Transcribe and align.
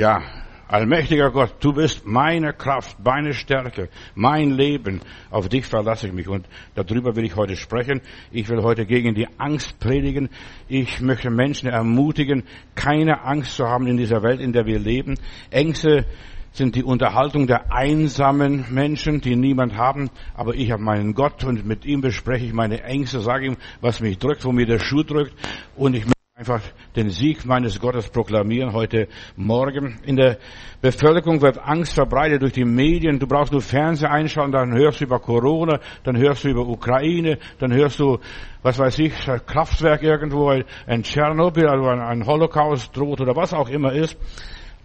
Ja, 0.00 0.22
allmächtiger 0.66 1.30
Gott, 1.30 1.56
du 1.60 1.74
bist 1.74 2.06
meine 2.06 2.54
Kraft, 2.54 2.96
meine 3.04 3.34
Stärke, 3.34 3.90
mein 4.14 4.50
Leben. 4.50 5.02
Auf 5.30 5.50
dich 5.50 5.66
verlasse 5.66 6.06
ich 6.06 6.14
mich 6.14 6.26
und 6.26 6.48
darüber 6.74 7.16
will 7.16 7.26
ich 7.26 7.36
heute 7.36 7.54
sprechen. 7.54 8.00
Ich 8.30 8.48
will 8.48 8.62
heute 8.62 8.86
gegen 8.86 9.14
die 9.14 9.28
Angst 9.36 9.78
predigen. 9.78 10.30
Ich 10.68 11.02
möchte 11.02 11.28
Menschen 11.28 11.68
ermutigen, 11.68 12.44
keine 12.74 13.24
Angst 13.24 13.56
zu 13.56 13.66
haben 13.66 13.86
in 13.86 13.98
dieser 13.98 14.22
Welt, 14.22 14.40
in 14.40 14.54
der 14.54 14.64
wir 14.64 14.78
leben. 14.78 15.18
Ängste 15.50 16.06
sind 16.52 16.76
die 16.76 16.82
Unterhaltung 16.82 17.46
der 17.46 17.70
einsamen 17.70 18.64
Menschen, 18.70 19.20
die 19.20 19.36
niemand 19.36 19.76
haben. 19.76 20.08
Aber 20.34 20.54
ich 20.54 20.70
habe 20.70 20.82
meinen 20.82 21.12
Gott 21.12 21.44
und 21.44 21.66
mit 21.66 21.84
ihm 21.84 22.00
bespreche 22.00 22.46
ich 22.46 22.54
meine 22.54 22.84
Ängste, 22.84 23.20
sage 23.20 23.44
ihm, 23.44 23.58
was 23.82 24.00
mich 24.00 24.18
drückt, 24.18 24.46
wo 24.46 24.52
mir 24.52 24.64
der 24.64 24.78
Schuh 24.78 25.02
drückt. 25.02 25.34
Und 25.76 25.94
ich 25.94 26.06
einfach 26.40 26.62
den 26.96 27.10
Sieg 27.10 27.44
meines 27.44 27.78
Gottes 27.78 28.08
proklamieren 28.08 28.72
heute 28.72 29.08
Morgen. 29.36 30.00
In 30.06 30.16
der 30.16 30.38
Bevölkerung 30.80 31.42
wird 31.42 31.58
Angst 31.58 31.92
verbreitet 31.92 32.40
durch 32.40 32.54
die 32.54 32.64
Medien. 32.64 33.18
Du 33.18 33.26
brauchst 33.26 33.52
nur 33.52 33.60
Fernseher 33.60 34.10
einschalten, 34.10 34.52
dann 34.52 34.72
hörst 34.72 35.00
du 35.00 35.04
über 35.04 35.18
Corona, 35.18 35.80
dann 36.02 36.16
hörst 36.16 36.44
du 36.44 36.48
über 36.48 36.66
Ukraine, 36.66 37.38
dann 37.58 37.74
hörst 37.74 38.00
du, 38.00 38.18
was 38.62 38.78
weiß 38.78 39.00
ich, 39.00 39.12
Kraftwerk 39.44 40.02
irgendwo, 40.02 40.48
ein 40.48 41.02
Tschernobyl, 41.02 41.66
also 41.66 41.88
ein 41.88 42.24
Holocaust 42.24 42.96
droht 42.96 43.20
oder 43.20 43.36
was 43.36 43.52
auch 43.52 43.68
immer 43.68 43.92
ist. 43.92 44.16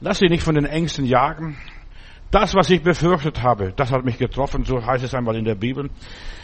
Lass 0.01 0.19
dich 0.19 0.29
nicht 0.29 0.43
von 0.43 0.55
den 0.55 0.65
Ängsten 0.65 1.05
jagen. 1.05 1.55
Das, 2.31 2.53
was 2.53 2.69
ich 2.69 2.81
befürchtet 2.81 3.41
habe, 3.41 3.71
das 3.75 3.91
hat 3.91 4.03
mich 4.03 4.17
getroffen, 4.17 4.65
so 4.65 4.85
heißt 4.85 5.03
es 5.03 5.13
einmal 5.13 5.35
in 5.35 5.45
der 5.45 5.55
Bibel. 5.55 5.89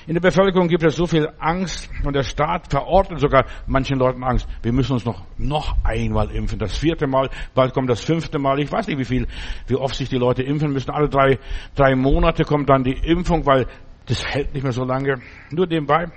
In 0.07 0.13
der 0.13 0.21
Bevölkerung 0.21 0.67
gibt 0.67 0.83
es 0.83 0.95
so 0.95 1.05
viel 1.05 1.29
Angst 1.39 1.89
und 2.03 2.15
der 2.15 2.23
Staat 2.23 2.71
verordnet 2.71 3.19
sogar 3.19 3.45
manchen 3.67 3.99
Leuten 3.99 4.23
Angst. 4.23 4.47
Wir 4.63 4.73
müssen 4.73 4.93
uns 4.93 5.05
noch, 5.05 5.23
noch 5.37 5.75
einmal 5.83 6.31
impfen. 6.31 6.59
Das 6.59 6.77
vierte 6.77 7.07
Mal, 7.07 7.29
bald 7.53 7.73
kommt 7.73 7.89
das 7.89 8.01
fünfte 8.01 8.39
Mal. 8.39 8.59
Ich 8.59 8.71
weiß 8.71 8.87
nicht, 8.87 8.97
wie 8.97 9.05
viel, 9.05 9.27
wie 9.67 9.75
oft 9.75 9.95
sich 9.95 10.09
die 10.09 10.17
Leute 10.17 10.43
impfen 10.43 10.71
müssen. 10.71 10.91
Alle 10.91 11.09
drei, 11.09 11.39
drei 11.75 11.95
Monate 11.95 12.45
kommt 12.45 12.69
dann 12.69 12.83
die 12.83 12.97
Impfung, 12.97 13.45
weil 13.45 13.67
das 14.05 14.25
hält 14.25 14.53
nicht 14.53 14.63
mehr 14.63 14.71
so 14.71 14.83
lange. 14.83 15.21
Nur 15.51 15.67
nebenbei. 15.67 16.07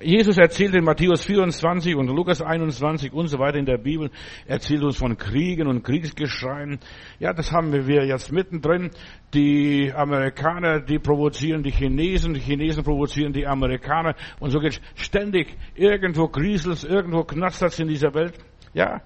Jesus 0.00 0.38
erzählt 0.38 0.76
in 0.76 0.84
Matthäus 0.84 1.24
24 1.24 1.96
und 1.96 2.06
Lukas 2.06 2.40
21 2.40 3.12
und 3.12 3.26
so 3.26 3.40
weiter 3.40 3.58
in 3.58 3.66
der 3.66 3.78
Bibel, 3.78 4.10
erzählt 4.46 4.84
uns 4.84 4.96
von 4.96 5.16
Kriegen 5.16 5.66
und 5.66 5.82
Kriegsgeschreien. 5.82 6.78
Ja, 7.18 7.32
das 7.32 7.50
haben 7.50 7.72
wir 7.72 8.06
jetzt 8.06 8.30
mittendrin. 8.30 8.90
Die 9.34 9.92
Amerikaner, 9.92 10.80
die 10.80 11.00
provozieren 11.00 11.64
die 11.64 11.72
Chinesen, 11.72 12.32
die 12.32 12.40
Chinesen 12.40 12.84
provozieren 12.84 13.32
die 13.32 13.44
Amerikaner 13.44 14.14
und 14.38 14.50
so 14.50 14.60
geht 14.60 14.80
ständig 14.94 15.56
irgendwo 15.74 16.28
Griesels, 16.28 16.84
irgendwo 16.84 17.24
knastert 17.24 17.76
in 17.80 17.88
dieser 17.88 18.14
Welt. 18.14 18.34
Ja, 18.74 19.02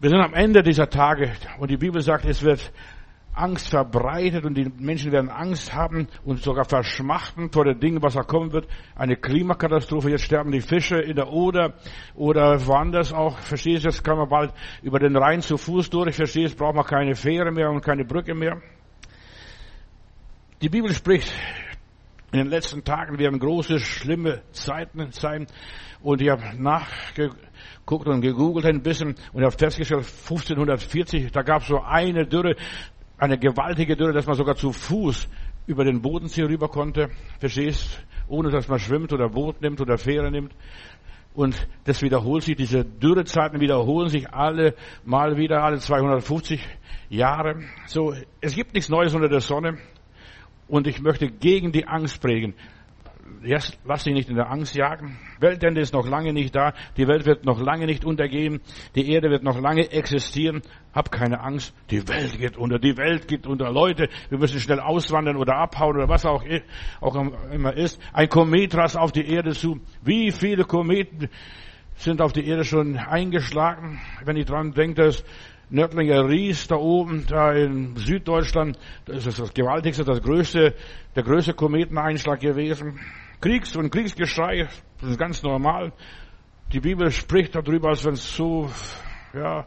wir 0.00 0.10
sind 0.10 0.20
am 0.20 0.34
Ende 0.34 0.64
dieser 0.64 0.88
Tage 0.88 1.30
und 1.60 1.70
die 1.70 1.76
Bibel 1.76 2.00
sagt, 2.00 2.24
es 2.24 2.42
wird 2.42 2.72
Angst 3.32 3.68
verbreitet 3.68 4.44
und 4.44 4.54
die 4.54 4.70
Menschen 4.78 5.12
werden 5.12 5.30
Angst 5.30 5.72
haben 5.72 6.08
und 6.24 6.42
sogar 6.42 6.64
verschmachten 6.64 7.50
vor 7.50 7.64
den 7.64 7.78
Dingen, 7.78 8.02
was 8.02 8.14
da 8.14 8.22
kommen 8.22 8.52
wird. 8.52 8.66
Eine 8.96 9.16
Klimakatastrophe, 9.16 10.10
jetzt 10.10 10.24
sterben 10.24 10.50
die 10.50 10.60
Fische 10.60 10.96
in 10.96 11.16
der 11.16 11.32
Oder 11.32 11.74
oder 12.14 12.66
woanders 12.66 13.12
auch. 13.12 13.38
Verstehst 13.38 13.84
du, 13.84 13.88
jetzt 13.88 14.02
kann 14.02 14.18
man 14.18 14.28
bald 14.28 14.52
über 14.82 14.98
den 14.98 15.16
Rhein 15.16 15.42
zu 15.42 15.56
Fuß 15.56 15.90
durch. 15.90 16.16
Verstehst, 16.16 16.58
braucht 16.58 16.74
man 16.74 16.84
keine 16.84 17.14
Fähre 17.14 17.52
mehr 17.52 17.70
und 17.70 17.82
keine 17.82 18.04
Brücke 18.04 18.34
mehr. 18.34 18.60
Die 20.60 20.68
Bibel 20.68 20.92
spricht, 20.92 21.32
in 22.32 22.38
den 22.38 22.48
letzten 22.48 22.84
Tagen 22.84 23.18
werden 23.18 23.38
große, 23.38 23.78
schlimme 23.80 24.42
Zeiten 24.52 25.10
sein. 25.12 25.46
Und 26.02 26.22
ich 26.22 26.30
habe 26.30 26.42
nachgeguckt 26.56 28.06
und 28.06 28.20
gegoogelt 28.20 28.66
ein 28.66 28.82
bisschen 28.82 29.14
und 29.32 29.42
habe 29.42 29.56
festgestellt, 29.56 30.04
1540, 30.04 31.32
da 31.32 31.42
gab 31.42 31.62
es 31.62 31.68
so 31.68 31.80
eine 31.80 32.26
Dürre, 32.26 32.56
eine 33.20 33.38
gewaltige 33.38 33.96
Dürre, 33.96 34.12
dass 34.12 34.26
man 34.26 34.34
sogar 34.34 34.56
zu 34.56 34.72
Fuß 34.72 35.28
über 35.66 35.84
den 35.84 36.00
Bodensee 36.00 36.42
rüber 36.42 36.68
konnte. 36.68 37.10
Verstehst? 37.38 38.02
Ohne 38.28 38.50
dass 38.50 38.68
man 38.68 38.78
schwimmt 38.78 39.12
oder 39.12 39.28
Boot 39.28 39.60
nimmt 39.60 39.80
oder 39.80 39.98
Fähre 39.98 40.30
nimmt. 40.30 40.54
Und 41.34 41.68
das 41.84 42.02
wiederholt 42.02 42.42
sich, 42.42 42.56
diese 42.56 42.84
Dürrezeiten 42.84 43.60
wiederholen 43.60 44.08
sich 44.08 44.32
alle 44.32 44.74
mal 45.04 45.36
wieder, 45.36 45.62
alle 45.62 45.78
250 45.78 46.60
Jahre. 47.08 47.62
So, 47.86 48.14
es 48.40 48.54
gibt 48.54 48.74
nichts 48.74 48.88
Neues 48.88 49.14
unter 49.14 49.28
der 49.28 49.40
Sonne. 49.40 49.78
Und 50.66 50.86
ich 50.86 51.00
möchte 51.00 51.28
gegen 51.28 51.72
die 51.72 51.86
Angst 51.86 52.20
prägen. 52.20 52.54
Jetzt 53.42 53.78
lass 53.84 54.04
dich 54.04 54.14
nicht 54.14 54.28
in 54.28 54.36
der 54.36 54.50
Angst 54.50 54.74
jagen. 54.74 55.18
Weltende 55.38 55.80
ist 55.80 55.94
noch 55.94 56.06
lange 56.06 56.32
nicht 56.32 56.54
da. 56.54 56.74
Die 56.96 57.08
Welt 57.08 57.24
wird 57.24 57.44
noch 57.44 57.60
lange 57.60 57.86
nicht 57.86 58.04
untergehen. 58.04 58.60
Die 58.94 59.10
Erde 59.10 59.30
wird 59.30 59.42
noch 59.42 59.58
lange 59.58 59.90
existieren. 59.90 60.62
Hab 60.92 61.10
keine 61.10 61.40
Angst. 61.40 61.74
Die 61.90 62.06
Welt 62.08 62.38
geht 62.38 62.56
unter. 62.56 62.78
Die 62.78 62.96
Welt 62.96 63.28
geht 63.28 63.46
unter. 63.46 63.70
Leute, 63.72 64.08
wir 64.28 64.38
müssen 64.38 64.60
schnell 64.60 64.80
auswandern 64.80 65.36
oder 65.36 65.56
abhauen 65.56 65.96
oder 65.96 66.08
was 66.08 66.26
auch, 66.26 66.44
auch 67.00 67.16
immer 67.52 67.76
ist. 67.76 68.00
Ein 68.12 68.28
Komet 68.28 68.74
rast 68.74 68.98
auf 68.98 69.12
die 69.12 69.26
Erde 69.26 69.52
zu. 69.52 69.80
Wie 70.02 70.30
viele 70.32 70.64
Kometen 70.64 71.28
sind 71.94 72.20
auf 72.20 72.32
die 72.32 72.46
Erde 72.46 72.64
schon 72.64 72.96
eingeschlagen? 72.96 74.00
Wenn 74.24 74.36
ich 74.36 74.46
dran 74.46 74.72
denke, 74.72 75.04
dass 75.04 75.24
Nördlinger 75.70 76.28
Ries 76.28 76.66
da 76.66 76.76
oben, 76.76 77.26
da 77.28 77.52
in 77.52 77.94
Süddeutschland, 77.94 78.76
das 79.04 79.24
ist 79.24 79.38
das 79.38 79.54
gewaltigste, 79.54 80.04
das 80.04 80.20
größte, 80.20 80.74
der 81.14 81.22
größte 81.22 81.54
Kometeneinschlag 81.54 82.40
gewesen. 82.40 82.98
Kriegs- 83.40 83.76
und 83.76 83.90
Kriegsgeschrei, 83.90 84.68
das 85.00 85.10
ist 85.10 85.18
ganz 85.18 85.44
normal. 85.44 85.92
Die 86.72 86.80
Bibel 86.80 87.10
spricht 87.12 87.54
darüber, 87.54 87.90
als 87.90 88.04
wenn 88.04 88.14
es 88.14 88.34
so, 88.34 88.68
ja, 89.32 89.66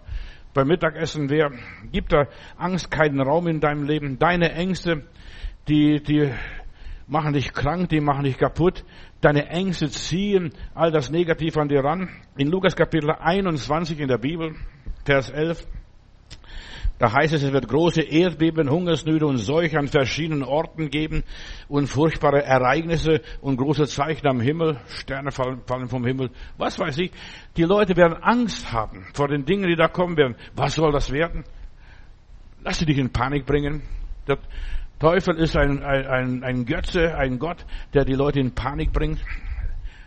beim 0.54 0.68
Mittagessen 0.68 1.30
wäre. 1.30 1.52
Gibt 1.92 2.12
da 2.12 2.28
Angst 2.58 2.92
keinen 2.92 3.22
Raum 3.22 3.48
in 3.48 3.62
deinem 3.62 3.84
Leben? 3.84 4.20
Deine 4.20 4.52
Ängste, 4.52 5.04
die, 5.70 6.04
die 6.04 6.30
machen 7.08 7.34
dich 7.34 7.54
krank, 7.54 7.90
die 7.90 8.02
machen 8.02 8.26
dich 8.26 8.38
kaputt. 8.38 8.84
Deine 9.22 9.48
Ängste 9.48 9.90
ziehen 9.90 10.52
all 10.76 10.92
das 10.92 11.10
Negativ 11.10 11.56
an 11.56 11.70
dir 11.70 11.84
ran. 11.84 12.10
In 12.38 12.50
Lukas 12.50 12.76
Kapitel 12.76 13.10
21 13.10 14.00
in 14.00 14.10
der 14.10 14.18
Bibel, 14.18 14.56
Vers 15.06 15.30
11, 15.30 15.66
da 17.04 17.12
heißt 17.12 17.34
es, 17.34 17.44
es 17.44 17.52
wird 17.52 17.68
große 17.68 18.02
Erdbeben, 18.02 18.70
Hungersnöte 18.70 19.26
und 19.26 19.36
Seuche 19.36 19.78
an 19.78 19.90
verschiedenen 19.90 20.42
Orten 20.42 20.90
geben 20.90 21.24
und 21.68 21.88
furchtbare 21.88 22.46
Ereignisse 22.46 23.20
und 23.42 23.58
große 23.58 23.88
Zeichen 23.88 24.26
am 24.26 24.40
Himmel. 24.40 24.80
Sterne 24.88 25.32
fallen, 25.32 25.60
fallen 25.66 25.90
vom 25.90 26.06
Himmel. 26.06 26.30
Was 26.58 26.80
weiß 26.80 26.98
ich. 27.00 27.12
Die 27.58 27.64
Leute 27.64 27.98
werden 27.98 28.24
Angst 28.24 28.72
haben 28.72 29.06
vor 29.14 29.28
den 29.28 29.44
Dingen, 29.44 29.68
die 29.68 29.76
da 29.76 29.90
kommen 29.90 30.16
werden. 30.16 30.38
Was 30.56 30.76
soll 30.76 30.94
das 30.94 31.12
werden? 31.12 31.44
Lass 32.64 32.80
sie 32.80 32.86
dich 32.86 32.98
in 32.98 33.12
Panik 33.12 33.46
bringen. 33.46 33.82
Der 34.26 34.38
Teufel 34.98 35.36
ist 35.36 35.58
ein, 35.58 35.84
ein, 35.84 36.42
ein 36.46 36.66
Götze, 36.66 37.18
ein 37.18 37.38
Gott, 37.38 37.66
der 37.94 38.06
die 38.06 38.14
Leute 38.14 38.40
in 38.40 38.56
Panik 38.56 38.94
bringt. 38.94 39.20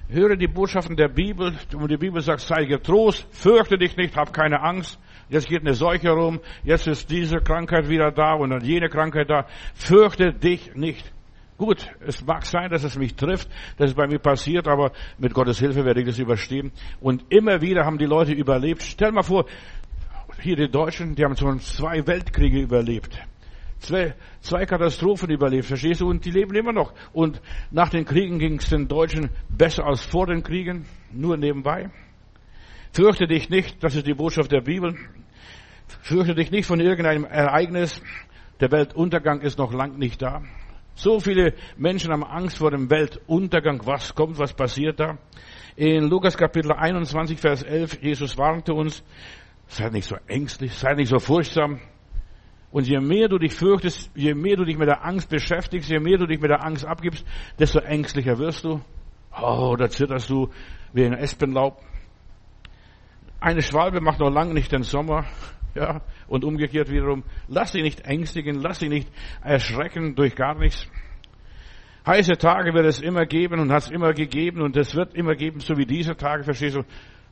Höre 0.08 0.36
die 0.36 0.48
Botschaften 0.48 0.96
der 0.96 1.08
Bibel, 1.08 1.52
und 1.74 1.90
die 1.90 1.98
Bibel 1.98 2.22
sagt, 2.22 2.40
sei 2.40 2.64
getrost, 2.64 3.26
fürchte 3.32 3.76
dich 3.76 3.98
nicht, 3.98 4.16
hab 4.16 4.32
keine 4.32 4.62
Angst. 4.62 4.98
Jetzt 5.28 5.48
geht 5.48 5.62
eine 5.62 5.75
Seuche 5.75 6.10
rum, 6.10 6.41
jetzt 6.62 6.87
ist 6.87 7.10
diese 7.10 7.38
Krankheit 7.38 7.88
wieder 7.88 8.12
da 8.12 8.34
und 8.34 8.50
dann 8.50 8.64
jene 8.64 8.88
Krankheit 8.88 9.28
da. 9.28 9.47
Fürchte 9.75 10.32
dich 10.32 10.75
nicht. 10.75 11.12
Gut, 11.59 11.88
es 12.06 12.25
mag 12.25 12.44
sein, 12.44 12.70
dass 12.70 12.84
es 12.84 12.98
mich 12.98 13.14
trifft, 13.14 13.48
dass 13.78 13.91
es 13.91 13.97
bei 13.97 14.06
mir 14.06 14.19
passiert, 14.19 14.69
aber 14.69 14.92
mit 15.19 15.32
Gottes 15.32 15.59
Hilfe 15.59 15.84
werde 15.84 16.00
ich 16.00 16.06
das 16.06 16.19
überstehen. 16.19 16.70
Und 17.00 17.25
immer 17.31 17.62
wieder 17.62 17.84
haben 17.84 17.98
die 17.98 18.04
Leute 18.04 18.32
überlebt. 18.32 18.82
Stell 18.82 19.10
mal 19.10 19.22
vor, 19.22 19.47
hier 20.42 20.56
die 20.56 20.70
Deutschen, 20.70 21.14
die 21.14 21.25
haben 21.25 21.37
schon 21.37 21.58
zwei 21.60 22.06
Weltkriege 22.06 22.60
überlebt. 22.60 23.19
Zwei, 23.78 24.14
zwei 24.41 24.66
Katastrophen 24.66 25.31
überlebt, 25.31 25.64
verstehst 25.64 26.03
du? 26.03 26.08
Und 26.08 26.25
die 26.25 26.31
leben 26.31 26.54
immer 26.54 26.72
noch. 26.72 26.93
Und 27.12 27.41
nach 27.70 27.88
den 27.88 28.04
Kriegen 28.04 28.38
ging 28.38 28.58
es 28.58 28.69
den 28.69 28.87
Deutschen 28.87 29.31
besser 29.48 29.87
als 29.87 30.04
vor 30.04 30.26
den 30.26 30.43
Kriegen, 30.43 30.87
nur 31.10 31.37
nebenbei. 31.37 31.91
Fürchte 32.96 33.26
dich 33.26 33.50
nicht, 33.50 33.84
das 33.84 33.94
ist 33.94 34.06
die 34.06 34.14
Botschaft 34.14 34.50
der 34.52 34.62
Bibel. 34.62 34.96
Fürchte 36.00 36.34
dich 36.34 36.50
nicht 36.50 36.64
von 36.64 36.81
irgendeinem 36.81 37.26
Ereignis. 37.26 38.00
Der 38.58 38.72
Weltuntergang 38.72 39.43
ist 39.43 39.58
noch 39.58 39.75
lang 39.75 39.98
nicht 39.98 40.22
da. 40.22 40.40
So 40.94 41.20
viele 41.20 41.52
Menschen 41.76 42.10
haben 42.10 42.25
Angst 42.25 42.56
vor 42.56 42.70
dem 42.70 42.88
Weltuntergang. 42.88 43.82
Was 43.84 44.14
kommt, 44.14 44.38
was 44.38 44.54
passiert 44.54 44.98
da? 44.98 45.19
In 45.76 46.08
Lukas 46.08 46.38
Kapitel 46.38 46.72
21, 46.72 47.38
Vers 47.38 47.62
11, 47.64 48.02
Jesus 48.02 48.38
warnte 48.38 48.72
uns, 48.72 49.04
sei 49.66 49.90
nicht 49.90 50.08
so 50.08 50.16
ängstlich, 50.26 50.72
sei 50.72 50.94
nicht 50.94 51.10
so 51.10 51.19
furchtsam. 51.19 51.81
Und 52.70 52.88
je 52.88 52.99
mehr 53.00 53.28
du 53.28 53.37
dich 53.37 53.52
fürchtest, 53.52 54.10
je 54.14 54.32
mehr 54.32 54.56
du 54.56 54.64
dich 54.64 54.78
mit 54.78 54.88
der 54.88 55.04
Angst 55.04 55.28
beschäftigst, 55.28 55.90
je 55.90 56.00
mehr 56.00 56.16
du 56.16 56.26
dich 56.26 56.40
mit 56.40 56.49
der 56.49 56.64
Angst 56.64 56.87
abgibst, 56.87 57.26
desto 57.58 57.78
ängstlicher 57.78 58.38
wirst 58.38 58.64
du. 58.64 58.81
Oh, 59.38 59.76
da 59.78 59.90
zitterst 59.90 60.31
du 60.31 60.49
wie 60.94 61.04
ein 61.04 61.12
Espenlaub. 61.12 61.78
Eine 63.41 63.62
Schwalbe 63.62 64.00
macht 64.00 64.21
noch 64.21 64.31
lange 64.31 64.55
nicht 64.55 64.73
den 64.73 64.83
Sommer. 64.83 65.25
Ja, 65.75 66.00
und 66.27 66.43
umgekehrt 66.43 66.91
wiederum, 66.91 67.23
lass 67.49 67.73
dich 67.73 67.83
nicht 67.83 68.00
ängstigen, 68.00 68.62
lass 68.62 68.79
dich 68.79 68.88
nicht 68.88 69.12
erschrecken 69.43 70.15
durch 70.15 70.35
gar 70.35 70.59
nichts. 70.59 70.88
Heiße 72.06 72.38
Tage 72.38 72.73
wird 72.73 72.87
es 72.87 73.00
immer 73.00 73.27
geben 73.27 73.61
und 73.61 73.71
hat 73.71 73.83
es 73.83 73.91
immer 73.91 74.15
gegeben 74.15 74.62
und 74.62 74.75
es 74.77 74.94
wird 74.94 75.15
immer 75.15 75.35
geben, 75.35 75.61
so 75.61 75.77
wie 75.77 75.85
diese 75.85 76.17
Tage, 76.17 76.44
verstehst 76.44 76.77
du? 76.77 76.83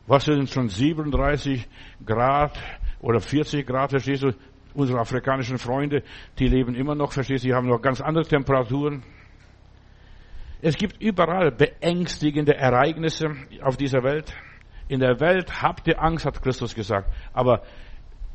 Was 0.07 0.27
sind 0.27 0.51
schon 0.51 0.69
37 0.69 1.67
Grad 2.05 2.61
oder 3.01 3.21
40 3.21 3.67
Grad, 3.67 3.91
verstehst 3.91 4.25
du? 4.25 4.35
Unsere 4.75 4.99
afrikanischen 4.99 5.57
Freunde, 5.57 6.03
die 6.39 6.49
leben 6.49 6.75
immer 6.75 6.95
noch, 6.95 7.13
verstehst 7.13 7.45
du, 7.45 7.49
die 7.49 7.55
haben 7.55 7.69
noch 7.69 7.81
ganz 7.81 8.01
andere 8.01 8.27
Temperaturen. 8.27 9.05
Es 10.61 10.77
gibt 10.77 11.01
überall 11.01 11.53
beängstigende 11.53 12.57
Ereignisse 12.57 13.31
auf 13.63 13.77
dieser 13.77 14.03
Welt. 14.03 14.35
In 14.89 15.01
der 15.01 15.21
Welt 15.21 15.63
habt 15.63 15.89
ihr 15.89 16.03
Angst, 16.03 16.27
hat 16.27 16.43
Christus 16.43 16.75
gesagt. 16.75 17.11
Aber 17.33 17.63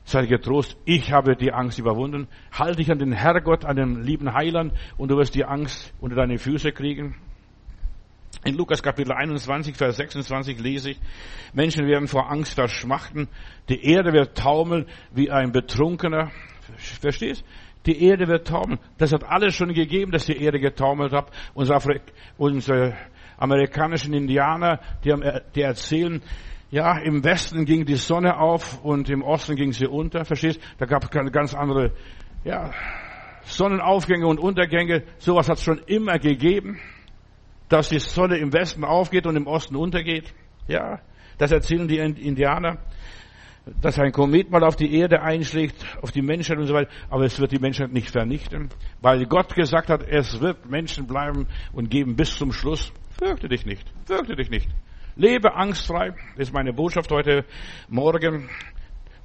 Sei 0.10 0.26
getrost, 0.26 0.76
ich 0.86 1.12
habe 1.12 1.36
die 1.36 1.54
Angst 1.54 1.78
überwunden. 1.78 2.28
Halte 2.52 2.78
dich 2.78 2.90
an 2.90 2.98
den 2.98 3.12
Herrgott, 3.12 3.64
an 3.64 3.76
den 3.76 4.02
lieben 4.02 4.34
Heiland 4.34 4.74
und 4.98 5.12
du 5.12 5.18
wirst 5.18 5.36
die 5.36 5.46
Angst 5.46 5.94
unter 6.02 6.16
deine 6.16 6.40
Füße 6.40 6.72
kriegen. 6.72 7.16
In 8.44 8.56
Lukas 8.56 8.82
Kapitel 8.82 9.12
21, 9.12 9.76
Vers 9.76 9.98
26 9.98 10.60
lese 10.60 10.92
ich, 10.92 11.00
Menschen 11.54 11.86
werden 11.86 12.08
vor 12.08 12.32
Angst 12.32 12.56
verschmachten, 12.56 13.28
die 13.70 13.84
Erde 13.84 14.12
wird 14.12 14.36
taumeln 14.36 14.88
wie 15.14 15.30
ein 15.30 15.52
Betrunkener. 15.52 16.32
Verstehst? 16.78 17.44
Die 17.86 18.04
Erde 18.04 18.28
wird 18.28 18.48
taumeln. 18.48 18.80
Das 18.98 19.14
hat 19.14 19.24
alles 19.24 19.54
schon 19.54 19.76
gegeben, 19.76 20.12
dass 20.12 20.26
die 20.26 20.42
Erde 20.42 20.60
getaumelt 20.60 21.14
hat. 21.14 21.30
Unsere, 21.54 22.02
unsere 22.40 22.98
amerikanischen 23.40 24.14
Indianer, 24.14 24.80
die, 25.04 25.14
die 25.56 25.62
erzählen, 25.62 26.22
ja, 26.72 27.00
im 27.00 27.24
Westen 27.24 27.66
ging 27.66 27.86
die 27.86 27.96
Sonne 27.96 28.38
auf 28.38 28.84
und 28.84 29.10
im 29.10 29.24
Osten 29.24 29.56
ging 29.56 29.72
sie 29.72 29.88
unter. 29.88 30.24
Verstehst? 30.24 30.60
Da 30.78 30.86
gab 30.86 31.04
es 31.04 31.32
ganz 31.32 31.56
andere, 31.56 31.94
ja, 32.44 32.72
Sonnenaufgänge 33.44 34.28
und 34.28 34.40
Untergänge. 34.40 35.04
Sowas 35.18 35.50
hat 35.50 35.58
es 35.58 35.64
schon 35.64 35.80
immer 35.88 36.20
gegeben, 36.20 36.80
dass 37.70 37.90
die 37.90 38.00
Sonne 38.00 38.38
im 38.38 38.54
Westen 38.54 38.84
aufgeht 38.84 39.26
und 39.26 39.36
im 39.36 39.48
Osten 39.48 39.76
untergeht. 39.76 40.34
Ja, 40.68 41.00
das 41.40 41.52
erzählen 41.52 41.88
die 41.88 41.98
Indianer, 41.98 42.78
dass 43.82 43.98
ein 43.98 44.12
Komet 44.12 44.52
mal 44.52 44.64
auf 44.64 44.76
die 44.76 44.94
Erde 44.96 45.22
einschlägt, 45.22 45.84
auf 46.02 46.12
die 46.12 46.22
Menschheit 46.22 46.58
und 46.58 46.68
so 46.68 46.74
weiter. 46.74 46.92
Aber 47.10 47.24
es 47.24 47.40
wird 47.40 47.52
die 47.52 47.60
Menschheit 47.60 47.92
nicht 47.92 48.12
vernichten, 48.12 48.70
weil 49.02 49.26
Gott 49.26 49.56
gesagt 49.56 49.90
hat, 49.90 50.04
es 50.08 50.40
wird 50.40 50.70
Menschen 50.70 51.08
bleiben 51.08 51.48
und 51.74 51.90
geben 51.90 52.16
bis 52.16 52.36
zum 52.36 52.52
Schluss. 52.52 52.92
Fürchte 53.20 53.50
dich 53.50 53.66
nicht, 53.66 53.86
fürchte 54.06 54.36
dich 54.38 54.50
nicht. 54.50 54.70
Lebe 55.18 55.54
angstfrei, 55.54 56.14
ist 56.38 56.54
meine 56.54 56.72
Botschaft 56.72 57.12
heute 57.12 57.44
Morgen. 57.90 58.50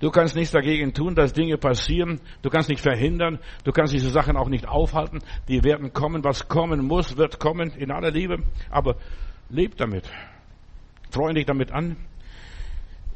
Du 0.01 0.11
kannst 0.11 0.35
nichts 0.35 0.51
dagegen 0.51 0.93
tun, 0.93 1.15
dass 1.15 1.33
Dinge 1.33 1.57
passieren. 1.59 2.21
Du 2.43 2.51
kannst 2.51 2.69
nicht 2.69 2.81
verhindern. 2.81 3.39
Du 3.63 3.71
kannst 3.71 3.95
diese 3.95 4.11
Sachen 4.11 4.37
auch 4.37 4.49
nicht 4.49 4.67
aufhalten. 4.67 5.21
Die 5.47 5.63
werden 5.63 5.93
kommen. 5.93 6.25
Was 6.25 6.49
kommen 6.49 6.85
muss, 6.85 7.17
wird 7.17 7.39
kommen 7.39 7.71
in 7.71 7.93
aller 7.93 8.11
Liebe. 8.11 8.43
Aber 8.69 8.97
leb 9.49 9.77
damit. 9.77 10.11
Freue 11.11 11.35
dich 11.35 11.47
damit 11.47 11.71
an. 11.71 11.97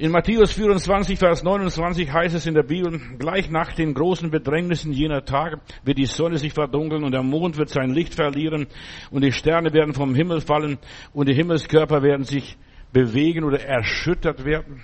In 0.00 0.12
Matthäus 0.12 0.52
24, 0.52 1.18
Vers 1.18 1.42
29 1.42 2.12
heißt 2.12 2.32
es 2.32 2.46
in 2.46 2.54
der 2.54 2.62
Bibel, 2.62 3.00
gleich 3.18 3.50
nach 3.50 3.72
den 3.72 3.94
großen 3.94 4.30
Bedrängnissen 4.30 4.92
jener 4.92 5.24
Tage 5.24 5.60
wird 5.82 5.98
die 5.98 6.06
Sonne 6.06 6.38
sich 6.38 6.52
verdunkeln 6.52 7.02
und 7.02 7.10
der 7.10 7.24
Mond 7.24 7.56
wird 7.56 7.68
sein 7.68 7.90
Licht 7.90 8.14
verlieren 8.14 8.68
und 9.10 9.24
die 9.24 9.32
Sterne 9.32 9.72
werden 9.72 9.94
vom 9.94 10.14
Himmel 10.14 10.40
fallen 10.40 10.78
und 11.12 11.28
die 11.28 11.34
Himmelskörper 11.34 12.00
werden 12.00 12.22
sich 12.22 12.56
bewegen 12.92 13.42
oder 13.42 13.60
erschüttert 13.60 14.44
werden. 14.44 14.82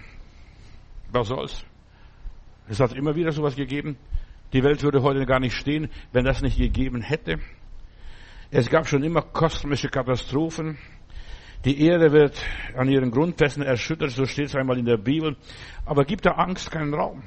Was 1.12 1.28
soll's? 1.28 1.64
Es 2.66 2.80
hat 2.80 2.92
immer 2.94 3.14
wieder 3.14 3.30
sowas 3.30 3.54
gegeben. 3.54 3.96
Die 4.52 4.64
Welt 4.64 4.82
würde 4.82 5.00
heute 5.00 5.24
gar 5.26 5.38
nicht 5.38 5.54
stehen, 5.54 5.90
wenn 6.10 6.24
das 6.24 6.42
nicht 6.42 6.58
gegeben 6.58 7.02
hätte. 7.02 7.38
Es 8.50 8.68
gab 8.68 8.88
schon 8.88 9.04
immer 9.04 9.22
kosmische 9.22 9.90
Katastrophen. 9.90 10.76
Die 11.64 11.80
Erde 11.86 12.12
wird 12.12 12.44
an 12.76 12.90
ihren 12.90 13.10
Grundfesten 13.10 13.62
erschüttert, 13.62 14.10
so 14.10 14.26
steht 14.26 14.46
es 14.46 14.54
einmal 14.54 14.78
in 14.78 14.84
der 14.84 14.98
Bibel. 14.98 15.36
Aber 15.86 16.04
gib 16.04 16.20
der 16.20 16.38
Angst 16.38 16.70
keinen 16.70 16.92
Raum. 16.92 17.22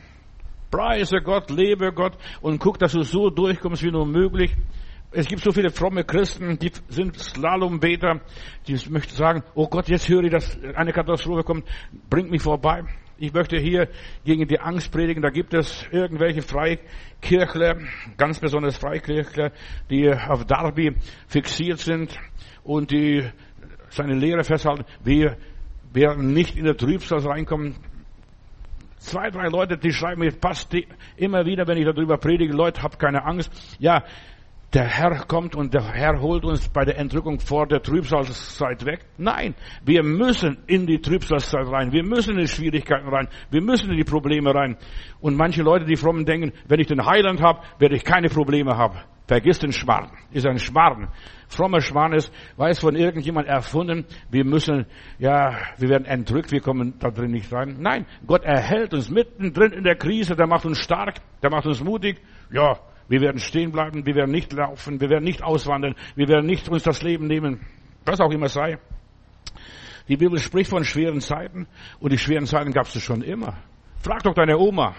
Preise 0.69 1.21
Gott, 1.21 1.49
lebe 1.49 1.91
Gott 1.91 2.17
und 2.41 2.59
guck, 2.59 2.77
dass 2.77 2.91
du 2.91 3.01
so 3.01 3.31
durchkommst 3.31 3.83
wie 3.83 3.89
nur 3.89 4.05
möglich. 4.05 4.55
Es 5.11 5.25
gibt 5.25 5.41
so 5.41 5.51
viele 5.51 5.71
fromme 5.71 6.03
Christen, 6.03 6.59
die 6.59 6.71
sind 6.89 7.17
Slalombeter, 7.17 8.21
die 8.67 8.77
möchten 8.89 9.15
sagen, 9.15 9.43
oh 9.55 9.67
Gott, 9.67 9.87
jetzt 9.87 10.07
höre 10.07 10.25
ich, 10.25 10.31
dass 10.31 10.59
eine 10.75 10.91
Katastrophe 10.91 11.43
kommt, 11.43 11.65
bringt 12.09 12.29
mich 12.29 12.41
vorbei. 12.43 12.83
Ich 13.17 13.33
möchte 13.33 13.57
hier 13.57 13.87
gegen 14.23 14.47
die 14.47 14.59
Angst 14.59 14.91
predigen. 14.91 15.23
Da 15.23 15.29
gibt 15.29 15.55
es 15.55 15.87
irgendwelche 15.91 16.43
Freikirchler, 16.43 17.77
ganz 18.17 18.39
besonders 18.39 18.77
Freikirchler, 18.77 19.51
die 19.89 20.11
auf 20.11 20.45
Darby 20.45 20.93
fixiert 21.27 21.79
sind 21.79 22.15
und 22.63 22.91
die 22.91 23.23
seine 23.89 24.13
Lehre 24.13 24.43
festhalten. 24.43 24.85
Wir 25.03 25.37
werden 25.93 26.33
nicht 26.33 26.55
in 26.55 26.65
der 26.65 26.77
Trübsal 26.77 27.19
reinkommen. 27.19 27.75
Zwei, 28.97 29.29
drei 29.29 29.47
Leute, 29.47 29.77
die 29.77 29.93
schreiben 29.93 30.21
mir 30.21 30.31
fast 30.31 30.75
immer 31.15 31.45
wieder, 31.45 31.67
wenn 31.67 31.77
ich 31.77 31.85
darüber 31.85 32.17
predige, 32.17 32.53
Leute, 32.53 32.81
habt 32.81 32.99
keine 32.99 33.25
Angst. 33.25 33.51
Ja, 33.79 34.03
der 34.73 34.83
Herr 34.83 35.25
kommt 35.27 35.55
und 35.55 35.73
der 35.73 35.93
Herr 35.93 36.19
holt 36.19 36.43
uns 36.43 36.67
bei 36.67 36.83
der 36.83 36.97
Entrückung 36.97 37.39
vor 37.39 37.67
der 37.67 37.81
Trübsalzeit 37.81 38.85
weg. 38.85 39.05
Nein, 39.17 39.55
wir 39.85 40.03
müssen 40.03 40.57
in 40.67 40.85
die 40.85 40.99
Trübsalzeit 40.99 41.67
rein. 41.67 41.93
Wir 41.93 42.03
müssen 42.03 42.31
in 42.31 42.39
die 42.39 42.47
Schwierigkeiten 42.47 43.07
rein. 43.07 43.29
Wir 43.49 43.61
müssen 43.61 43.89
in 43.91 43.97
die 43.97 44.03
Probleme 44.03 44.53
rein. 44.53 44.75
Und 45.21 45.37
manche 45.37 45.63
Leute, 45.63 45.85
die 45.85 45.95
frommen 45.95 46.25
denken, 46.25 46.51
wenn 46.67 46.81
ich 46.81 46.87
den 46.87 47.05
Heiland 47.05 47.41
habe, 47.41 47.61
werde 47.79 47.95
ich 47.95 48.03
keine 48.03 48.27
Probleme 48.27 48.77
haben. 48.77 48.99
Vergiss 49.27 49.59
den 49.59 49.73
Schmarrn. 49.73 50.11
Ist 50.31 50.45
ein 50.45 50.57
Schmarrn. 50.57 51.09
Frommer 51.49 51.81
Schmarrn 51.81 52.13
ist, 52.13 52.31
weiß 52.55 52.79
von 52.79 52.95
irgendjemand 52.95 53.47
erfunden, 53.47 54.05
wir 54.29 54.45
müssen, 54.45 54.85
ja, 55.19 55.57
wir 55.77 55.89
werden 55.89 56.05
entrückt, 56.05 56.51
wir 56.51 56.61
kommen 56.61 56.97
da 56.99 57.09
drin 57.09 57.31
nicht 57.31 57.51
rein. 57.51 57.77
Nein, 57.79 58.05
Gott 58.25 58.43
erhält 58.43 58.93
uns 58.93 59.09
mittendrin 59.09 59.73
in 59.73 59.83
der 59.83 59.95
Krise, 59.95 60.35
der 60.35 60.47
macht 60.47 60.65
uns 60.65 60.79
stark, 60.79 61.15
der 61.43 61.49
macht 61.49 61.65
uns 61.65 61.83
mutig. 61.83 62.21
Ja, 62.51 62.79
wir 63.09 63.19
werden 63.19 63.39
stehen 63.39 63.71
bleiben, 63.71 64.05
wir 64.05 64.15
werden 64.15 64.31
nicht 64.31 64.53
laufen, 64.53 64.99
wir 65.01 65.09
werden 65.09 65.25
nicht 65.25 65.43
auswandern, 65.43 65.95
wir 66.15 66.27
werden 66.29 66.45
nicht 66.45 66.69
uns 66.69 66.83
das 66.83 67.01
Leben 67.03 67.27
nehmen, 67.27 67.65
was 68.05 68.21
auch 68.21 68.31
immer 68.31 68.47
sei. 68.47 68.77
Die 70.07 70.15
Bibel 70.15 70.39
spricht 70.39 70.69
von 70.69 70.85
schweren 70.85 71.19
Zeiten 71.19 71.67
und 71.99 72.13
die 72.13 72.17
schweren 72.17 72.45
Zeiten 72.45 72.71
gab 72.71 72.85
es 72.85 73.01
schon 73.01 73.21
immer. 73.21 73.57
Frag 74.01 74.23
doch 74.23 74.33
deine 74.33 74.57
Oma, 74.57 74.95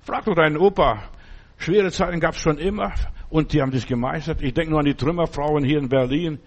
frag 0.00 0.26
doch 0.26 0.34
deinen 0.34 0.58
Opa. 0.58 1.10
Schwere 1.56 1.90
Zeiten 1.90 2.20
gab 2.20 2.34
es 2.34 2.40
schon 2.40 2.58
immer 2.58 2.92
und 3.28 3.52
die 3.52 3.62
haben 3.62 3.72
das 3.72 3.86
gemeistert. 3.86 4.42
Ich 4.42 4.54
denke 4.54 4.70
nur 4.70 4.80
an 4.80 4.86
die 4.86 4.94
Trümmerfrauen 4.94 5.64
hier 5.64 5.78
in 5.78 5.88
Berlin 5.88 6.38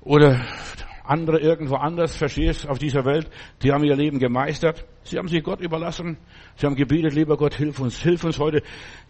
oder 0.00 0.40
andere 1.04 1.40
irgendwo 1.40 1.76
anders, 1.76 2.16
verstehst, 2.16 2.66
auf 2.66 2.78
dieser 2.78 3.04
Welt, 3.04 3.28
die 3.62 3.72
haben 3.72 3.84
ihr 3.84 3.96
Leben 3.96 4.18
gemeistert. 4.18 4.84
Sie 5.02 5.18
haben 5.18 5.28
sich 5.28 5.42
Gott 5.42 5.60
überlassen. 5.60 6.16
Sie 6.56 6.66
haben 6.66 6.76
gebetet, 6.76 7.14
lieber 7.14 7.36
Gott, 7.36 7.54
hilf 7.54 7.80
uns, 7.80 8.00
hilf 8.00 8.24
uns 8.24 8.38
heute. 8.38 8.62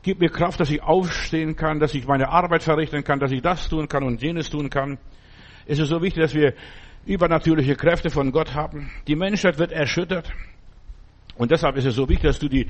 Gib 0.02 0.20
mir 0.20 0.30
Kraft, 0.30 0.60
dass 0.60 0.70
ich 0.70 0.82
aufstehen 0.82 1.54
kann, 1.54 1.80
dass 1.80 1.94
ich 1.94 2.06
meine 2.06 2.28
Arbeit 2.28 2.62
verrichten 2.62 3.04
kann, 3.04 3.20
dass 3.20 3.30
ich 3.30 3.42
das 3.42 3.68
tun 3.68 3.88
kann 3.88 4.02
und 4.02 4.22
jenes 4.22 4.50
tun 4.50 4.70
kann. 4.70 4.98
Es 5.66 5.78
ist 5.78 5.88
so 5.88 6.02
wichtig, 6.02 6.22
dass 6.22 6.34
wir 6.34 6.54
übernatürliche 7.04 7.76
Kräfte 7.76 8.10
von 8.10 8.32
Gott 8.32 8.54
haben. 8.54 8.90
Die 9.06 9.16
Menschheit 9.16 9.58
wird 9.58 9.72
erschüttert. 9.72 10.32
Und 11.36 11.50
deshalb 11.50 11.76
ist 11.76 11.86
es 11.86 11.94
so 11.94 12.08
wichtig, 12.08 12.30
dass 12.30 12.38
du 12.38 12.48
die, 12.48 12.68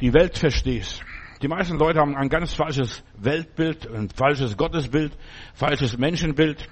die 0.00 0.12
Welt 0.12 0.36
verstehst. 0.36 1.02
Die 1.42 1.48
meisten 1.48 1.78
Leute 1.78 2.00
haben 2.00 2.16
ein 2.16 2.28
ganz 2.28 2.52
falsches 2.52 3.02
Weltbild, 3.16 3.90
ein 3.90 4.10
falsches 4.10 4.58
Gottesbild, 4.58 5.16
falsches 5.54 5.96
Menschenbild. 5.96 6.68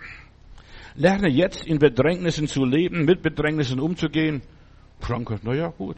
Lerne 0.95 1.29
jetzt 1.29 1.67
in 1.67 1.79
Bedrängnissen 1.79 2.49
zu 2.49 2.67
leben, 2.67 3.07
mit 3.07 3.23
Bedrängnissen 3.23 3.81
umzugehen. 3.81 4.43
Krankheit, 5.01 5.43
naja, 5.43 5.69
gut. 5.69 5.97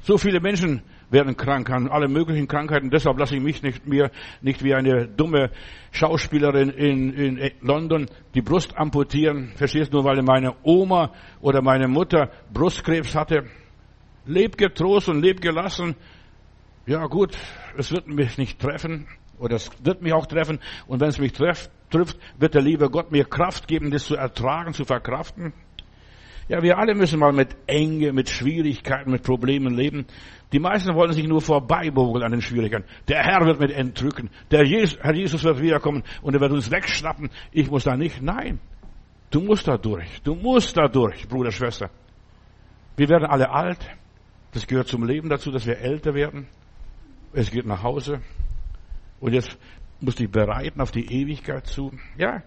So 0.00 0.18
viele 0.18 0.40
Menschen 0.40 0.82
werden 1.10 1.36
krank 1.36 1.70
an 1.70 1.88
alle 1.88 2.08
möglichen 2.08 2.48
Krankheiten. 2.48 2.90
Deshalb 2.90 3.18
lasse 3.18 3.36
ich 3.36 3.42
mich 3.42 3.62
nicht 3.62 3.86
mehr 3.86 4.10
nicht 4.40 4.64
wie 4.64 4.74
eine 4.74 5.06
dumme 5.06 5.50
Schauspielerin 5.92 6.70
in, 6.70 7.12
in 7.12 7.50
London 7.60 8.06
die 8.34 8.42
Brust 8.42 8.76
amputieren. 8.76 9.52
Verstehst 9.54 9.92
du, 9.92 9.98
nur 9.98 10.04
weil 10.04 10.22
meine 10.22 10.54
Oma 10.64 11.12
oder 11.40 11.62
meine 11.62 11.86
Mutter 11.86 12.30
Brustkrebs 12.52 13.14
hatte. 13.14 13.44
Leb 14.26 14.58
getrost 14.58 15.08
und 15.08 15.22
leb 15.22 15.40
gelassen. 15.40 15.94
Ja 16.88 17.04
gut, 17.04 17.36
es 17.76 17.92
wird 17.92 18.08
mich 18.08 18.38
nicht 18.38 18.58
treffen. 18.58 19.06
Oder 19.38 19.56
es 19.56 19.70
wird 19.84 20.00
mich 20.00 20.14
auch 20.14 20.24
treffen. 20.24 20.58
Und 20.86 21.00
wenn 21.00 21.10
es 21.10 21.18
mich 21.18 21.34
trifft, 21.34 21.70
trifft, 21.90 22.18
wird 22.38 22.54
der 22.54 22.62
liebe 22.62 22.88
Gott 22.88 23.12
mir 23.12 23.26
Kraft 23.26 23.68
geben, 23.68 23.90
das 23.90 24.06
zu 24.06 24.16
ertragen, 24.16 24.72
zu 24.72 24.86
verkraften. 24.86 25.52
Ja, 26.48 26.62
wir 26.62 26.78
alle 26.78 26.94
müssen 26.94 27.18
mal 27.20 27.34
mit 27.34 27.54
Enge, 27.66 28.14
mit 28.14 28.30
Schwierigkeiten, 28.30 29.10
mit 29.10 29.22
Problemen 29.22 29.74
leben. 29.74 30.06
Die 30.50 30.58
meisten 30.58 30.94
wollen 30.94 31.12
sich 31.12 31.28
nur 31.28 31.42
vorbeibogeln 31.42 32.24
an 32.24 32.32
den 32.32 32.40
Schwierigkeiten. 32.40 32.86
Der 33.06 33.22
Herr 33.22 33.44
wird 33.44 33.60
mit 33.60 33.70
entrücken. 33.70 34.30
Der 34.50 34.64
Jesus, 34.64 34.98
Herr 35.02 35.14
Jesus 35.14 35.44
wird 35.44 35.60
wiederkommen 35.60 36.04
und 36.22 36.32
er 36.32 36.40
wird 36.40 36.52
uns 36.52 36.70
wegschnappen. 36.70 37.28
Ich 37.52 37.70
muss 37.70 37.84
da 37.84 37.98
nicht. 37.98 38.22
Nein. 38.22 38.60
Du 39.30 39.42
musst 39.42 39.68
da 39.68 39.76
durch. 39.76 40.22
Du 40.22 40.34
musst 40.34 40.74
da 40.78 40.88
durch, 40.88 41.28
Bruder, 41.28 41.50
Schwester. 41.50 41.90
Wir 42.96 43.10
werden 43.10 43.26
alle 43.26 43.50
alt. 43.50 43.86
Das 44.52 44.66
gehört 44.66 44.88
zum 44.88 45.04
Leben 45.04 45.28
dazu, 45.28 45.50
dass 45.50 45.66
wir 45.66 45.76
älter 45.76 46.14
werden. 46.14 46.48
Es 47.32 47.50
geht 47.50 47.66
nach 47.66 47.82
Hause. 47.82 48.20
Und 49.20 49.34
jetzt 49.34 49.58
musst 50.00 50.18
du 50.18 50.24
dich 50.24 50.32
bereiten 50.32 50.80
auf 50.80 50.90
die 50.90 51.04
Ewigkeit 51.04 51.66
zu. 51.66 51.92
Ja. 52.16 52.42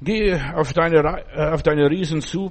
Geh 0.00 0.34
auf 0.54 0.72
deine, 0.72 0.96
äh, 1.34 1.50
auf 1.50 1.62
deine 1.62 1.88
Riesen 1.88 2.20
zu, 2.20 2.50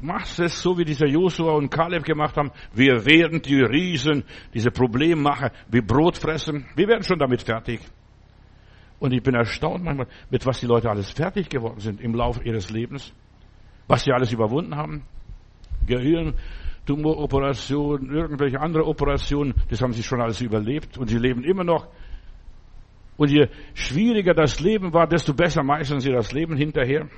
machst 0.00 0.38
es 0.38 0.60
so, 0.60 0.78
wie 0.78 0.84
dieser 0.84 1.06
Josua 1.06 1.52
und 1.52 1.70
Kaleb 1.70 2.04
gemacht 2.04 2.36
haben. 2.36 2.52
Wir 2.72 3.04
werden 3.06 3.42
die 3.42 3.60
Riesen, 3.60 4.24
diese 4.54 4.70
Problemmacher, 4.70 5.50
wie 5.68 5.80
Brot 5.80 6.18
fressen. 6.18 6.66
Wir 6.76 6.86
werden 6.88 7.02
schon 7.02 7.18
damit 7.18 7.42
fertig. 7.42 7.80
Und 9.00 9.12
ich 9.12 9.22
bin 9.22 9.34
erstaunt 9.34 9.82
manchmal, 9.82 10.06
mit 10.30 10.46
was 10.46 10.60
die 10.60 10.66
Leute 10.66 10.88
alles 10.88 11.10
fertig 11.10 11.48
geworden 11.48 11.80
sind 11.80 12.00
im 12.00 12.14
Laufe 12.14 12.44
ihres 12.44 12.70
Lebens. 12.70 13.12
Was 13.88 14.04
sie 14.04 14.12
alles 14.12 14.32
überwunden 14.32 14.76
haben. 14.76 15.02
Gehirn, 15.86 16.34
Tumoroperationen, 16.86 18.10
irgendwelche 18.10 18.60
andere 18.60 18.86
Operationen, 18.86 19.54
das 19.68 19.80
haben 19.80 19.92
sie 19.92 20.02
schon 20.02 20.20
alles 20.20 20.40
überlebt 20.40 20.98
und 20.98 21.08
sie 21.08 21.18
leben 21.18 21.44
immer 21.44 21.64
noch. 21.64 21.88
Und 23.16 23.30
je 23.30 23.48
schwieriger 23.74 24.34
das 24.34 24.58
Leben 24.60 24.92
war, 24.92 25.06
desto 25.06 25.34
besser 25.34 25.62
meistern 25.62 26.00
sie 26.00 26.10
das 26.10 26.32
Leben 26.32 26.56
hinterher. 26.56 27.08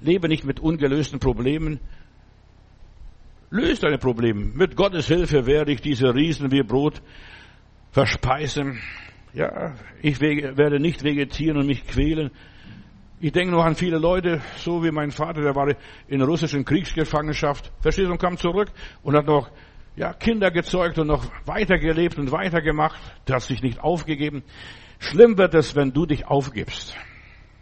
Lebe 0.00 0.28
nicht 0.28 0.44
mit 0.44 0.60
ungelösten 0.60 1.18
Problemen. 1.18 1.80
Löse 3.50 3.82
deine 3.82 3.98
Probleme. 3.98 4.44
Mit 4.54 4.76
Gottes 4.76 5.06
Hilfe 5.08 5.46
werde 5.46 5.72
ich 5.72 5.80
diese 5.80 6.14
Riesen 6.14 6.52
wie 6.52 6.62
Brot 6.62 7.02
verspeisen. 7.90 8.78
Ja, 9.32 9.74
ich 10.02 10.20
werde 10.20 10.78
nicht 10.80 11.02
vegetieren 11.02 11.56
und 11.56 11.66
mich 11.66 11.86
quälen. 11.86 12.30
Ich 13.18 13.32
denke 13.32 13.52
noch 13.52 13.64
an 13.64 13.74
viele 13.74 13.98
Leute, 13.98 14.42
so 14.56 14.84
wie 14.84 14.90
mein 14.90 15.10
Vater, 15.10 15.40
der 15.40 15.54
war 15.54 15.74
in 16.06 16.20
russischen 16.20 16.66
Kriegsgefangenschaft, 16.66 17.72
verstehst 17.80 18.08
du, 18.08 18.12
und 18.12 18.20
kam 18.20 18.36
zurück 18.36 18.68
und 19.02 19.16
hat 19.16 19.24
noch 19.24 19.50
ja, 19.96 20.12
Kinder 20.12 20.50
gezeugt 20.50 20.98
und 20.98 21.06
noch 21.06 21.24
weitergelebt 21.46 22.18
und 22.18 22.30
weitergemacht. 22.30 23.00
Der 23.26 23.36
hat 23.36 23.42
sich 23.42 23.62
nicht 23.62 23.80
aufgegeben. 23.80 24.42
Schlimm 24.98 25.38
wird 25.38 25.54
es, 25.54 25.74
wenn 25.74 25.92
du 25.92 26.04
dich 26.04 26.26
aufgibst. 26.26 26.94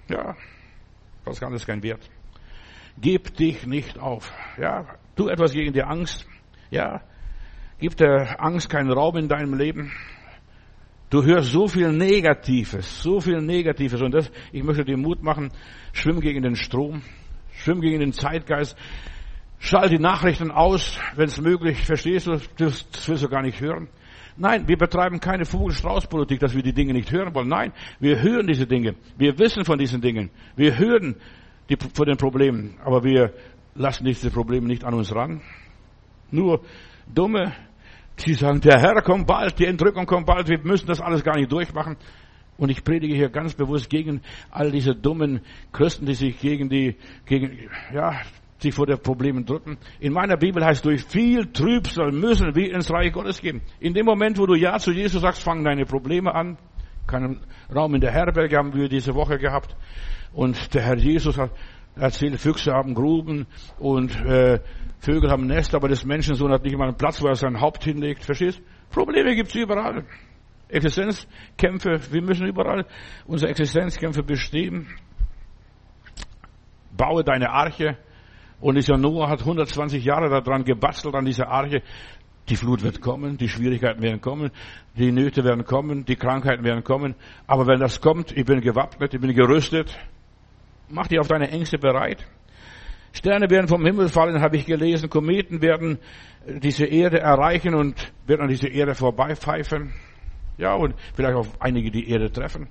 Ja, 0.09 0.35
das 1.25 1.39
kann 1.39 1.53
es 1.53 1.65
kein 1.65 1.85
Wert. 1.85 2.11
Gib 2.99 3.37
dich 3.37 3.65
nicht 3.65 3.99
auf. 3.99 4.33
Ja, 4.59 4.87
tu 5.15 5.29
etwas 5.29 5.53
gegen 5.53 5.73
die 5.73 5.85
Angst. 5.85 6.27
Ja, 6.71 7.03
gib 7.79 7.97
der 7.97 8.43
Angst 8.43 8.69
keinen 8.69 8.91
Raum 8.91 9.17
in 9.17 9.29
deinem 9.29 9.55
Leben. 9.55 9.93
Du 11.15 11.23
hörst 11.23 11.53
so 11.53 11.69
viel 11.69 11.93
Negatives, 11.93 13.01
so 13.01 13.21
viel 13.21 13.41
Negatives. 13.41 14.03
Und 14.03 14.13
das, 14.13 14.33
ich 14.51 14.65
möchte 14.65 14.85
dir 14.85 14.97
Mut 14.97 15.23
machen, 15.23 15.53
schwimm 15.93 16.19
gegen 16.19 16.43
den 16.43 16.57
Strom, 16.57 17.03
schwimm 17.53 17.81
gegen 17.81 18.01
den 18.01 18.13
Zeitgeist, 18.13 18.77
schalt 19.61 19.93
die 19.93 20.01
Nachrichten 20.01 20.51
aus, 20.51 20.99
wenn 21.15 21.27
es 21.27 21.41
möglich, 21.41 21.79
verstehst 21.85 22.27
du, 22.27 22.33
das, 22.57 22.91
das 22.91 23.09
willst 23.09 23.23
du 23.23 23.29
gar 23.29 23.43
nicht 23.43 23.61
hören. 23.61 23.87
Nein, 24.37 24.67
wir 24.67 24.77
betreiben 24.77 25.21
keine 25.21 25.45
Vogelstrauß-Politik, 25.45 26.41
dass 26.41 26.53
wir 26.53 26.65
die 26.65 26.73
Dinge 26.73 26.95
nicht 26.95 27.13
hören 27.13 27.33
wollen. 27.33 27.47
Nein, 27.47 27.73
wir 28.01 28.21
hören 28.21 28.49
diese 28.49 28.67
Dinge. 28.67 28.97
Wir 29.17 29.39
wissen 29.39 29.65
von 29.65 29.79
diesen 29.79 30.01
Dingen. 30.01 30.31
Wir 30.57 30.77
hören 30.77 31.15
die, 31.69 31.77
von 31.77 32.07
den 32.07 32.17
Problemen. 32.17 32.75
Aber 32.85 33.05
wir 33.05 33.33
lassen 33.77 34.05
diese 34.05 34.33
Probleme 34.33 34.67
nicht 34.67 34.83
an 34.83 34.95
uns 34.95 35.15
ran. 35.15 35.43
Nur 36.33 36.65
Dumme, 37.07 37.53
die 38.21 38.35
sagen, 38.35 38.61
der 38.61 38.81
Herr 38.81 39.03
kommt 39.03 39.27
bald, 39.27 39.59
die 39.59 39.67
Entrückung 39.67 40.07
kommt 40.07 40.27
bald, 40.27 40.49
wir 40.49 40.61
müssen 40.63 40.87
das 40.87 41.01
alles 41.01 41.25
gar 41.25 41.37
nicht 41.37 41.51
durchmachen. 41.51 41.97
Und 42.57 42.71
ich 42.71 42.85
predige 42.85 43.15
hier 43.15 43.31
ganz 43.31 43.55
bewusst 43.55 43.91
gegen 43.91 44.21
all 44.51 44.71
diese 44.71 44.95
dummen 44.95 45.41
Christen, 45.73 46.07
die 46.07 46.15
sich 46.15 46.39
gegen 46.39 46.69
die, 46.69 46.97
gegen, 47.27 47.69
ja, 47.93 48.21
sich 48.59 48.75
vor 48.75 48.87
den 48.87 48.99
Problemen 48.99 49.45
drücken. 49.45 49.77
In 49.99 50.13
meiner 50.13 50.37
Bibel 50.37 50.65
heißt, 50.65 50.85
durch 50.85 51.03
viel 51.05 51.47
Trübsal 51.47 52.13
müssen 52.13 52.55
wir 52.55 52.73
ins 52.73 52.91
Reich 52.93 53.13
Gottes 53.13 53.41
gehen. 53.41 53.61
In 53.81 53.93
dem 53.93 54.07
Moment, 54.07 54.39
wo 54.39 54.47
du 54.47 54.55
Ja 54.55 54.79
zu 54.79 54.93
Jesus 54.93 55.23
sagst, 55.23 55.43
fangen 55.43 55.65
deine 55.65 55.85
Probleme 55.85 56.35
an. 56.35 56.57
Keinen 57.07 57.41
Raum 57.75 57.95
in 57.95 58.01
der 58.01 58.13
Herberge 58.13 58.57
haben 58.57 58.73
wir 58.73 58.89
diese 58.89 59.15
Woche 59.15 59.39
gehabt. 59.39 59.77
Und 60.33 60.75
der 60.75 60.83
Herr 60.83 60.97
Jesus 60.97 61.37
hat 61.37 61.51
erzählt, 61.97 62.41
Füchse 62.41 62.73
haben 62.73 62.95
Gruben 62.95 63.47
und 63.79 64.15
äh, 64.25 64.61
Vögel 64.99 65.31
haben 65.31 65.47
Nest, 65.47 65.75
aber 65.75 65.89
das 65.89 66.05
Menschensohn 66.05 66.51
hat 66.51 66.65
nicht 66.65 66.77
mal 66.77 66.89
einen 66.89 66.97
Platz, 66.97 67.23
wo 67.23 67.27
er 67.27 67.35
sein 67.35 67.61
Haupt 67.61 67.85
hinlegt. 67.85 68.25
Verstehst? 68.25 68.61
Probleme 68.91 69.35
gibt's 69.35 69.55
überall. 69.55 70.05
Existenzkämpfe, 70.69 72.01
wir 72.11 72.23
müssen 72.23 72.47
überall 72.47 72.87
unsere 73.27 73.51
Existenzkämpfe 73.51 74.23
bestehen. 74.23 74.89
Baue 76.97 77.23
deine 77.23 77.51
Arche. 77.51 77.99
Und 78.61 78.77
dieser 78.77 78.97
Noah 78.97 79.29
hat 79.29 79.41
120 79.41 80.05
Jahre 80.05 80.31
daran 80.31 80.65
gebastelt, 80.65 81.15
an 81.15 81.25
dieser 81.25 81.49
Arche. 81.49 81.83
Die 82.49 82.57
Flut 82.57 82.83
wird 82.83 83.01
kommen, 83.01 83.37
die 83.39 83.49
Schwierigkeiten 83.49 84.03
werden 84.03 84.21
kommen, 84.21 84.51
die 84.97 85.13
Nöte 85.13 85.45
werden 85.45 85.65
kommen, 85.65 86.05
die 86.05 86.17
Krankheiten 86.17 86.63
werden 86.63 86.85
kommen. 86.85 87.15
Aber 87.47 87.67
wenn 87.67 87.81
das 87.81 88.01
kommt, 88.01 88.37
ich 88.37 88.45
bin 88.45 88.61
gewappnet, 88.61 89.15
ich 89.15 89.21
bin 89.21 89.35
gerüstet. 89.35 89.99
Mach 90.89 91.07
dich 91.07 91.19
auf 91.19 91.29
deine 91.29 91.51
Ängste 91.51 91.79
bereit. 91.79 92.25
Sterne 93.13 93.49
werden 93.49 93.69
vom 93.69 93.85
Himmel 93.87 94.09
fallen, 94.09 94.41
habe 94.41 94.57
ich 94.57 94.67
gelesen. 94.67 95.09
Kometen 95.09 95.63
werden 95.63 95.99
diese 96.47 96.85
Erde 96.85 97.21
erreichen 97.21 97.75
und 97.75 98.13
werden 98.27 98.43
an 98.43 98.49
diese 98.49 98.69
Erde 98.69 98.95
vorbeipfeifen. 98.95 99.93
Ja, 100.59 100.75
und 100.75 100.95
vielleicht 101.15 101.35
auch 101.35 101.47
einige 101.61 101.91
die 101.91 102.09
Erde 102.09 102.31
treffen. 102.31 102.69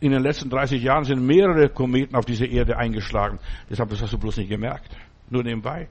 In 0.00 0.12
den 0.12 0.22
letzten 0.22 0.50
30 0.50 0.82
Jahren 0.82 1.04
sind 1.04 1.26
mehrere 1.26 1.68
Kometen 1.70 2.14
auf 2.14 2.24
diese 2.24 2.46
Erde 2.46 2.76
eingeschlagen. 2.76 3.38
Deshalb 3.68 3.90
hast 3.90 4.12
du 4.12 4.18
bloß 4.18 4.36
nicht 4.36 4.50
gemerkt. 4.50 4.96
Nur 5.30 5.42
nebenbei. 5.42 5.88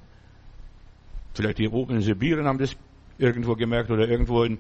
Vielleicht 1.34 1.58
hier 1.58 1.74
oben 1.74 1.96
in 1.96 2.02
Sibirien 2.02 2.48
haben 2.48 2.58
das 2.58 2.76
irgendwo 3.18 3.56
gemerkt 3.56 3.92
oder 3.92 4.08
irgendwo 4.08 4.44
in, 4.44 4.60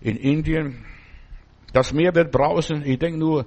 in 0.00 0.16
Indien. 0.16 0.84
Das 1.72 1.92
Meer 1.92 2.14
wird 2.14 2.30
brausen. 2.30 2.82
Ich 2.84 2.98
denke 2.98 3.18
nur 3.18 3.46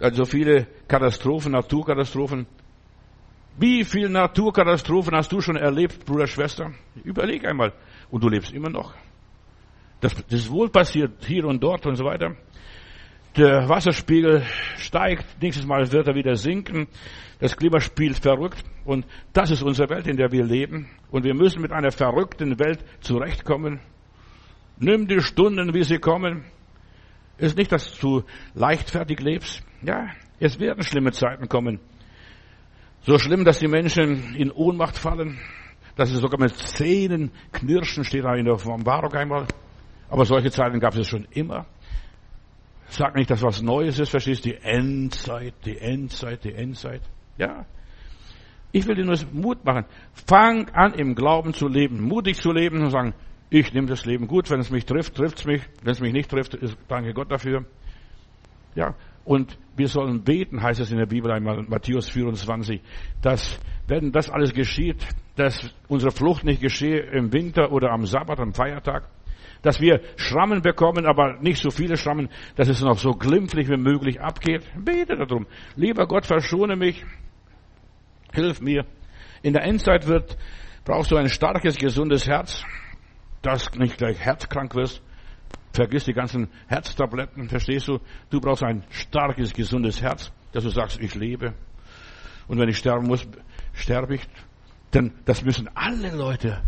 an 0.00 0.14
so 0.14 0.24
viele 0.24 0.66
Katastrophen, 0.88 1.52
Naturkatastrophen. 1.52 2.46
Wie 3.58 3.84
viele 3.84 4.08
Naturkatastrophen 4.08 5.14
hast 5.14 5.32
du 5.32 5.40
schon 5.40 5.56
erlebt, 5.56 6.04
Bruder, 6.06 6.26
Schwester? 6.26 6.72
Überleg 7.04 7.44
einmal. 7.46 7.72
Und 8.10 8.22
du 8.24 8.28
lebst 8.28 8.52
immer 8.52 8.70
noch. 8.70 8.94
Das, 10.00 10.14
das 10.14 10.40
ist 10.40 10.50
wohl 10.50 10.70
passiert, 10.70 11.24
hier 11.26 11.44
und 11.44 11.62
dort 11.62 11.84
und 11.86 11.96
so 11.96 12.04
weiter. 12.04 12.36
Der 13.36 13.68
Wasserspiegel 13.68 14.42
steigt, 14.76 15.40
nächstes 15.40 15.66
Mal 15.66 15.92
wird 15.92 16.08
er 16.08 16.14
wieder 16.14 16.34
sinken. 16.34 16.88
Das 17.38 17.56
Klima 17.56 17.80
spielt 17.80 18.18
verrückt. 18.18 18.64
Und 18.84 19.06
das 19.32 19.50
ist 19.50 19.62
unsere 19.62 19.90
Welt, 19.90 20.06
in 20.06 20.16
der 20.16 20.32
wir 20.32 20.44
leben. 20.44 20.88
Und 21.10 21.24
wir 21.24 21.34
müssen 21.34 21.62
mit 21.62 21.70
einer 21.70 21.92
verrückten 21.92 22.58
Welt 22.58 22.84
zurechtkommen. 23.00 23.80
Nimm 24.78 25.06
die 25.06 25.20
Stunden, 25.20 25.74
wie 25.74 25.84
sie 25.84 25.98
kommen. 25.98 26.44
Ist 27.38 27.56
nicht, 27.56 27.70
dass 27.70 27.98
du 27.98 28.22
leichtfertig 28.54 29.20
lebst. 29.20 29.62
Ja, 29.82 30.08
es 30.38 30.58
werden 30.58 30.82
schlimme 30.82 31.12
Zeiten 31.12 31.48
kommen. 31.48 31.80
So 33.02 33.18
schlimm, 33.18 33.44
dass 33.44 33.58
die 33.58 33.68
Menschen 33.68 34.34
in 34.34 34.50
Ohnmacht 34.50 34.98
fallen, 34.98 35.38
dass 35.96 36.10
sie 36.10 36.16
sogar 36.16 36.38
mit 36.38 36.54
Zähnen 36.54 37.30
knirschen, 37.52 38.04
steht 38.04 38.24
da 38.24 38.34
in 38.34 38.44
der 38.44 38.54
Offenbarung 38.54 39.12
einmal. 39.12 39.46
Aber 40.10 40.24
solche 40.24 40.50
Zeiten 40.50 40.80
gab 40.80 40.94
es 40.96 41.08
schon 41.08 41.26
immer. 41.30 41.66
Sag 42.88 43.14
nicht, 43.14 43.30
dass 43.30 43.42
was 43.42 43.62
Neues 43.62 43.98
ist, 43.98 44.10
verstehst 44.10 44.44
du? 44.44 44.50
Die 44.50 44.56
Endzeit, 44.56 45.54
die 45.64 45.78
Endzeit, 45.78 46.44
die 46.44 46.52
Endzeit. 46.52 47.02
Ja. 47.38 47.64
Ich 48.72 48.86
will 48.86 48.96
dir 48.96 49.04
nur 49.04 49.16
Mut 49.32 49.64
machen. 49.64 49.84
Fang 50.26 50.68
an, 50.70 50.94
im 50.94 51.14
Glauben 51.14 51.54
zu 51.54 51.68
leben, 51.68 52.02
mutig 52.02 52.40
zu 52.40 52.52
leben 52.52 52.82
und 52.82 52.90
sagen, 52.90 53.14
ich 53.48 53.72
nehme 53.72 53.86
das 53.86 54.04
Leben 54.04 54.26
gut. 54.26 54.50
Wenn 54.50 54.60
es 54.60 54.70
mich 54.70 54.84
trifft, 54.84 55.14
trifft 55.14 55.38
es 55.38 55.44
mich. 55.44 55.62
Wenn 55.82 55.92
es 55.92 56.00
mich 56.00 56.12
nicht 56.12 56.30
trifft, 56.30 56.58
danke 56.88 57.14
Gott 57.14 57.30
dafür. 57.30 57.64
Ja. 58.74 58.94
Und 59.30 59.56
wir 59.76 59.86
sollen 59.86 60.24
beten, 60.24 60.60
heißt 60.60 60.80
es 60.80 60.90
in 60.90 60.98
der 60.98 61.06
Bibel 61.06 61.30
einmal, 61.30 61.62
Matthäus 61.62 62.08
24, 62.08 62.80
dass, 63.22 63.60
wenn 63.86 64.10
das 64.10 64.28
alles 64.28 64.52
geschieht, 64.52 65.06
dass 65.36 65.72
unsere 65.86 66.10
Flucht 66.10 66.42
nicht 66.42 66.60
geschehe 66.60 66.98
im 66.98 67.32
Winter 67.32 67.70
oder 67.70 67.92
am 67.92 68.06
Sabbat, 68.06 68.40
am 68.40 68.52
Feiertag, 68.52 69.08
dass 69.62 69.80
wir 69.80 70.00
Schrammen 70.16 70.62
bekommen, 70.62 71.06
aber 71.06 71.38
nicht 71.40 71.62
so 71.62 71.70
viele 71.70 71.96
Schrammen, 71.96 72.28
dass 72.56 72.66
es 72.66 72.82
noch 72.82 72.98
so 72.98 73.12
glimpflich 73.12 73.68
wie 73.68 73.76
möglich 73.76 74.20
abgeht. 74.20 74.68
Bete 74.76 75.16
darum. 75.16 75.46
Lieber 75.76 76.08
Gott, 76.08 76.26
verschone 76.26 76.74
mich. 76.74 77.04
Hilf 78.32 78.60
mir. 78.60 78.84
In 79.42 79.52
der 79.52 79.62
Endzeit 79.62 80.08
wird, 80.08 80.36
brauchst 80.84 81.12
du 81.12 81.16
ein 81.16 81.28
starkes, 81.28 81.78
gesundes 81.78 82.26
Herz, 82.26 82.64
dass 83.42 83.70
nicht 83.76 83.96
gleich 83.96 84.18
herzkrank 84.18 84.74
wirst. 84.74 85.00
Vergiss 85.72 86.04
die 86.04 86.12
ganzen 86.12 86.48
Herztabletten, 86.66 87.48
verstehst 87.48 87.88
du? 87.88 88.00
Du 88.28 88.40
brauchst 88.40 88.64
ein 88.64 88.82
starkes, 88.90 89.52
gesundes 89.52 90.02
Herz, 90.02 90.32
dass 90.52 90.64
du 90.64 90.70
sagst, 90.70 91.00
ich 91.00 91.14
lebe. 91.14 91.54
Und 92.48 92.58
wenn 92.58 92.68
ich 92.68 92.78
sterben 92.78 93.06
muss, 93.06 93.26
sterbe 93.72 94.16
ich. 94.16 94.22
Denn 94.92 95.12
das 95.24 95.44
müssen 95.44 95.68
alle 95.74 96.14
Leute, 96.16 96.60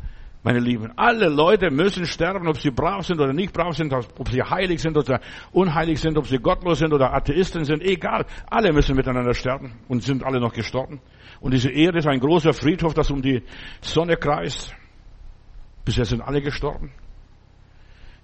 meine 0.44 0.61
Lieben, 0.61 0.92
alle 0.97 1.28
Leute 1.28 1.73
müssen 1.73 2.06
sterben, 2.06 2.47
ob 2.47 2.59
sie 2.59 2.71
brav 2.71 3.04
sind 3.04 3.21
oder 3.21 3.32
nicht 3.32 3.52
brav 3.52 3.76
sind, 3.76 3.92
ob 3.92 4.28
sie 4.28 4.42
heilig 4.42 4.80
sind 4.80 4.97
oder 4.97 5.21
unheilig 5.50 5.99
sind, 5.99 6.16
ob 6.16 6.26
sie 6.28 6.38
gottlos 6.38 6.78
sind 6.78 6.92
oder 6.92 7.12
Atheisten 7.12 7.64
sind, 7.64 7.82
egal. 7.82 8.25
Alle 8.49 8.73
müssen 8.73 8.94
miteinander 8.94 9.35
sterben 9.35 9.73
und 9.88 10.04
sind 10.04 10.23
alle 10.23 10.38
noch 10.38 10.52
gestorben. 10.52 11.00
Und 11.40 11.52
diese 11.54 11.71
Erde 11.71 11.99
ist 11.99 12.06
ein 12.06 12.21
großer 12.21 12.52
Friedhof, 12.52 12.94
das 12.94 13.11
um 13.11 13.21
die 13.21 13.42
Sonne 13.80 14.16
kreist. 14.16 14.73
Bisher 15.85 16.04
sind 16.04 16.21
alle 16.21 16.40
gestorben. 16.40 16.92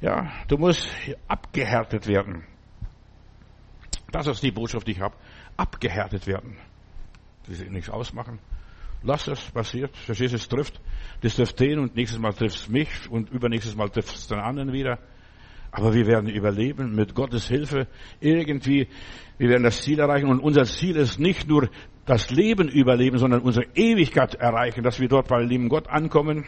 Ja, 0.01 0.31
du 0.47 0.57
musst 0.59 0.89
abgehärtet 1.27 2.07
werden. 2.07 2.45
Das 4.13 4.27
ist 4.27 4.43
die 4.43 4.53
Botschaft, 4.53 4.87
die 4.87 4.93
ich 4.93 5.01
habe. 5.01 5.17
Abgehärtet 5.57 6.27
werden. 6.27 6.57
die 7.47 7.55
sich 7.55 7.71
nichts 7.71 7.91
ausmachen. 7.91 8.39
Lass 9.03 9.27
es 9.29 9.41
passiert. 9.51 9.97
Verstehst 9.97 10.33
du, 10.33 10.37
es 10.37 10.49
trifft. 10.49 10.81
Das 11.23 11.37
trifft 11.37 11.59
den 11.61 11.79
und 11.79 11.97
nächstes 11.97 12.21
Mal 12.21 12.33
trifft 12.33 12.57
es 12.57 12.69
mich 12.69 12.89
und 13.11 13.31
übernächstes 13.31 13.77
Mal 13.77 13.89
trifft 13.91 14.15
es 14.15 14.29
den 14.29 14.39
anderen 14.39 14.73
wieder. 14.73 14.99
Aber 15.71 15.95
wir 15.95 16.07
werden 16.07 16.29
überleben 16.29 16.95
mit 16.95 17.15
Gottes 17.15 17.49
Hilfe. 17.49 17.87
Irgendwie, 18.21 18.89
wir 19.37 19.49
werden 19.49 19.65
das 19.65 19.83
Ziel 19.83 19.99
erreichen. 19.99 20.29
Und 20.29 20.41
unser 20.41 20.65
Ziel 20.65 20.97
ist 20.97 21.19
nicht 21.19 21.49
nur 21.49 21.69
das 22.07 22.31
Leben 22.31 22.69
überleben, 22.69 23.19
sondern 23.19 23.43
unsere 23.43 23.67
Ewigkeit 23.75 24.35
erreichen, 24.37 24.83
dass 24.83 24.99
wir 24.99 25.09
dort 25.09 25.29
bei 25.29 25.43
lieben 25.43 25.69
Gott 25.69 25.89
ankommen. 25.89 26.47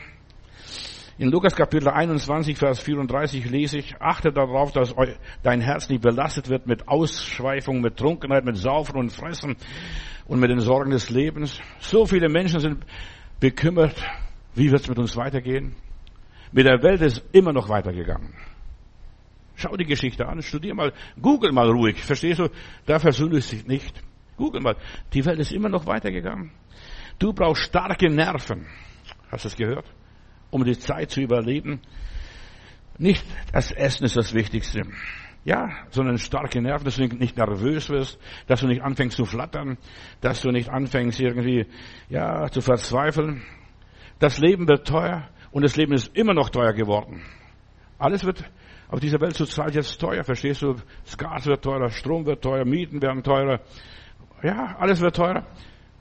In 1.21 1.31
Lukas 1.31 1.55
Kapitel 1.55 1.91
21, 1.91 2.57
Vers 2.57 2.81
34 2.81 3.45
lese 3.51 3.77
ich, 3.77 3.95
achte 4.01 4.33
darauf, 4.33 4.73
dass 4.73 4.95
dein 5.43 5.61
Herz 5.61 5.91
nicht 5.91 6.01
belastet 6.01 6.49
wird 6.49 6.67
mit 6.67 6.89
Ausschweifung, 6.89 7.83
mit 7.83 7.99
Trunkenheit, 7.99 8.43
mit 8.47 8.57
Saufen 8.57 8.97
und 8.97 9.13
Fressen 9.13 9.57
und 10.27 10.41
mit 10.41 10.49
den 10.49 10.61
Sorgen 10.61 10.93
des 10.93 11.11
Lebens. 11.11 11.61
So 11.79 12.07
viele 12.07 12.31
Menschen 12.31 12.61
sind 12.61 12.87
bekümmert, 13.39 14.03
wie 14.55 14.71
wird 14.71 14.81
es 14.81 14.89
mit 14.89 14.99
uns 14.99 15.15
weitergehen? 15.15 15.77
Mit 16.53 16.67
der 16.67 16.83
Welt 16.83 17.03
ist 17.03 17.23
immer 17.33 17.53
noch 17.53 17.69
weitergegangen. 17.69 18.33
Schau 19.57 19.77
die 19.77 19.85
Geschichte 19.85 20.27
an, 20.27 20.41
studier 20.41 20.75
mal, 20.75 20.95
google 21.21 21.53
mal 21.53 21.69
ruhig, 21.69 22.03
verstehst 22.03 22.39
du? 22.39 22.49
Da 22.87 22.99
versündigt 22.99 23.47
sich 23.47 23.67
nicht. 23.67 24.03
Google 24.39 24.63
mal, 24.63 24.77
die 25.13 25.23
Welt 25.27 25.39
ist 25.39 25.53
immer 25.53 25.69
noch 25.69 25.85
weitergegangen. 25.85 26.51
Du 27.19 27.35
brauchst 27.35 27.65
starke 27.65 28.09
Nerven. 28.09 28.67
Hast 29.31 29.45
du 29.45 29.49
es 29.49 29.57
gehört? 29.57 29.85
Um 30.51 30.65
die 30.65 30.79
Zeit 30.79 31.11
zu 31.11 31.21
überleben. 31.21 31.81
Nicht 32.99 33.25
das 33.53 33.73
Essen 33.73 34.05
ist 34.05 34.17
das 34.17 34.35
Wichtigste. 34.35 34.83
Ja, 35.45 35.71
sondern 35.89 36.19
starke 36.19 36.61
Nerven, 36.61 36.85
dass 36.85 36.97
du 36.97 37.07
nicht 37.07 37.39
nervös 37.39 37.89
wirst, 37.89 38.19
dass 38.47 38.61
du 38.61 38.67
nicht 38.67 38.83
anfängst 38.83 39.17
zu 39.17 39.25
flattern, 39.25 39.79
dass 40.21 40.43
du 40.43 40.51
nicht 40.51 40.69
anfängst 40.69 41.19
irgendwie, 41.19 41.67
ja, 42.11 42.49
zu 42.51 42.61
verzweifeln. 42.61 43.43
Das 44.19 44.39
Leben 44.39 44.69
wird 44.69 44.87
teuer 44.87 45.29
und 45.51 45.63
das 45.63 45.77
Leben 45.77 45.95
ist 45.95 46.15
immer 46.15 46.35
noch 46.35 46.51
teuer 46.51 46.75
geworden. 46.75 47.23
Alles 47.99 48.25
wird 48.25 48.45
auf 48.89 49.01
dieser 49.01 49.21
Welt 49.21 49.35
zurzeit 49.35 49.75
jetzt 49.75 49.99
teuer, 49.99 50.25
verstehst 50.25 50.61
du? 50.63 50.75
Das 51.05 51.17
Gas 51.17 51.47
wird 51.47 51.63
teurer, 51.63 51.89
Strom 51.89 52.27
wird 52.27 52.43
teuer, 52.43 52.67
Mieten 52.67 53.01
werden 53.01 53.23
teurer. 53.23 53.61
Ja, 54.43 54.77
alles 54.79 55.01
wird 55.01 55.17
teurer. 55.17 55.47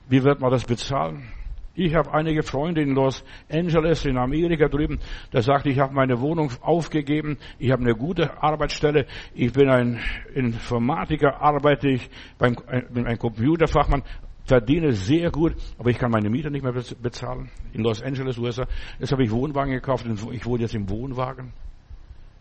Wie 0.08 0.22
wird 0.22 0.40
man 0.40 0.50
das 0.50 0.64
bezahlen? 0.64 1.32
Ich 1.82 1.94
habe 1.94 2.12
einige 2.12 2.42
Freunde 2.42 2.82
in 2.82 2.94
Los 2.94 3.24
Angeles, 3.50 4.04
in 4.04 4.18
Amerika 4.18 4.68
drüben, 4.68 5.00
da 5.30 5.40
sagt, 5.40 5.64
ich 5.64 5.78
habe 5.78 5.94
meine 5.94 6.20
Wohnung 6.20 6.50
aufgegeben, 6.60 7.38
ich 7.58 7.70
habe 7.70 7.80
eine 7.80 7.94
gute 7.94 8.42
Arbeitsstelle, 8.42 9.06
ich 9.32 9.50
bin 9.54 9.70
ein 9.70 9.98
Informatiker, 10.34 11.40
arbeite 11.40 11.88
ich 11.88 12.10
beim, 12.36 12.54
bin 12.90 13.06
ein 13.06 13.16
Computerfachmann, 13.16 14.02
verdiene 14.44 14.92
sehr 14.92 15.30
gut, 15.30 15.54
aber 15.78 15.88
ich 15.88 15.96
kann 15.96 16.10
meine 16.10 16.28
Miete 16.28 16.50
nicht 16.50 16.62
mehr 16.62 16.74
bezahlen. 17.00 17.48
In 17.72 17.82
Los 17.82 18.02
Angeles, 18.02 18.36
USA. 18.36 18.66
Jetzt 18.98 19.12
habe 19.12 19.24
ich 19.24 19.30
Wohnwagen 19.30 19.72
gekauft 19.72 20.04
und 20.04 20.22
ich 20.34 20.44
wohne 20.44 20.60
jetzt 20.60 20.74
im 20.74 20.86
Wohnwagen. 20.90 21.54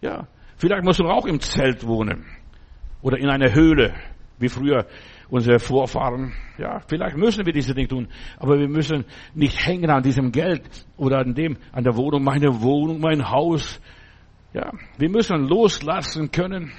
Ja, 0.01 0.27
vielleicht 0.58 0.84
musst 0.84 1.00
du 1.00 1.05
auch 1.05 1.25
im 1.25 1.39
Zelt 1.39 1.88
wohnen 1.88 2.25
oder 3.01 3.17
in 3.17 3.29
einer 3.29 3.53
Höhle, 3.53 3.93
wie 4.38 4.50
früher 4.50 4.86
unsere 5.30 5.60
Vorfahren. 5.60 6.34
Ja, 6.58 6.80
vielleicht 6.88 7.18
müssen 7.18 7.46
wir 7.46 7.54
diese 7.54 7.74
Dinge 7.74 7.88
tun, 7.88 8.08
aber 8.38 8.60
wir 8.60 8.68
müssen 8.68 9.06
nicht 9.34 9.66
hängen 9.66 9.90
an 9.90 10.04
diesem 10.04 10.32
Geld 10.32 10.64
oder 10.98 11.20
an 11.20 11.34
dem, 11.34 11.58
an 11.72 11.84
der 11.84 11.96
Wohnung, 11.96 12.24
meine 12.24 12.62
Wohnung, 12.62 13.00
mein 13.00 13.30
Haus. 13.30 13.80
Ja, 14.54 14.72
wir 14.98 15.10
müssen 15.10 15.48
loslassen 15.48 16.32
können. 16.32 16.72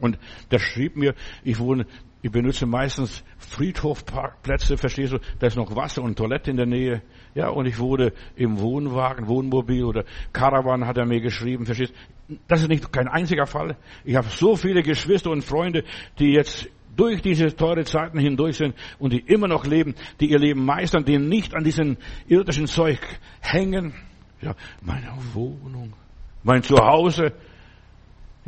Und 0.00 0.18
der 0.50 0.58
schrieb 0.58 0.96
mir, 0.96 1.14
ich 1.44 1.58
wohne, 1.58 1.86
ich 2.22 2.30
benutze 2.30 2.66
meistens 2.66 3.24
Friedhofparkplätze, 3.38 4.76
verstehst 4.76 5.12
du? 5.12 5.18
Da 5.38 5.46
ist 5.46 5.56
noch 5.56 5.74
Wasser 5.74 6.02
und 6.02 6.18
Toilette 6.18 6.50
in 6.50 6.56
der 6.58 6.66
Nähe. 6.66 7.02
Ja, 7.34 7.48
und 7.48 7.66
ich 7.66 7.78
wurde 7.78 8.12
im 8.36 8.60
Wohnwagen, 8.60 9.26
Wohnmobil 9.26 9.84
oder 9.84 10.04
Caravan 10.32 10.86
hat 10.86 10.98
er 10.98 11.06
mir 11.06 11.20
geschrieben, 11.20 11.64
verstehst 11.64 11.94
du? 12.28 12.36
Das 12.46 12.60
ist 12.60 12.68
nicht 12.68 12.92
kein 12.92 13.08
einziger 13.08 13.46
Fall. 13.46 13.76
Ich 14.04 14.16
habe 14.16 14.28
so 14.28 14.54
viele 14.54 14.82
Geschwister 14.82 15.30
und 15.30 15.42
Freunde, 15.42 15.84
die 16.18 16.32
jetzt 16.32 16.68
durch 16.94 17.22
diese 17.22 17.56
teure 17.56 17.84
Zeiten 17.84 18.18
hindurch 18.18 18.56
sind 18.56 18.74
und 18.98 19.12
die 19.12 19.20
immer 19.20 19.48
noch 19.48 19.66
leben, 19.66 19.94
die 20.20 20.30
ihr 20.30 20.38
Leben 20.38 20.64
meistern, 20.64 21.04
die 21.04 21.18
nicht 21.18 21.54
an 21.54 21.64
diesem 21.64 21.96
irdischen 22.28 22.66
Zeug 22.66 23.00
hängen. 23.40 23.94
Ja, 24.42 24.54
meine 24.82 25.12
Wohnung, 25.32 25.94
mein 26.42 26.62
Zuhause. 26.62 27.32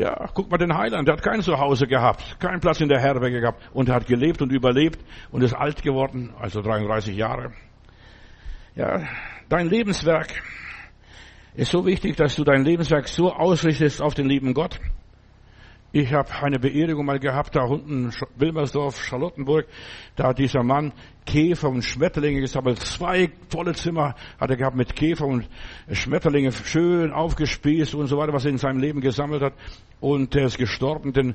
Ja, 0.03 0.29
guck 0.35 0.51
mal 0.51 0.59
den 0.59 0.77
Heiland, 0.77 1.07
der 1.07 1.15
hat 1.15 1.23
kein 1.23 1.43
Zuhause 1.43 1.87
gehabt, 1.87 2.41
keinen 2.41 2.59
Platz 2.59 2.81
in 2.81 2.89
der 2.89 2.99
Herberge 2.99 3.41
gehabt 3.41 3.63
und 3.73 3.89
er 3.89 3.95
hat 3.95 4.09
gelebt 4.09 4.43
und 4.43 4.51
überlebt 4.51 4.99
und 5.31 5.43
ist 5.43 5.55
alt 5.55 5.81
geworden, 5.81 6.35
also 6.41 6.61
33 6.61 7.17
Jahre. 7.17 7.53
Ja, 8.75 9.07
dein 9.49 9.69
Lebenswerk 9.69 10.43
ist 11.55 11.71
so 11.71 11.87
wichtig, 11.87 12.17
dass 12.17 12.35
du 12.35 12.43
dein 12.43 12.65
Lebenswerk 12.65 13.07
so 13.07 13.33
ausrichtest 13.33 14.03
auf 14.03 14.15
den 14.15 14.27
lieben 14.27 14.55
Gott. 14.55 14.81
Ich 15.95 16.11
habe 16.15 16.31
eine 16.41 16.59
Beerdigung 16.59 17.05
mal 17.05 17.19
gehabt, 17.19 17.55
da 17.55 17.65
unten 17.65 18.11
Wilmersdorf, 18.37 18.99
Charlottenburg. 19.05 19.67
Da 20.17 20.29
hat 20.29 20.39
dieser 20.39 20.63
Mann 20.63 20.95
Käfer 21.27 21.69
und 21.69 21.85
Schmetterlinge 21.85 22.41
gesammelt. 22.41 22.79
Zwei 22.79 23.31
volle 23.51 23.75
Zimmer 23.75 24.15
hat 24.41 24.49
er 24.49 24.57
gehabt 24.57 24.75
mit 24.75 24.97
Käfer 24.97 25.27
und 25.27 25.47
Schmetterlinge 25.93 26.51
schön 26.53 27.13
aufgespießt 27.13 27.95
und 27.95 28.07
so 28.07 28.17
weiter, 28.17 28.33
was 28.33 28.47
er 28.47 28.53
in 28.53 28.57
seinem 28.57 28.81
Leben 28.81 29.03
gesammelt 29.03 29.43
hat. 29.43 29.53
Und 30.01 30.35
er 30.35 30.47
ist 30.47 30.57
gestorben, 30.57 31.13
den 31.13 31.35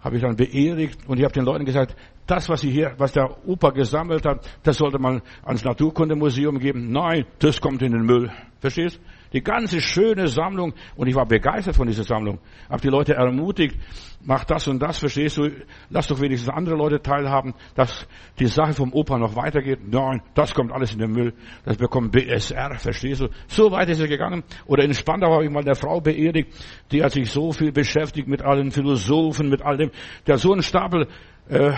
habe 0.00 0.16
ich 0.16 0.22
dann 0.22 0.36
beerdigt 0.36 0.98
und 1.08 1.16
ich 1.16 1.24
habe 1.24 1.32
den 1.32 1.46
Leuten 1.46 1.64
gesagt, 1.64 1.96
das, 2.26 2.50
was 2.50 2.60
sie 2.60 2.70
hier, 2.70 2.92
was 2.98 3.12
der 3.12 3.48
Opa 3.48 3.70
gesammelt 3.70 4.26
hat, 4.26 4.46
das 4.64 4.76
sollte 4.76 4.98
man 4.98 5.22
ans 5.44 5.64
Naturkundemuseum 5.64 6.58
geben. 6.58 6.92
Nein, 6.92 7.24
das 7.38 7.58
kommt 7.58 7.80
in 7.80 7.92
den 7.92 8.02
Müll. 8.02 8.30
Verstehst? 8.60 9.00
Die 9.34 9.42
ganze 9.42 9.80
schöne 9.80 10.28
Sammlung. 10.28 10.72
Und 10.94 11.08
ich 11.08 11.14
war 11.14 11.26
begeistert 11.26 11.74
von 11.74 11.88
dieser 11.88 12.04
Sammlung. 12.04 12.38
Hab 12.70 12.80
die 12.80 12.88
Leute 12.88 13.14
ermutigt, 13.14 13.76
mach 14.22 14.44
das 14.44 14.68
und 14.68 14.80
das, 14.80 14.98
verstehst 14.98 15.36
du? 15.36 15.50
Lass 15.90 16.06
doch 16.06 16.20
wenigstens 16.20 16.48
andere 16.50 16.76
Leute 16.76 17.02
teilhaben, 17.02 17.52
dass 17.74 18.06
die 18.38 18.46
Sache 18.46 18.72
vom 18.72 18.92
Opa 18.92 19.18
noch 19.18 19.34
weitergeht. 19.34 19.80
Nein, 19.90 20.22
das 20.34 20.54
kommt 20.54 20.70
alles 20.72 20.92
in 20.92 21.00
den 21.00 21.10
Müll. 21.10 21.34
Das 21.64 21.76
bekommt 21.76 22.12
BSR, 22.12 22.78
verstehst 22.78 23.22
du? 23.22 23.28
So 23.48 23.72
weit 23.72 23.88
ist 23.88 24.00
er 24.00 24.08
gegangen. 24.08 24.44
Oder 24.66 24.84
in 24.84 24.94
Spandau 24.94 25.32
habe 25.32 25.44
ich 25.44 25.50
mal 25.50 25.64
eine 25.64 25.74
Frau 25.74 26.00
beerdigt, 26.00 26.54
die 26.92 27.02
hat 27.02 27.10
sich 27.10 27.28
so 27.30 27.52
viel 27.52 27.72
beschäftigt 27.72 28.28
mit 28.28 28.40
allen 28.40 28.70
Philosophen, 28.70 29.48
mit 29.48 29.62
all 29.62 29.76
dem. 29.76 29.90
Der 30.28 30.38
so 30.38 30.52
einen 30.52 30.62
Stapel 30.62 31.08
äh, 31.48 31.72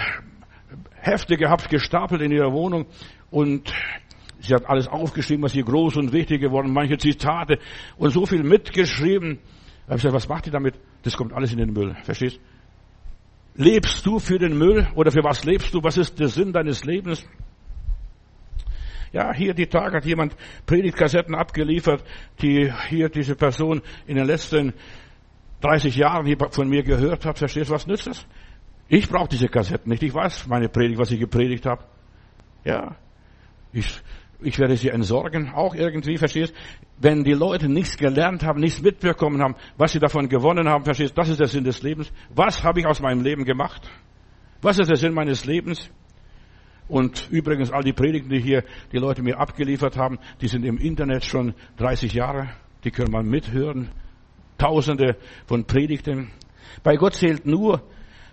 Hefte 0.95 1.39
gehabt, 1.39 1.71
gestapelt 1.71 2.21
in 2.21 2.33
ihrer 2.33 2.53
Wohnung. 2.53 2.85
Und 3.31 3.73
Sie 4.41 4.55
hat 4.55 4.67
alles 4.67 4.87
aufgeschrieben, 4.89 5.43
was 5.43 5.55
ihr 5.55 5.65
groß 5.65 5.97
und 5.97 6.13
wichtig 6.13 6.41
geworden, 6.41 6.73
manche 6.73 6.99
Zitate 6.99 7.59
und 7.97 8.11
so 8.11 8.27
viel 8.27 8.43
mitgeschrieben. 8.43 9.39
Da 9.87 9.93
habe 9.93 9.97
ich 9.97 10.03
gesagt, 10.03 10.15
was 10.15 10.29
macht 10.29 10.47
ihr 10.47 10.53
damit? 10.53 10.75
Das 11.03 11.17
kommt 11.17 11.33
alles 11.33 11.53
in 11.53 11.59
den 11.59 11.73
Müll. 11.73 11.95
Verstehst? 12.03 12.41
Lebst 13.55 14.05
du 14.05 14.19
für 14.19 14.39
den 14.39 14.59
Müll 14.59 14.87
oder 14.95 15.11
für 15.11 15.25
was 15.25 15.45
lebst 15.45 15.73
du? 15.73 15.83
Was 15.83 15.97
ist 15.97 16.19
der 16.19 16.29
Sinn 16.29 16.53
deines 16.53 16.85
Lebens? 16.85 17.27
Ja, 19.13 19.33
hier 19.33 19.55
die 19.55 19.67
Tage 19.67 19.97
hat 19.97 20.05
jemand 20.05 20.37
Predigtkassetten 20.67 21.35
abgeliefert, 21.35 22.05
die 22.43 22.71
hier 22.89 23.09
diese 23.09 23.35
Person 23.35 23.81
in 24.07 24.17
den 24.17 24.27
letzten 24.27 24.75
30 25.63 25.97
Jahren 25.97 26.27
hier 26.27 26.37
von 26.51 26.69
mir 26.69 26.83
gehört 26.83 27.25
hat. 27.25 27.39
Verstehst 27.39 27.71
du, 27.71 27.75
was 27.75 27.87
nützt 27.87 28.07
das? 28.07 28.27
Ich 28.89 29.09
brauche 29.09 29.29
diese 29.29 29.49
Kassetten 29.49 29.91
nicht. 29.91 30.03
Ich 30.03 30.13
weiß 30.13 30.47
meine 30.49 30.69
Predigt, 30.69 30.99
was 30.99 31.11
ich 31.11 31.19
gepredigt 31.19 31.65
habe. 31.65 31.85
Ja, 32.65 32.97
ich 33.73 34.01
ich 34.41 34.59
werde 34.59 34.77
sie 34.77 34.89
entsorgen, 34.89 35.51
auch 35.55 35.75
irgendwie, 35.75 36.19
verstehst? 36.19 36.55
Wenn 36.99 37.25
die 37.25 37.33
Leute 37.33 37.69
nichts 37.69 37.97
gelernt 37.97 38.45
haben, 38.45 38.61
nichts 38.61 38.83
mitbekommen 38.83 39.43
haben, 39.43 39.55
was 39.77 39.93
sie 39.93 39.99
davon 39.99 40.29
gewonnen 40.29 40.69
haben, 40.69 40.85
verstehst? 40.85 41.17
Das 41.17 41.29
ist 41.29 41.41
der 41.41 41.47
Sinn 41.47 41.65
des 41.65 41.83
Lebens. 41.83 42.13
Was 42.35 42.63
habe 42.63 42.81
ich 42.81 42.87
aus 42.87 43.01
meinem 43.01 43.23
Leben 43.23 43.45
gemacht? 43.45 43.89
Was 44.63 44.79
ist 44.79 44.89
der 44.89 44.97
Sinn 44.97 45.15
meines 45.15 45.45
Lebens? 45.45 45.91
Und 46.89 47.29
übrigens, 47.31 47.73
all 47.73 47.83
die 47.83 47.93
Predigten, 47.93 48.31
die 48.31 48.41
hier 48.41 48.63
die 48.93 48.99
Leute 48.99 49.23
mir 49.23 49.39
abgeliefert 49.39 49.97
haben, 49.97 50.19
die 50.41 50.49
sind 50.49 50.65
im 50.65 50.79
Internet 50.79 51.25
schon 51.25 51.55
30 51.79 52.13
Jahre. 52.13 52.49
Die 52.85 52.91
können 52.91 53.11
man 53.11 53.27
mithören. 53.27 53.91
Tausende 54.59 55.17
von 55.47 55.65
Predigten. 55.65 56.31
Bei 56.83 56.97
Gott 56.97 57.15
zählt 57.15 57.45
nur, 57.47 57.83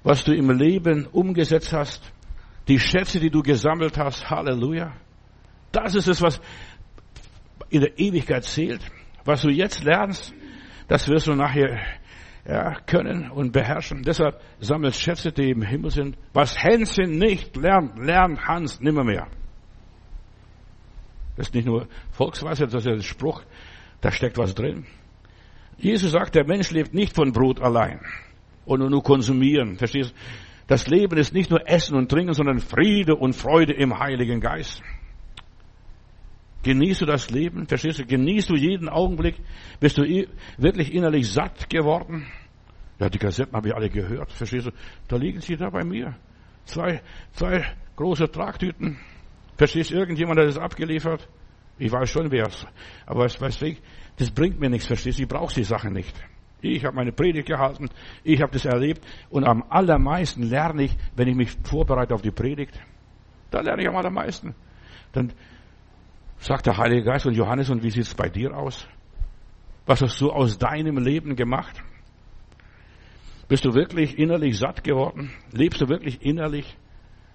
was 0.04 0.24
du 0.24 0.34
im 0.34 0.52
Leben 0.52 1.08
umgesetzt 1.08 1.74
hast. 1.74 2.14
Die 2.68 2.80
Schätze, 2.80 3.20
die 3.20 3.30
du 3.30 3.42
gesammelt 3.42 3.98
hast. 3.98 4.30
Halleluja. 4.30 4.94
Das 5.74 5.96
ist 5.96 6.08
es, 6.08 6.22
was 6.22 6.40
in 7.70 7.82
der 7.82 8.00
Ewigkeit 8.00 8.46
zählt. 8.46 8.82
Was 9.26 9.42
du 9.42 9.50
jetzt 9.50 9.84
lernst, 9.84 10.34
das 10.88 11.08
wirst 11.10 11.28
du 11.28 11.34
nachher 11.34 11.80
ja, 12.46 12.76
können 12.86 13.32
und 13.32 13.52
beherrschen. 13.52 14.04
Deshalb 14.04 14.42
sammelt 14.60 14.96
Schätze, 14.96 15.32
die 15.32 15.50
im 15.50 15.62
Himmel 15.62 15.92
sind. 15.92 16.18
Was 16.34 16.62
Hänschen 16.62 17.18
nicht 17.18 17.56
lernt, 17.56 17.98
lernt 17.98 18.48
Hans 18.48 18.80
nimmermehr. 18.80 19.28
Das 21.36 21.48
ist 21.48 21.56
nicht 21.56 21.66
nur 21.66 21.88
Volksweisheit, 22.12 22.72
das 22.74 22.86
ist 22.86 22.92
ein 22.92 23.02
Spruch, 23.02 23.44
da 24.02 24.12
steckt 24.12 24.38
was 24.38 24.54
drin. 24.54 24.86
Jesus 25.78 26.12
sagt, 26.12 26.36
der 26.36 26.46
Mensch 26.46 26.70
lebt 26.70 26.94
nicht 26.94 27.16
von 27.16 27.32
Brot 27.32 27.60
allein 27.60 28.02
und 28.66 28.80
nur 28.88 29.02
konsumieren. 29.02 29.78
Verstehst 29.78 30.14
Das 30.68 30.88
Leben 30.88 31.18
ist 31.18 31.34
nicht 31.34 31.50
nur 31.50 31.68
Essen 31.68 31.96
und 31.96 32.12
Trinken, 32.12 32.34
sondern 32.34 32.60
Friede 32.60 33.16
und 33.16 33.34
Freude 33.34 33.74
im 33.74 33.98
Heiligen 33.98 34.40
Geist. 34.42 34.84
Genießt 36.64 37.02
du 37.02 37.06
das 37.06 37.30
Leben? 37.30 37.68
Verstehst 37.68 38.00
du? 38.00 38.06
Genießt 38.06 38.50
du 38.50 38.56
jeden 38.56 38.90
Augenblick? 38.90 39.36
Bist 39.80 39.98
du 39.98 40.04
wirklich 40.58 40.94
innerlich 40.94 41.32
satt 41.32 41.70
geworden? 41.70 42.26
Ja, 43.00 43.10
die 43.10 43.18
Kassetten 43.18 43.54
habe 43.54 43.68
ich 43.68 43.76
alle 43.76 43.90
gehört. 43.90 44.32
Verstehst 44.32 44.68
du? 44.68 44.72
Da 45.08 45.18
liegen 45.18 45.42
sie 45.42 45.58
da 45.58 45.70
bei 45.70 45.84
mir. 45.84 46.16
Zwei, 46.66 47.02
zwei 47.34 47.66
große 47.98 48.32
Tragtüten. 48.32 48.98
Verstehst 49.58 49.92
du? 49.92 49.96
Irgendjemand 49.96 50.40
hat 50.40 50.48
das 50.48 50.58
abgeliefert. 50.58 51.28
Ich 51.78 51.92
weiß 51.92 52.10
schon, 52.10 52.32
wer 52.32 52.48
es. 52.48 52.66
Aber 53.06 53.26
weißt 53.26 53.62
du, 53.62 53.76
das 54.18 54.32
bringt 54.32 54.60
mir 54.60 54.70
nichts. 54.70 54.88
Verstehst 54.88 55.20
du? 55.20 55.24
Ich 55.24 55.28
brauche 55.28 55.54
die 55.54 55.64
Sache 55.66 55.92
nicht. 55.92 56.16
Ich 56.62 56.86
habe 56.86 56.96
meine 56.96 57.12
Predigt 57.12 57.48
gehalten. 57.48 57.90
Ich 58.24 58.42
habe 58.42 58.54
das 58.54 58.64
erlebt. 58.64 59.06
Und 59.30 59.44
am 59.44 59.64
allermeisten 59.70 60.44
lerne 60.44 60.84
ich, 60.84 60.96
wenn 61.16 61.28
ich 61.28 61.36
mich 61.36 61.58
vorbereite 61.64 62.14
auf 62.14 62.22
die 62.22 62.32
Predigt. 62.32 62.80
Da 63.52 63.60
lerne 63.60 63.82
ich 63.82 63.90
am 63.90 63.98
allermeisten. 63.98 64.56
Dann 65.12 65.34
sagt 66.44 66.66
der 66.66 66.78
Heilige 66.78 67.04
Geist 67.04 67.26
und 67.26 67.36
Johannes, 67.36 67.70
und 67.70 67.84
wie 67.84 67.90
sieht 67.90 68.04
es 68.04 68.16
bei 68.16 68.28
dir 68.28 68.56
aus? 68.56 68.86
Was 69.86 70.02
hast 70.02 70.20
du 70.20 70.30
aus 70.30 70.58
deinem 70.58 70.98
Leben 70.98 71.36
gemacht? 71.36 71.82
Bist 73.48 73.66
du 73.66 73.74
wirklich 73.74 74.18
innerlich 74.18 74.58
satt 74.58 74.84
geworden? 74.84 75.32
Lebst 75.52 75.82
du 75.82 75.88
wirklich 75.88 76.22
innerlich? 76.22 76.78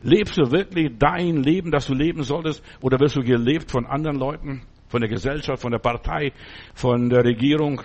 Lebst 0.02 0.38
du 0.38 0.50
wirklich 0.50 0.92
dein 0.98 1.42
Leben, 1.42 1.70
das 1.70 1.86
du 1.86 1.94
leben 1.94 2.22
solltest? 2.22 2.62
Oder 2.80 3.00
wirst 3.00 3.16
du 3.16 3.22
gelebt 3.22 3.70
von 3.70 3.86
anderen 3.86 4.18
Leuten, 4.18 4.62
von 4.88 5.00
der 5.00 5.08
Gesellschaft, 5.08 5.62
von 5.62 5.72
der 5.72 5.78
Partei, 5.78 6.32
von 6.74 7.08
der 7.08 7.24
Regierung? 7.24 7.80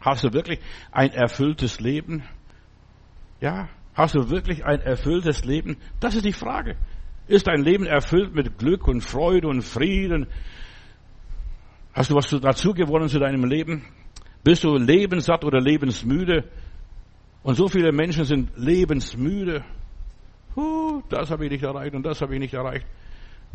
Hast 0.00 0.24
du 0.24 0.32
wirklich 0.32 0.58
ein 0.90 1.10
erfülltes 1.10 1.78
Leben? 1.80 2.24
Ja, 3.40 3.68
hast 3.94 4.16
du 4.16 4.28
wirklich 4.28 4.64
ein 4.64 4.80
erfülltes 4.80 5.44
Leben? 5.44 5.76
Das 6.00 6.14
ist 6.14 6.24
die 6.24 6.32
Frage. 6.32 6.76
Ist 7.28 7.46
dein 7.46 7.62
Leben 7.62 7.86
erfüllt 7.86 8.34
mit 8.34 8.58
Glück 8.58 8.88
und 8.88 9.00
Freude 9.00 9.48
und 9.48 9.62
Frieden? 9.62 10.26
Hast 11.94 12.10
du 12.10 12.14
was 12.14 12.28
dazu 12.28 12.72
gewonnen 12.72 13.08
zu 13.08 13.18
deinem 13.18 13.44
Leben? 13.44 13.84
Bist 14.42 14.64
du 14.64 14.76
lebenssatt 14.76 15.44
oder 15.44 15.60
lebensmüde? 15.60 16.44
Und 17.42 17.54
so 17.56 17.68
viele 17.68 17.92
Menschen 17.92 18.24
sind 18.24 18.50
lebensmüde. 18.56 19.64
Huh, 20.56 21.02
das 21.08 21.30
habe 21.30 21.44
ich 21.44 21.50
nicht 21.50 21.62
erreicht 21.62 21.94
und 21.94 22.04
das 22.04 22.20
habe 22.20 22.34
ich 22.34 22.40
nicht 22.40 22.54
erreicht. 22.54 22.86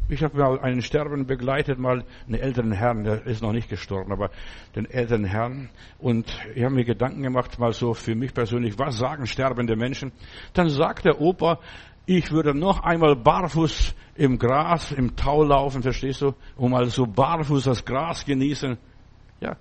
Ich 0.09 0.23
habe 0.23 0.37
mal 0.37 0.59
einen 0.61 0.81
Sterben 0.81 1.25
begleitet, 1.25 1.79
mal 1.79 2.05
einen 2.27 2.35
älteren 2.35 2.71
Herrn, 2.71 3.03
der 3.03 3.25
ist 3.25 3.41
noch 3.41 3.51
nicht 3.51 3.67
gestorben, 3.67 4.13
aber 4.13 4.31
den 4.73 4.89
älteren 4.89 5.25
Herrn. 5.25 5.69
Und 5.99 6.39
ich 6.55 6.63
habe 6.63 6.75
mir 6.75 6.85
Gedanken 6.85 7.23
gemacht, 7.23 7.59
mal 7.59 7.73
so 7.73 7.93
für 7.93 8.15
mich 8.15 8.33
persönlich, 8.33 8.79
was 8.79 8.97
sagen 8.97 9.25
sterbende 9.25 9.75
Menschen? 9.75 10.13
Dann 10.53 10.69
sagt 10.69 11.03
der 11.03 11.19
Opa, 11.19 11.59
ich 12.07 12.31
würde 12.31 12.57
noch 12.57 12.83
einmal 12.83 13.17
barfuß 13.17 13.93
im 14.15 14.39
Gras, 14.39 14.93
im 14.93 15.17
Tau 15.17 15.43
laufen, 15.43 15.83
verstehst 15.83 16.21
du? 16.21 16.33
Und 16.55 16.71
mal 16.71 16.85
so 16.85 17.05
barfuß 17.05 17.65
das 17.65 17.83
Gras 17.83 18.23
genießen. 18.23 18.77
Ja. 19.41 19.57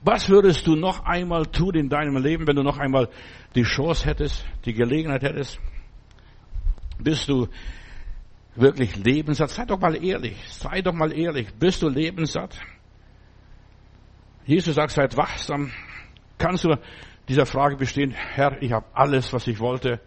Was 0.00 0.28
würdest 0.28 0.64
du 0.68 0.76
noch 0.76 1.04
einmal 1.04 1.44
tun 1.46 1.74
in 1.74 1.88
deinem 1.88 2.16
Leben, 2.18 2.46
wenn 2.46 2.54
du 2.54 2.62
noch 2.62 2.78
einmal 2.78 3.08
die 3.56 3.64
Chance 3.64 4.06
hättest, 4.06 4.46
die 4.64 4.74
Gelegenheit 4.74 5.24
hättest? 5.24 5.58
Bist 7.00 7.28
du 7.28 7.48
wirklich 8.54 8.94
lebenssatt? 8.94 9.50
Sei 9.50 9.64
doch 9.64 9.80
mal 9.80 10.02
ehrlich. 10.02 10.36
Sei 10.48 10.82
doch 10.82 10.94
mal 10.94 11.12
ehrlich. 11.12 11.52
Bist 11.58 11.82
du 11.82 11.88
lebenssatt? 11.88 12.56
Jesus 14.44 14.76
sagt, 14.76 14.92
seid 14.92 15.16
wachsam. 15.16 15.72
Kannst 16.38 16.62
du 16.62 16.76
dieser 17.28 17.44
Frage 17.44 17.76
bestehen, 17.76 18.12
Herr, 18.12 18.62
ich 18.62 18.70
habe 18.70 18.86
alles, 18.94 19.32
was 19.32 19.48
ich 19.48 19.58
wollte 19.58 20.00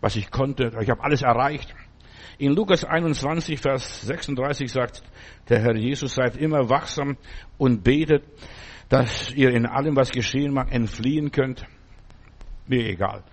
was 0.00 0.16
ich 0.16 0.30
konnte. 0.30 0.72
Ich 0.80 0.90
habe 0.90 1.02
alles 1.02 1.22
erreicht. 1.22 1.74
In 2.38 2.52
Lukas 2.54 2.84
21, 2.84 3.58
Vers 3.60 4.02
36 4.02 4.70
sagt 4.70 5.02
der 5.48 5.60
Herr 5.60 5.76
Jesus, 5.76 6.14
seid 6.14 6.36
immer 6.36 6.68
wachsam 6.68 7.16
und 7.56 7.82
betet, 7.82 8.24
dass 8.88 9.32
ihr 9.32 9.50
in 9.50 9.66
allem, 9.66 9.96
was 9.96 10.10
geschehen 10.10 10.52
mag, 10.52 10.72
entfliehen 10.72 11.32
könnt. 11.32 11.64
Mir 12.66 12.86
egal. 12.86 13.24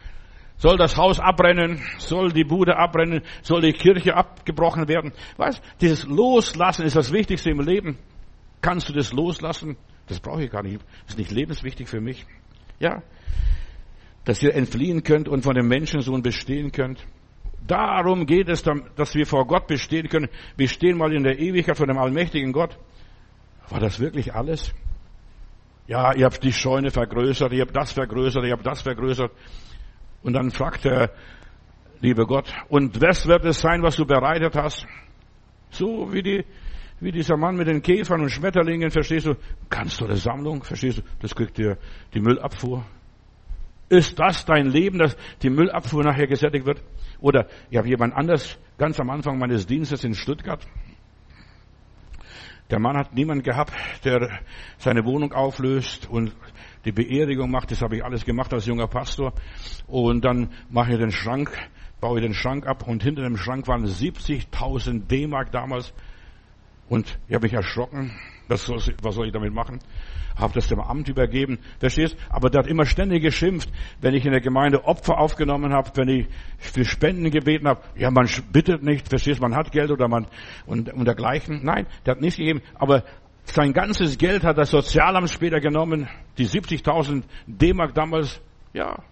Soll 0.58 0.78
das 0.78 0.98
Haus 0.98 1.20
abbrennen? 1.20 1.82
Soll 1.98 2.32
die 2.32 2.46
Bude 2.46 2.78
abbrennen? 2.78 3.22
Soll 3.44 3.62
die 3.62 3.74
Kirche 3.74 4.16
abgebrochen 4.16 4.88
werden? 4.88 5.12
Weißt, 5.38 5.62
dieses 5.82 6.06
Loslassen 6.06 6.86
ist 6.86 6.96
das 6.96 7.12
Wichtigste 7.12 7.52
im 7.52 7.60
Leben. 7.60 7.98
Kannst 8.62 8.90
du 8.90 8.94
das 8.94 9.12
loslassen? 9.12 9.78
Das 10.08 10.20
brauche 10.20 10.44
ich 10.44 10.50
gar 10.50 10.64
nicht. 10.64 10.82
Das 11.04 11.12
ist 11.12 11.18
nicht 11.18 11.32
lebenswichtig 11.32 11.88
für 11.88 12.02
mich. 12.02 12.26
Ja 12.80 13.04
dass 14.26 14.44
ihr 14.44 14.54
entfliehen 14.54 15.04
könnt 15.04 15.30
und 15.30 15.44
von 15.44 15.56
dem 15.56 15.68
Menschensohn 15.68 16.22
bestehen 16.22 16.72
könnt. 16.72 17.06
Darum 17.68 18.26
geht 18.26 18.50
es, 18.50 18.64
dass 18.64 19.16
wir 19.16 19.26
vor 19.26 19.48
Gott 19.48 19.68
bestehen 19.68 20.08
können. 20.08 20.30
Wir 20.56 20.68
stehen 20.68 20.98
mal 20.98 21.14
in 21.14 21.24
der 21.24 21.40
Ewigkeit 21.40 21.78
vor 21.78 21.88
dem 21.88 21.98
allmächtigen 21.98 22.52
Gott. 22.52 22.78
War 23.70 23.80
das 23.80 24.00
wirklich 24.00 24.36
alles? 24.36 24.74
Ja, 25.88 26.14
ihr 26.16 26.26
habt 26.26 26.44
die 26.44 26.54
Scheune 26.54 26.92
vergrößert, 26.92 27.54
ihr 27.54 27.62
habt 27.62 27.76
das 27.76 27.92
vergrößert, 27.92 28.44
ihr 28.44 28.52
habt 28.52 28.66
das 28.66 28.82
vergrößert. 28.82 29.32
Und 30.24 30.34
dann 30.34 30.52
fragt 30.52 30.86
der 30.86 31.12
liebe 32.02 32.26
Gott, 32.26 32.52
und 32.70 33.02
was 33.02 33.28
wird 33.28 33.46
es 33.46 33.62
sein, 33.62 33.82
was 33.82 33.96
du 33.96 34.06
bereitet 34.06 34.56
hast? 34.56 34.86
So 35.70 36.12
wie 36.14 36.22
die, 36.22 36.46
wie 37.00 37.12
dieser 37.12 37.38
Mann 37.38 37.56
mit 37.56 37.68
den 37.68 37.82
Käfern 37.82 38.22
und 38.22 38.30
Schmetterlingen, 38.30 38.90
verstehst 38.92 39.28
du? 39.28 39.36
Du 39.70 40.06
eine 40.06 40.16
Sammlung, 40.16 40.64
verstehst 40.64 41.00
du? 41.00 41.02
Das 41.20 41.36
kriegt 41.36 41.58
dir 41.58 41.78
die 42.14 42.20
Müllabfuhr. 42.20 42.86
Ist 43.90 44.20
das 44.20 44.46
dein 44.46 44.68
Leben, 44.68 44.98
dass 44.98 45.16
die 45.42 45.50
Müllabfuhr 45.50 46.04
nachher 46.04 46.28
gesättigt 46.28 46.66
wird? 46.66 46.82
Oder 47.20 47.48
ich 47.70 47.78
habe 47.78 47.88
jemand 47.88 48.16
anders 48.16 48.58
ganz 48.78 49.00
am 49.00 49.10
Anfang 49.10 49.38
meines 49.38 49.68
Dienstes 49.68 50.04
in 50.04 50.16
Stuttgart. 50.16 50.66
Der 52.72 52.80
Mann 52.80 52.98
hat 52.98 53.14
niemand 53.14 53.44
gehabt, 53.44 53.74
der 54.04 54.40
seine 54.80 55.06
Wohnung 55.06 55.34
auflöst 55.34 56.10
und 56.10 56.36
die 56.84 56.92
Beerdigung 56.92 57.52
macht. 57.52 57.70
Das 57.70 57.82
habe 57.84 57.98
ich 57.98 58.04
alles 58.04 58.26
gemacht 58.26 58.54
als 58.54 58.66
junger 58.66 58.88
Pastor. 58.88 59.34
Und 59.86 60.26
dann 60.26 60.50
mache 60.70 60.94
ich 60.94 60.98
den 60.98 61.12
Schrank, 61.12 61.52
baue 62.02 62.20
ich 62.20 62.26
den 62.26 62.34
Schrank 62.34 62.66
ab 62.66 62.88
und 62.88 63.04
hinter 63.04 63.22
dem 63.22 63.38
Schrank 63.38 63.68
waren 63.68 63.86
70.000 63.86 65.06
D-Mark 65.08 65.52
damals. 65.52 65.94
Und 66.90 67.20
ich 67.28 67.36
habe 67.36 67.46
mich 67.46 67.54
erschrocken. 67.54 68.12
Was 68.48 68.66
soll, 68.66 68.80
was 69.02 69.16
soll 69.16 69.28
ich 69.28 69.34
damit 69.34 69.54
machen? 69.54 69.80
habe 70.38 70.54
das 70.54 70.68
dem 70.68 70.80
Amt 70.80 71.08
übergeben, 71.08 71.60
verstehst? 71.80 72.18
Aber 72.30 72.50
der 72.50 72.64
hat 72.64 72.68
immer 72.68 72.86
ständig 72.86 73.24
geschimpft, 73.24 73.70
wenn 74.02 74.14
ich 74.14 74.26
in 74.26 74.32
der 74.32 74.42
Gemeinde 74.42 74.86
Opfer 74.86 75.18
aufgenommen 75.18 75.74
habe, 75.74 75.92
wenn 75.96 76.10
ich 76.10 76.28
für 76.58 76.86
Spenden 76.86 77.32
gebeten 77.32 77.68
habe. 77.68 77.82
Ja, 77.96 78.12
man 78.12 78.28
bittet 78.52 78.84
nicht, 78.84 79.08
verstehst? 79.08 79.42
Man 79.42 79.56
hat 79.56 79.72
Geld 79.72 79.92
oder 79.92 80.08
man 80.08 80.28
und, 80.66 80.92
und 80.92 81.06
dergleichen. 81.06 81.62
Nein, 81.64 81.88
der 82.06 82.16
hat 82.16 82.22
nichts 82.22 82.38
gegeben. 82.38 82.62
Aber 82.76 83.04
sein 83.46 83.74
ganzes 83.74 84.18
Geld 84.18 84.44
hat 84.44 84.58
das 84.58 84.72
Sozialamt 84.72 85.30
später 85.30 85.60
genommen, 85.60 86.08
die 86.38 86.48
70.000 86.48 87.24
D-Mark 87.48 87.94
damals, 87.94 88.42
ja, 88.74 89.04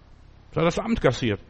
hat 0.54 0.64
das 0.64 0.78
Amt 0.78 1.00
kassiert. 1.00 1.40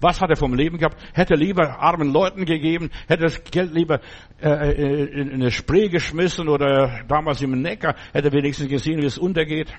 Was 0.00 0.20
hat 0.20 0.30
er 0.30 0.36
vom 0.36 0.54
Leben 0.54 0.78
gehabt? 0.78 0.96
Hätte 1.12 1.34
er 1.34 1.38
lieber 1.38 1.80
armen 1.80 2.12
Leuten 2.12 2.44
gegeben, 2.44 2.90
hätte 3.08 3.24
das 3.24 3.42
Geld 3.44 3.72
lieber 3.72 4.00
äh, 4.40 4.48
äh, 4.48 5.04
in 5.20 5.32
eine 5.32 5.50
Spree 5.50 5.88
geschmissen 5.88 6.48
oder 6.48 7.04
damals 7.08 7.42
im 7.42 7.60
Neckar, 7.60 7.96
hätte 8.12 8.28
er 8.28 8.32
wenigstens 8.32 8.68
gesehen, 8.68 9.02
wie 9.02 9.06
es 9.06 9.18
untergeht. 9.18 9.74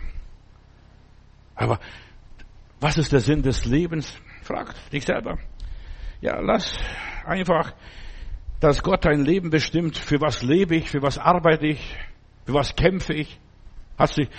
Aber 1.55 1.79
was 2.79 2.97
ist 2.97 3.11
der 3.11 3.19
Sinn 3.19 3.41
des 3.41 3.65
Lebens? 3.65 4.19
Fragt 4.43 4.75
dich 4.91 5.05
selber. 5.05 5.37
Ja, 6.21 6.39
lass 6.39 6.77
einfach, 7.25 7.73
dass 8.59 8.83
Gott 8.83 9.05
dein 9.05 9.23
Leben 9.23 9.49
bestimmt. 9.49 9.97
Für 9.97 10.19
was 10.19 10.43
lebe 10.43 10.75
ich? 10.75 10.89
Für 10.89 11.01
was 11.01 11.17
arbeite 11.17 11.67
ich? 11.67 11.97
Für 12.45 12.53
was 12.53 12.75
kämpfe 12.75 13.13
ich? 13.13 13.39
Hat 13.97 14.09
sich 14.09 14.29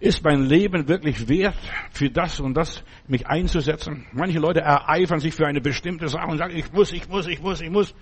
ist 0.00 0.24
mein 0.24 0.44
Leben 0.44 0.88
wirklich 0.88 1.28
wert, 1.28 1.58
für 1.90 2.10
das 2.10 2.40
und 2.40 2.54
das 2.54 2.82
mich 3.06 3.26
einzusetzen? 3.26 4.06
Manche 4.12 4.38
Leute 4.38 4.60
ereifern 4.60 5.20
sich 5.20 5.34
für 5.34 5.46
eine 5.46 5.60
bestimmte 5.60 6.08
Sache 6.08 6.26
und 6.26 6.38
sagen, 6.38 6.56
ich 6.56 6.72
muss, 6.72 6.92
ich 6.92 7.06
muss, 7.08 7.26
ich 7.26 7.40
muss, 7.42 7.60
ich 7.60 7.70
muss. 7.70 7.94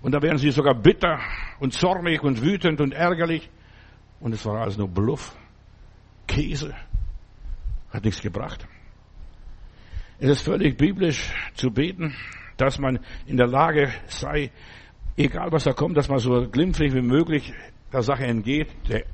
Und 0.00 0.12
da 0.12 0.22
werden 0.22 0.38
sie 0.38 0.50
sogar 0.50 0.74
bitter 0.74 1.20
und 1.60 1.74
zornig 1.74 2.22
und 2.22 2.42
wütend 2.42 2.80
und 2.80 2.94
ärgerlich. 2.94 3.48
Und 4.20 4.32
es 4.32 4.44
war 4.46 4.62
alles 4.62 4.78
nur 4.78 4.88
Bluff. 4.88 5.36
Käse. 6.26 6.74
Hat 7.90 8.04
nichts 8.04 8.22
gebracht. 8.22 8.66
Es 10.18 10.30
ist 10.30 10.42
völlig 10.42 10.78
biblisch 10.78 11.30
zu 11.54 11.70
beten, 11.70 12.14
dass 12.56 12.78
man 12.78 13.00
in 13.26 13.36
der 13.36 13.48
Lage 13.48 13.92
sei, 14.06 14.50
egal 15.16 15.52
was 15.52 15.64
da 15.64 15.74
kommt, 15.74 15.96
dass 15.96 16.08
man 16.08 16.18
so 16.18 16.48
glimpflich 16.48 16.94
wie 16.94 17.02
möglich 17.02 17.52
der 17.92 18.02
Sache 18.02 18.24
entgeht, 18.24 18.68
der 18.88 19.04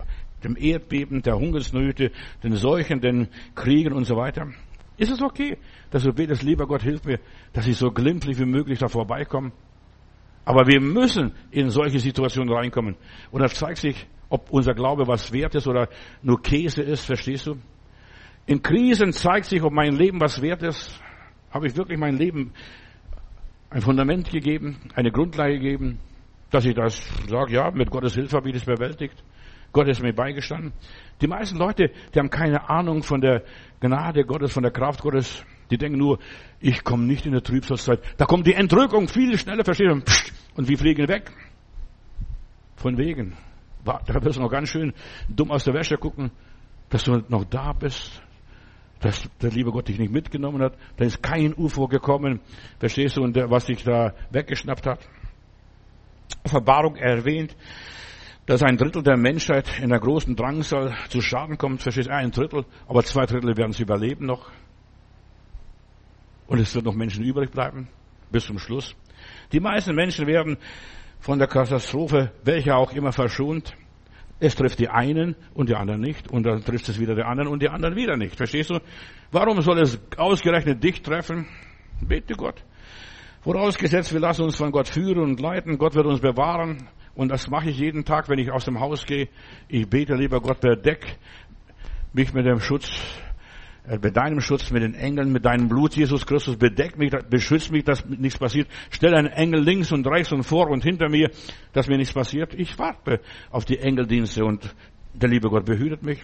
dem 0.44 0.56
Erdbeben, 0.56 1.22
der 1.22 1.38
Hungersnöte, 1.38 2.10
den 2.42 2.54
Seuchen, 2.54 3.00
den 3.00 3.28
Kriegen 3.54 3.92
und 3.92 4.04
so 4.04 4.16
weiter. 4.16 4.48
Ist 4.96 5.10
es 5.10 5.22
okay, 5.22 5.56
dass 5.90 6.02
du 6.02 6.12
betest, 6.12 6.42
lieber 6.42 6.66
Gott, 6.66 6.82
hilf 6.82 7.04
mir, 7.04 7.20
dass 7.52 7.66
ich 7.66 7.76
so 7.76 7.90
glimpflich 7.90 8.38
wie 8.38 8.44
möglich 8.44 8.78
da 8.78 8.88
vorbeikomme? 8.88 9.52
Aber 10.44 10.66
wir 10.66 10.80
müssen 10.80 11.32
in 11.50 11.70
solche 11.70 11.98
Situationen 11.98 12.52
reinkommen. 12.52 12.96
Und 13.30 13.40
das 13.40 13.54
zeigt 13.54 13.78
sich, 13.78 14.06
ob 14.28 14.50
unser 14.50 14.74
Glaube 14.74 15.06
was 15.06 15.32
wert 15.32 15.54
ist 15.54 15.66
oder 15.66 15.88
nur 16.22 16.40
Käse 16.42 16.82
ist, 16.82 17.04
verstehst 17.04 17.46
du? 17.46 17.56
In 18.46 18.62
Krisen 18.62 19.12
zeigt 19.12 19.46
sich, 19.46 19.62
ob 19.62 19.72
mein 19.72 19.94
Leben 19.94 20.20
was 20.20 20.40
wert 20.42 20.62
ist. 20.62 21.00
Habe 21.50 21.66
ich 21.66 21.76
wirklich 21.76 21.98
mein 21.98 22.16
Leben 22.16 22.52
ein 23.70 23.80
Fundament 23.80 24.30
gegeben, 24.30 24.78
eine 24.94 25.10
Grundlage 25.10 25.58
gegeben, 25.58 25.98
dass 26.50 26.64
ich 26.64 26.74
das 26.74 27.08
sage, 27.28 27.54
ja, 27.54 27.70
mit 27.70 27.90
Gottes 27.90 28.14
Hilfe 28.14 28.36
habe 28.36 28.48
ich 28.48 28.54
das 28.54 28.64
bewältigt. 28.64 29.22
Gott 29.72 29.88
ist 29.88 30.02
mir 30.02 30.12
beigestanden. 30.12 30.72
Die 31.20 31.26
meisten 31.26 31.58
Leute, 31.58 31.90
die 32.14 32.18
haben 32.18 32.30
keine 32.30 32.68
Ahnung 32.68 33.02
von 33.02 33.20
der 33.20 33.42
Gnade 33.80 34.24
Gottes, 34.24 34.52
von 34.52 34.62
der 34.62 34.72
Kraft 34.72 35.02
Gottes. 35.02 35.44
Die 35.70 35.78
denken 35.78 35.98
nur, 35.98 36.18
ich 36.58 36.82
komme 36.82 37.04
nicht 37.04 37.26
in 37.26 37.32
der 37.32 37.42
Trübsalzeit. 37.42 38.00
Da 38.16 38.24
kommt 38.24 38.46
die 38.46 38.54
Entrückung 38.54 39.06
viel 39.06 39.38
schneller, 39.38 39.64
verstehen 39.64 40.02
und 40.56 40.68
wir 40.68 40.78
fliegen 40.78 41.06
weg. 41.08 41.30
Von 42.76 42.98
wegen. 42.98 43.36
Da 43.84 44.24
wirst 44.24 44.36
du 44.36 44.42
noch 44.42 44.50
ganz 44.50 44.70
schön 44.70 44.92
dumm 45.28 45.50
aus 45.50 45.64
der 45.64 45.74
Wäsche 45.74 45.96
gucken, 45.96 46.30
dass 46.88 47.04
du 47.04 47.22
noch 47.28 47.44
da 47.44 47.72
bist, 47.72 48.22
dass 49.00 49.22
der 49.40 49.50
liebe 49.50 49.70
Gott 49.70 49.88
dich 49.88 49.98
nicht 49.98 50.12
mitgenommen 50.12 50.62
hat. 50.62 50.76
Da 50.96 51.04
ist 51.04 51.22
kein 51.22 51.54
UFO 51.54 51.86
gekommen, 51.86 52.40
verstehst 52.78 53.16
du, 53.16 53.22
und 53.22 53.36
was 53.36 53.66
dich 53.66 53.84
da 53.84 54.14
weggeschnappt 54.30 54.86
hat. 54.86 55.08
Verbarung 56.44 56.96
erwähnt, 56.96 57.56
dass 58.50 58.64
ein 58.64 58.76
Drittel 58.76 59.04
der 59.04 59.16
Menschheit 59.16 59.78
in 59.80 59.90
der 59.90 60.00
großen 60.00 60.34
Drangsal 60.34 60.92
zu 61.08 61.20
Schaden 61.20 61.56
kommt, 61.56 61.82
verstehst 61.82 62.08
du, 62.08 62.12
ein 62.12 62.32
Drittel, 62.32 62.64
aber 62.88 63.04
zwei 63.04 63.24
Drittel 63.24 63.56
werden 63.56 63.70
es 63.70 63.78
überleben 63.78 64.26
noch. 64.26 64.50
Und 66.48 66.58
es 66.58 66.74
wird 66.74 66.84
noch 66.84 66.96
Menschen 66.96 67.22
übrig 67.22 67.52
bleiben, 67.52 67.86
bis 68.32 68.46
zum 68.46 68.58
Schluss. 68.58 68.96
Die 69.52 69.60
meisten 69.60 69.94
Menschen 69.94 70.26
werden 70.26 70.56
von 71.20 71.38
der 71.38 71.46
Katastrophe, 71.46 72.32
welcher 72.42 72.76
auch 72.76 72.92
immer, 72.92 73.12
verschont. 73.12 73.76
Es 74.40 74.56
trifft 74.56 74.80
die 74.80 74.88
einen 74.88 75.36
und 75.54 75.68
die 75.68 75.76
anderen 75.76 76.00
nicht. 76.00 76.28
Und 76.28 76.44
dann 76.44 76.64
trifft 76.64 76.88
es 76.88 76.98
wieder 76.98 77.14
die 77.14 77.22
anderen 77.22 77.48
und 77.52 77.62
die 77.62 77.68
anderen 77.68 77.94
wieder 77.94 78.16
nicht. 78.16 78.34
Verstehst 78.34 78.70
du? 78.70 78.80
Warum 79.30 79.62
soll 79.62 79.78
es 79.78 80.00
ausgerechnet 80.16 80.82
dich 80.82 81.02
treffen? 81.02 81.46
Bete 82.00 82.34
Gott. 82.34 82.64
Vorausgesetzt, 83.42 84.12
wir 84.12 84.18
lassen 84.18 84.42
uns 84.42 84.56
von 84.56 84.72
Gott 84.72 84.88
führen 84.88 85.20
und 85.20 85.38
leiten. 85.38 85.78
Gott 85.78 85.94
wird 85.94 86.06
uns 86.06 86.18
bewahren. 86.18 86.88
Und 87.14 87.30
das 87.30 87.48
mache 87.48 87.70
ich 87.70 87.78
jeden 87.78 88.04
Tag, 88.04 88.28
wenn 88.28 88.38
ich 88.38 88.50
aus 88.50 88.64
dem 88.64 88.80
Haus 88.80 89.06
gehe. 89.06 89.28
Ich 89.68 89.88
bete, 89.88 90.14
lieber 90.14 90.40
Gott, 90.40 90.60
bedeck 90.60 91.18
mich 92.12 92.32
mit 92.32 92.46
dem 92.46 92.60
Schutz 92.60 92.90
äh, 93.90 93.98
mit 94.02 94.16
deinem 94.16 94.40
Schutz, 94.40 94.70
mit 94.70 94.82
den 94.82 94.94
Engeln, 94.94 95.32
mit 95.32 95.44
deinem 95.44 95.68
Blut, 95.68 95.94
Jesus 95.96 96.26
Christus, 96.26 96.56
bedeck 96.56 96.98
mich, 96.98 97.10
beschütz 97.28 97.70
mich, 97.70 97.84
dass 97.84 98.04
nichts 98.06 98.38
passiert. 98.38 98.68
Stell 98.90 99.14
einen 99.14 99.28
Engel 99.28 99.62
links 99.62 99.92
und 99.92 100.06
rechts 100.06 100.32
und 100.32 100.44
vor 100.44 100.68
und 100.68 100.84
hinter 100.84 101.08
mir, 101.08 101.30
dass 101.72 101.88
mir 101.88 101.96
nichts 101.96 102.14
passiert. 102.14 102.54
Ich 102.54 102.78
warte 102.78 103.20
auf 103.50 103.64
die 103.64 103.78
Engeldienste 103.78 104.44
und 104.44 104.74
der 105.12 105.28
liebe 105.28 105.48
Gott 105.48 105.64
behütet 105.64 106.02
mich. 106.02 106.20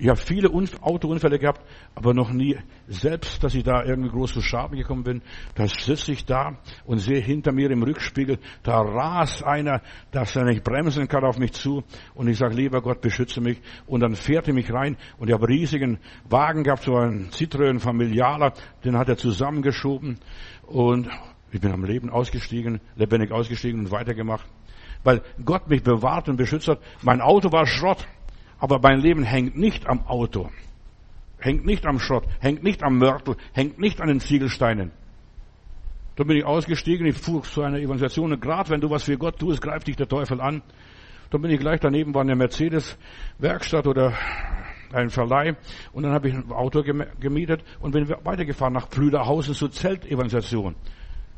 Ich 0.00 0.08
habe 0.08 0.18
viele 0.18 0.50
Autounfälle 0.80 1.38
gehabt, 1.38 1.60
aber 1.94 2.14
noch 2.14 2.32
nie 2.32 2.56
selbst, 2.88 3.44
dass 3.44 3.54
ich 3.54 3.64
da 3.64 3.84
irgendwie 3.84 4.08
groß 4.08 4.32
zu 4.32 4.40
Schaden 4.40 4.78
gekommen 4.78 5.04
bin. 5.04 5.20
Da 5.56 5.66
sitze 5.66 6.12
ich 6.12 6.24
da 6.24 6.58
und 6.86 7.00
sehe 7.00 7.20
hinter 7.20 7.52
mir 7.52 7.70
im 7.70 7.82
Rückspiegel, 7.82 8.38
da 8.62 8.80
rast 8.80 9.44
einer, 9.44 9.82
dass 10.10 10.34
er 10.34 10.44
nicht 10.44 10.64
bremsen 10.64 11.06
kann 11.06 11.22
auf 11.22 11.38
mich 11.38 11.52
zu. 11.52 11.84
Und 12.14 12.28
ich 12.28 12.38
sage, 12.38 12.54
lieber 12.54 12.80
Gott, 12.80 13.02
beschütze 13.02 13.42
mich. 13.42 13.60
Und 13.86 14.00
dann 14.00 14.14
fährt 14.14 14.48
er 14.48 14.54
mich 14.54 14.72
rein 14.72 14.96
und 15.18 15.28
ich 15.28 15.34
habe 15.34 15.46
riesigen 15.46 15.98
Wagen 16.26 16.64
gehabt, 16.64 16.84
so 16.84 16.96
einen 16.96 17.28
Citroën 17.28 17.78
Familialer, 17.78 18.54
den 18.82 18.96
hat 18.96 19.10
er 19.10 19.18
zusammengeschoben. 19.18 20.18
Und 20.62 21.10
ich 21.52 21.60
bin 21.60 21.72
am 21.72 21.84
Leben 21.84 22.08
ausgestiegen, 22.08 22.80
lebendig 22.96 23.32
ausgestiegen 23.32 23.80
und 23.80 23.90
weitergemacht. 23.90 24.46
Weil 25.04 25.22
Gott 25.44 25.68
mich 25.68 25.82
bewahrt 25.82 26.28
und 26.30 26.36
beschützt 26.36 26.68
hat. 26.68 26.80
Mein 27.02 27.20
Auto 27.20 27.52
war 27.52 27.66
Schrott. 27.66 28.06
Aber 28.60 28.78
mein 28.78 29.00
Leben 29.00 29.24
hängt 29.24 29.56
nicht 29.56 29.88
am 29.88 30.06
Auto, 30.06 30.50
hängt 31.38 31.64
nicht 31.64 31.86
am 31.86 31.98
Schrott, 31.98 32.24
hängt 32.38 32.62
nicht 32.62 32.82
am 32.82 32.98
Mörtel, 32.98 33.36
hängt 33.54 33.78
nicht 33.78 34.00
an 34.00 34.08
den 34.08 34.20
Ziegelsteinen. 34.20 34.92
Da 36.16 36.24
bin 36.24 36.36
ich 36.36 36.44
ausgestiegen, 36.44 37.06
ich 37.06 37.16
fuhr 37.16 37.42
zu 37.42 37.62
einer 37.62 37.78
Evangelisation 37.78 38.32
und 38.32 38.42
gerade 38.42 38.68
wenn 38.68 38.80
du 38.80 38.90
was 38.90 39.04
für 39.04 39.16
Gott 39.16 39.38
tust, 39.38 39.62
greift 39.62 39.86
dich 39.86 39.96
der 39.96 40.06
Teufel 40.06 40.40
an. 40.40 40.62
Da 41.30 41.38
bin 41.38 41.50
ich 41.50 41.58
gleich 41.58 41.80
daneben, 41.80 42.12
war 42.14 42.20
eine 42.20 42.36
Mercedes-Werkstatt 42.36 43.86
oder 43.86 44.12
ein 44.92 45.08
Verleih 45.08 45.56
und 45.92 46.02
dann 46.02 46.12
habe 46.12 46.28
ich 46.28 46.34
ein 46.34 46.50
Auto 46.50 46.82
gemietet 46.82 47.64
und 47.80 47.92
bin 47.92 48.08
weitergefahren 48.08 48.74
nach 48.74 48.88
Flüderhausen 48.90 49.54
zur 49.54 49.70
Zeltevangelisation. 49.70 50.74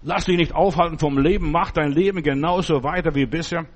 Lass 0.02 0.24
dich 0.24 0.36
nicht 0.36 0.54
aufhalten 0.54 0.98
vom 0.98 1.18
Leben, 1.18 1.52
mach 1.52 1.70
dein 1.70 1.92
Leben 1.92 2.22
genauso 2.22 2.82
weiter 2.82 3.14
wie 3.14 3.26
bisher. 3.26 3.66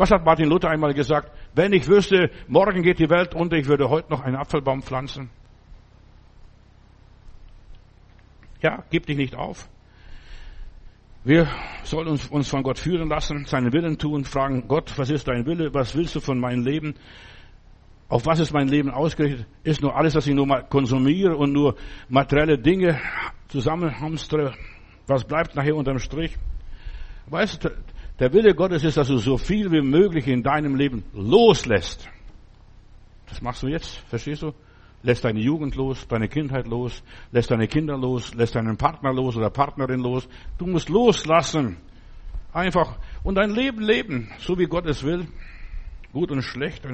Was 0.00 0.10
hat 0.10 0.24
Martin 0.24 0.48
Luther 0.48 0.70
einmal 0.70 0.94
gesagt? 0.94 1.30
Wenn 1.54 1.74
ich 1.74 1.86
wüsste, 1.86 2.30
morgen 2.48 2.82
geht 2.82 2.98
die 3.00 3.10
Welt 3.10 3.34
unter, 3.34 3.58
ich 3.58 3.66
würde 3.66 3.90
heute 3.90 4.10
noch 4.10 4.22
einen 4.22 4.36
Apfelbaum 4.36 4.80
pflanzen. 4.80 5.28
Ja, 8.62 8.82
gib 8.88 9.04
dich 9.04 9.18
nicht 9.18 9.36
auf. 9.36 9.68
Wir 11.22 11.48
sollen 11.84 12.08
uns, 12.08 12.28
uns 12.28 12.48
von 12.48 12.62
Gott 12.62 12.78
führen 12.78 13.10
lassen, 13.10 13.44
seinen 13.44 13.74
Willen 13.74 13.98
tun, 13.98 14.24
fragen, 14.24 14.66
Gott, 14.68 14.90
was 14.96 15.10
ist 15.10 15.28
dein 15.28 15.44
Wille? 15.44 15.74
Was 15.74 15.94
willst 15.94 16.14
du 16.14 16.20
von 16.20 16.40
meinem 16.40 16.64
Leben? 16.64 16.94
Auf 18.08 18.24
was 18.24 18.38
ist 18.38 18.54
mein 18.54 18.68
Leben 18.68 18.90
ausgerichtet? 18.90 19.46
Ist 19.64 19.82
nur 19.82 19.94
alles, 19.94 20.14
dass 20.14 20.26
ich 20.26 20.34
nur 20.34 20.46
mal 20.46 20.62
konsumiere 20.62 21.36
und 21.36 21.52
nur 21.52 21.76
materielle 22.08 22.56
Dinge 22.56 22.98
zusammenhamstere? 23.48 24.54
Was 25.06 25.24
bleibt 25.24 25.56
nachher 25.56 25.76
unterm 25.76 25.98
Strich? 25.98 26.38
Weißt 27.26 27.64
du, 27.64 27.70
der 28.20 28.32
Wille 28.34 28.54
Gottes 28.54 28.84
ist, 28.84 28.98
dass 28.98 29.08
du 29.08 29.16
so 29.16 29.38
viel 29.38 29.72
wie 29.72 29.80
möglich 29.80 30.28
in 30.28 30.42
deinem 30.42 30.76
Leben 30.76 31.04
loslässt. 31.14 32.08
Das 33.28 33.40
machst 33.40 33.62
du 33.62 33.68
jetzt, 33.68 33.96
verstehst 34.08 34.42
du? 34.42 34.52
Lässt 35.02 35.24
deine 35.24 35.40
Jugend 35.40 35.76
los, 35.76 36.06
deine 36.06 36.28
Kindheit 36.28 36.66
los, 36.66 37.02
lässt 37.32 37.50
deine 37.50 37.66
Kinder 37.66 37.96
los, 37.96 38.34
lässt 38.34 38.54
deinen 38.54 38.76
Partner 38.76 39.14
los 39.14 39.34
oder 39.36 39.48
Partnerin 39.48 40.00
los. 40.00 40.28
Du 40.58 40.66
musst 40.66 40.90
loslassen. 40.90 41.78
Einfach. 42.52 42.98
Und 43.22 43.36
dein 43.36 43.50
Leben 43.50 43.80
leben, 43.80 44.30
so 44.38 44.58
wie 44.58 44.66
Gott 44.66 44.84
es 44.86 45.02
will. 45.02 45.26
Gut 46.12 46.30
und 46.30 46.42
schlecht 46.42 46.84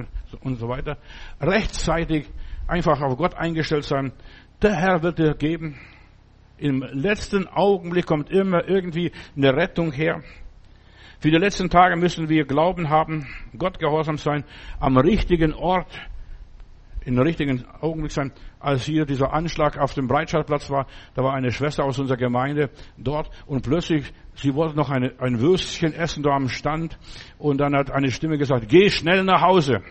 und 0.41 0.57
so 0.57 0.69
weiter. 0.69 0.99
Rechtzeitig 1.41 2.29
einfach 2.69 3.01
auf 3.01 3.17
Gott 3.17 3.35
eingestellt 3.35 3.85
sein. 3.85 4.13
Der 4.63 4.77
Herr 4.77 5.03
wird 5.03 5.19
dir 5.19 5.35
geben. 5.35 5.77
Im 6.59 6.83
letzten 6.93 7.49
Augenblick 7.49 8.07
kommt 8.07 8.31
immer 8.31 8.69
irgendwie 8.69 9.11
eine 9.35 9.55
Rettung 9.57 9.91
her. 9.91 10.23
Für 11.27 11.33
die 11.33 11.39
letzten 11.39 11.71
Tage 11.71 11.97
müssen 11.97 12.29
wir 12.29 12.45
Glauben 12.45 12.89
haben, 12.89 13.27
Gott 13.59 13.81
gehorsam 13.81 14.17
sein, 14.17 14.45
am 14.79 14.97
richtigen 14.97 15.55
Ort, 15.55 15.89
in 17.05 17.17
der 17.17 17.25
richtigen 17.25 17.65
Augenblick 17.81 18.13
sein. 18.13 18.31
Als 18.61 18.85
hier 18.85 19.07
dieser 19.07 19.33
Anschlag 19.33 19.77
auf 19.77 19.93
dem 19.95 20.07
Breitscheidplatz 20.07 20.71
war, 20.71 20.87
da 21.17 21.25
war 21.25 21.35
eine 21.35 21.51
Schwester 21.51 21.83
aus 21.83 21.99
unserer 21.99 22.17
Gemeinde 22.17 22.71
dort 22.97 23.29
und 23.47 23.65
plötzlich, 23.65 24.13
sie 24.37 24.55
wollte 24.55 24.77
noch 24.77 24.89
eine, 24.89 25.15
ein 25.19 25.41
Würstchen 25.41 25.95
essen 25.95 26.23
da 26.23 26.31
am 26.31 26.49
Stand 26.49 26.97
und 27.39 27.59
dann 27.59 27.75
hat 27.75 27.91
eine 27.91 28.13
Stimme 28.13 28.39
gesagt, 28.39 28.69
geh 28.69 28.89
schnell 28.89 29.25
nach 29.25 29.43
Hause. 29.43 29.83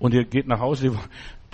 Und 0.00 0.14
ihr 0.14 0.24
geht 0.24 0.48
nach 0.48 0.58
Hause, 0.58 0.98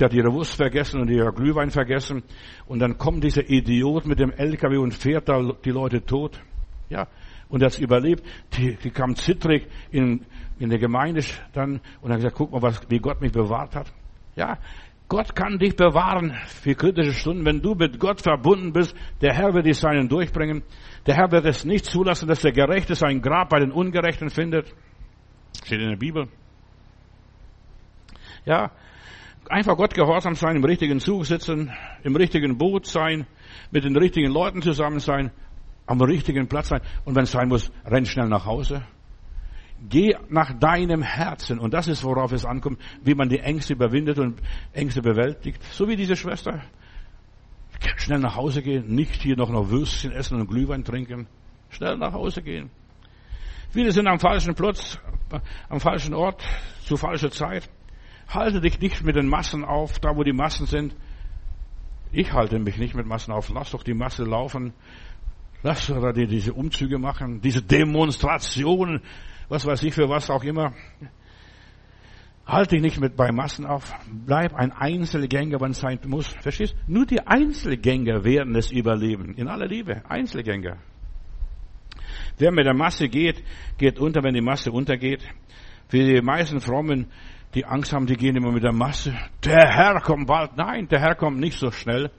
die 0.01 0.05
hat 0.05 0.15
ihre 0.15 0.33
Wurst 0.33 0.57
vergessen 0.57 1.03
und 1.03 1.11
ihr 1.11 1.31
Glühwein 1.33 1.71
vergessen 1.71 2.23
und 2.65 2.79
dann 2.79 2.97
kommt 2.97 3.25
dieser 3.25 3.47
Idiot 3.47 4.07
mit 4.07 4.19
dem 4.19 4.33
LKW 4.33 4.79
und 4.79 4.95
fährt 4.95 5.29
da 5.29 5.53
die 5.63 5.71
Leute 5.71 6.03
tot. 6.03 6.41
Ja, 6.89 7.09
und 7.53 7.63
das 7.63 7.79
überlebt. 7.79 8.25
Die, 8.57 8.75
die 8.77 8.91
kam 8.91 9.15
zittrig 9.15 9.69
in, 9.93 10.25
in 10.59 10.71
der 10.71 10.79
Gemeinde 10.79 11.23
dann 11.53 11.81
und 12.01 12.11
hat 12.11 12.17
gesagt, 12.17 12.37
guck 12.37 12.51
mal, 12.51 12.63
was, 12.63 12.81
wie 12.89 12.99
Gott 12.99 13.21
mich 13.21 13.31
bewahrt 13.31 13.77
hat. 13.77 13.93
Ja, 14.35 14.59
Gott 15.07 15.37
kann 15.37 15.59
dich 15.59 15.77
bewahren 15.77 16.35
für 16.47 16.75
kritische 16.75 17.13
Stunden. 17.13 17.45
Wenn 17.45 17.61
du 17.61 17.75
mit 17.75 18.01
Gott 18.01 18.23
verbunden 18.23 18.73
bist, 18.73 18.97
der 19.21 19.35
Herr 19.35 19.53
wird 19.53 19.67
dich 19.67 19.77
seinen 19.77 20.09
durchbringen. 20.09 20.63
Der 21.05 21.15
Herr 21.15 21.31
wird 21.31 21.45
es 21.45 21.67
nicht 21.67 21.85
zulassen, 21.85 22.27
dass 22.27 22.41
der 22.41 22.53
Gerechte 22.53 22.95
sein 22.95 23.21
Grab 23.21 23.51
bei 23.51 23.61
den 23.61 23.71
Ungerechten 23.71 24.31
findet. 24.31 24.73
Steht 25.63 25.81
in 25.81 25.91
der 25.91 25.97
Bibel. 25.97 26.29
Ja, 28.47 28.71
einfach 29.51 29.77
Gott 29.77 29.93
gehorsam 29.93 30.35
sein, 30.35 30.57
im 30.57 30.65
richtigen 30.65 31.01
Zug 31.01 31.27
sitzen, 31.27 31.71
im 32.03 32.17
richtigen 32.17 32.57
Boot 32.57 32.87
sein, 32.87 33.27
mit 33.71 33.85
den 33.85 33.95
richtigen 33.95 34.33
Leuten 34.33 34.63
zusammen 34.63 35.01
sein 35.01 35.31
am 35.93 36.01
richtigen 36.01 36.49
Platz 36.49 36.69
sein. 36.69 36.81
Und 37.05 37.15
wenn 37.15 37.25
es 37.25 37.31
sein 37.31 37.49
muss, 37.49 37.71
renn 37.85 38.07
schnell 38.07 38.29
nach 38.29 38.47
Hause. 38.47 38.83
Geh 39.89 40.17
nach 40.29 40.59
deinem 40.59 41.03
Herzen. 41.03 41.59
Und 41.59 41.75
das 41.75 41.87
ist, 41.89 42.03
worauf 42.03 42.33
es 42.33 42.45
ankommt, 42.45 42.81
wie 43.03 43.15
man 43.15 43.29
die 43.29 43.41
Ängste 43.41 43.75
überwindet 43.75 44.19
und 44.19 44.41
Ängste 44.73 45.03
bewältigt. 45.03 45.63
So 45.73 45.89
wie 45.89 45.97
diese 45.97 46.17
Schwester. 46.17 46.63
Schnell 47.97 48.21
nach 48.21 48.37
Hause 48.37 48.63
gehen, 48.63 48.95
nicht 48.95 49.23
hier 49.23 49.37
noch 49.37 49.51
noch 49.51 49.69
Würstchen 49.69 50.13
essen 50.13 50.41
und 50.41 50.47
Glühwein 50.47 50.85
trinken. 50.85 51.27
Schnell 51.71 51.97
nach 51.99 52.13
Hause 52.13 52.43
gehen. 52.43 52.71
Viele 53.71 53.91
sind 53.91 54.07
am 54.07 54.21
falschen 54.21 54.55
Platz, 54.55 54.99
am 55.69 55.81
falschen 55.81 56.15
Ort, 56.15 56.45
zu 56.85 56.97
falscher 56.97 57.31
Zeit. 57.31 57.69
Halte 58.29 58.61
dich 58.61 58.79
nicht 58.81 59.03
mit 59.03 59.17
den 59.17 59.27
Massen 59.27 59.65
auf, 59.65 59.99
da 59.99 60.17
wo 60.17 60.23
die 60.23 60.33
Massen 60.33 60.67
sind. 60.67 60.95
Ich 62.13 62.33
halte 62.33 62.59
mich 62.59 62.77
nicht 62.77 62.95
mit 62.95 63.07
Massen 63.07 63.33
auf. 63.33 63.49
Lass 63.49 63.71
doch 63.71 63.83
die 63.83 63.95
Masse 63.95 64.25
laufen. 64.25 64.75
Lass 65.63 65.87
die 65.87 66.27
diese 66.27 66.53
Umzüge 66.53 66.99
machen, 66.99 67.41
diese 67.41 67.63
Demonstrationen, 67.63 69.01
was 69.49 69.65
weiß 69.65 69.83
ich 69.85 69.95
für 69.95 70.09
was 70.09 70.29
auch 70.29 70.43
immer. 70.43 70.73
Halte 72.45 72.75
dich 72.75 72.83
nicht 72.83 73.01
mit 73.01 73.17
bei 73.17 73.31
Massen 73.31 73.65
auf. 73.67 73.95
Bleib 74.11 74.55
ein 74.55 74.73
Einzelgänger, 74.73 75.61
wenn 75.61 75.71
es 75.71 75.79
sein 75.79 76.01
muss. 76.07 76.27
Verstehst? 76.27 76.75
Nur 76.89 77.07
die 77.07 77.25
Einzelgänger 77.25 78.25
werden 78.25 78.57
es 78.57 78.73
überleben. 78.73 79.35
In 79.37 79.47
aller 79.47 79.67
Liebe. 79.67 80.03
Einzelgänger. 80.09 80.79
Wer 82.39 82.51
mit 82.51 82.67
der 82.67 82.75
Masse 82.75 83.09
geht, 83.09 83.45
geht 83.79 83.99
unter, 84.01 84.25
wenn 84.25 84.35
die 84.35 84.41
Masse 84.41 84.73
untergeht. 84.73 85.23
Für 85.89 85.99
die 85.99 86.21
meisten 86.21 86.61
Frommen, 86.61 87.07
die 87.55 87.65
Angst 87.65 87.93
haben, 87.93 88.07
die 88.07 88.17
gehen 88.17 88.35
immer 88.35 88.51
mit 88.51 88.65
der 88.65 88.73
Masse. 88.73 89.15
Der 89.45 89.71
Herr 89.71 90.01
kommt 90.01 90.27
bald. 90.27 90.57
Nein, 90.57 90.89
der 90.89 91.01
Herr 91.01 91.15
kommt 91.15 91.39
nicht 91.39 91.59
so 91.59 91.71
schnell. 91.71 92.11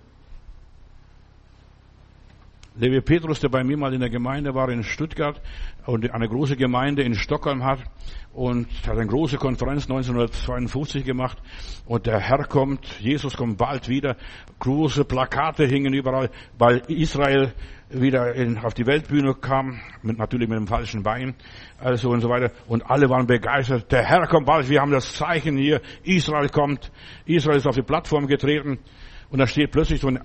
Levi 2.75 3.01
Petrus, 3.01 3.39
der 3.39 3.49
bei 3.49 3.63
mir 3.63 3.77
mal 3.77 3.93
in 3.93 3.99
der 3.99 4.09
Gemeinde 4.09 4.55
war 4.55 4.67
in 4.69 4.83
Stuttgart 4.83 5.39
und 5.85 6.09
eine 6.09 6.27
große 6.27 6.55
Gemeinde 6.55 7.03
in 7.03 7.13
Stockholm 7.13 7.63
hat 7.63 7.79
und 8.33 8.67
hat 8.87 8.97
eine 8.97 9.05
große 9.05 9.37
Konferenz 9.37 9.83
1952 9.83 11.05
gemacht 11.05 11.37
und 11.85 12.07
der 12.07 12.19
Herr 12.19 12.45
kommt, 12.45 12.99
Jesus 12.99 13.37
kommt 13.37 13.59
bald 13.59 13.89
wieder, 13.89 14.17
große 14.57 15.05
Plakate 15.05 15.67
hingen 15.67 15.93
überall, 15.93 16.31
weil 16.57 16.81
Israel 16.87 17.53
wieder 17.91 18.33
in, 18.33 18.57
auf 18.57 18.73
die 18.73 18.87
Weltbühne 18.87 19.35
kam, 19.35 19.79
mit, 20.01 20.17
natürlich 20.17 20.49
mit 20.49 20.57
dem 20.57 20.65
falschen 20.65 21.03
Bein, 21.03 21.35
also 21.77 22.09
und 22.09 22.21
so 22.21 22.29
weiter. 22.29 22.51
Und 22.67 22.89
alle 22.89 23.07
waren 23.07 23.27
begeistert. 23.27 23.91
Der 23.91 24.03
Herr 24.03 24.25
kommt 24.25 24.47
bald. 24.47 24.67
Wir 24.67 24.81
haben 24.81 24.89
das 24.89 25.13
Zeichen 25.13 25.57
hier. 25.57 25.79
Israel 26.03 26.49
kommt. 26.49 26.91
Israel 27.25 27.57
ist 27.57 27.67
auf 27.67 27.75
die 27.75 27.83
Plattform 27.83 28.25
getreten. 28.25 28.79
Und 29.29 29.39
da 29.39 29.45
steht 29.45 29.71
plötzlich 29.71 29.99
so 30.01 30.07
ein 30.07 30.19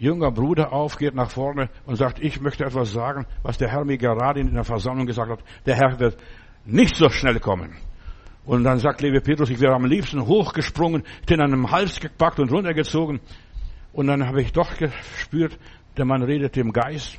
junger 0.00 0.32
Bruder 0.32 0.72
auf, 0.72 0.96
geht 0.96 1.14
nach 1.14 1.30
vorne 1.30 1.68
und 1.84 1.96
sagt, 1.96 2.20
ich 2.20 2.40
möchte 2.40 2.64
etwas 2.64 2.92
sagen, 2.92 3.26
was 3.42 3.58
der 3.58 3.68
Herr 3.68 3.84
mir 3.84 3.98
gerade 3.98 4.40
in 4.40 4.54
der 4.54 4.64
Versammlung 4.64 5.06
gesagt 5.06 5.30
hat. 5.30 5.44
Der 5.66 5.76
Herr 5.76 6.00
wird 6.00 6.16
nicht 6.64 6.96
so 6.96 7.10
schnell 7.10 7.38
kommen. 7.38 7.76
Und 8.46 8.64
dann 8.64 8.78
sagt 8.78 9.02
Levi 9.02 9.20
Petrus, 9.20 9.50
ich 9.50 9.60
wäre 9.60 9.74
am 9.74 9.84
liebsten 9.84 10.26
hochgesprungen, 10.26 11.02
den 11.28 11.42
an 11.42 11.52
einem 11.52 11.70
Hals 11.70 12.00
gepackt 12.00 12.40
und 12.40 12.50
runtergezogen. 12.50 13.20
Und 13.92 14.06
dann 14.06 14.26
habe 14.26 14.40
ich 14.40 14.52
doch 14.52 14.74
gespürt, 14.74 15.58
der 15.98 16.06
Mann 16.06 16.22
redet 16.22 16.56
im 16.56 16.72
Geist. 16.72 17.18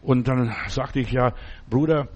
Und 0.00 0.28
dann 0.28 0.54
sagte 0.68 1.00
ich, 1.00 1.10
ja, 1.10 1.32
Bruder, 1.68 2.08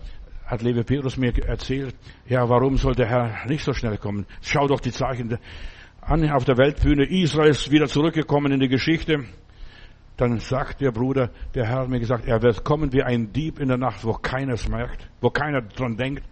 hat 0.46 0.62
Levi 0.62 0.84
Petrus 0.84 1.16
mir 1.16 1.36
erzählt, 1.44 1.96
ja, 2.28 2.48
warum 2.48 2.76
soll 2.76 2.94
der 2.94 3.08
Herr 3.08 3.46
nicht 3.48 3.64
so 3.64 3.72
schnell 3.72 3.98
kommen? 3.98 4.26
Schau 4.40 4.68
doch 4.68 4.80
die 4.80 4.92
Zeichen 4.92 5.36
an 6.00 6.30
auf 6.30 6.44
der 6.44 6.58
Weltbühne. 6.58 7.04
Israel 7.04 7.50
ist 7.50 7.72
wieder 7.72 7.88
zurückgekommen 7.88 8.52
in 8.52 8.60
die 8.60 8.68
Geschichte. 8.68 9.24
Dann 10.20 10.38
sagt 10.38 10.82
der 10.82 10.92
Bruder, 10.92 11.30
der 11.54 11.66
Herr 11.66 11.80
hat 11.80 11.88
mir 11.88 11.98
gesagt, 11.98 12.26
er 12.26 12.42
wird 12.42 12.62
kommen 12.62 12.92
wie 12.92 13.02
ein 13.02 13.32
Dieb 13.32 13.58
in 13.58 13.68
der 13.68 13.78
Nacht, 13.78 14.04
wo 14.04 14.12
keiner 14.12 14.52
es 14.52 14.68
merkt, 14.68 15.08
wo 15.22 15.30
keiner 15.30 15.62
dran 15.62 15.96
denkt. 15.96 16.22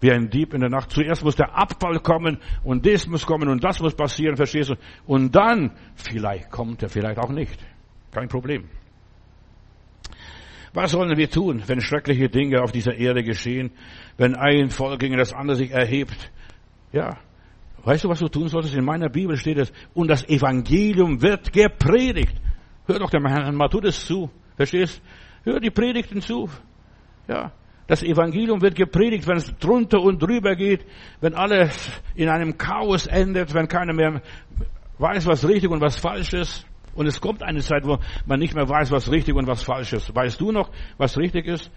Wie 0.00 0.10
ein 0.10 0.28
Dieb 0.28 0.52
in 0.54 0.60
der 0.60 0.70
Nacht. 0.70 0.90
Zuerst 0.90 1.22
muss 1.22 1.36
der 1.36 1.56
Abfall 1.56 2.00
kommen 2.00 2.38
und 2.64 2.84
das 2.84 3.06
muss 3.06 3.24
kommen 3.24 3.48
und 3.48 3.62
das 3.62 3.78
muss 3.78 3.94
passieren, 3.94 4.36
verstehst 4.36 4.70
du? 4.70 4.74
Und 5.06 5.36
dann, 5.36 5.70
vielleicht 5.94 6.50
kommt 6.50 6.82
er, 6.82 6.88
vielleicht 6.88 7.20
auch 7.20 7.30
nicht. 7.30 7.64
Kein 8.10 8.26
Problem. 8.26 8.64
Was 10.74 10.90
sollen 10.90 11.16
wir 11.16 11.30
tun, 11.30 11.62
wenn 11.68 11.80
schreckliche 11.80 12.28
Dinge 12.28 12.60
auf 12.60 12.72
dieser 12.72 12.96
Erde 12.96 13.22
geschehen, 13.22 13.70
wenn 14.16 14.34
ein 14.34 14.70
Volk 14.70 14.98
gegen 14.98 15.16
das 15.16 15.32
andere 15.32 15.56
sich 15.56 15.70
erhebt? 15.70 16.32
Ja, 16.90 17.18
weißt 17.84 18.02
du, 18.02 18.08
was 18.08 18.18
du 18.18 18.26
tun 18.26 18.48
solltest? 18.48 18.74
In 18.74 18.84
meiner 18.84 19.08
Bibel 19.08 19.36
steht 19.36 19.58
es, 19.58 19.72
und 19.94 20.08
das 20.08 20.28
Evangelium 20.28 21.22
wird 21.22 21.52
gepredigt. 21.52 22.34
Hör 22.86 22.98
doch 22.98 23.10
dem 23.10 23.26
Herrn 23.26 23.54
Matthäus 23.56 24.06
zu. 24.06 24.30
Verstehst? 24.56 25.02
Hör 25.44 25.60
die 25.60 25.70
Predigten 25.70 26.20
zu. 26.20 26.48
Ja. 27.28 27.52
Das 27.88 28.02
Evangelium 28.02 28.62
wird 28.62 28.74
gepredigt, 28.74 29.28
wenn 29.28 29.36
es 29.36 29.56
drunter 29.58 30.00
und 30.00 30.20
drüber 30.20 30.56
geht, 30.56 30.84
wenn 31.20 31.34
alles 31.34 32.02
in 32.16 32.28
einem 32.28 32.58
Chaos 32.58 33.06
endet, 33.06 33.54
wenn 33.54 33.68
keiner 33.68 33.92
mehr 33.92 34.22
weiß, 34.98 35.26
was 35.26 35.46
richtig 35.46 35.70
und 35.70 35.80
was 35.80 35.96
falsch 35.96 36.32
ist. 36.32 36.66
Und 36.94 37.06
es 37.06 37.20
kommt 37.20 37.42
eine 37.42 37.60
Zeit, 37.60 37.86
wo 37.86 37.98
man 38.24 38.40
nicht 38.40 38.54
mehr 38.54 38.68
weiß, 38.68 38.90
was 38.90 39.10
richtig 39.10 39.34
und 39.34 39.46
was 39.46 39.62
falsch 39.62 39.92
ist. 39.92 40.14
Weißt 40.14 40.40
du 40.40 40.50
noch, 40.50 40.70
was 40.96 41.16
richtig 41.16 41.46
ist? 41.46 41.70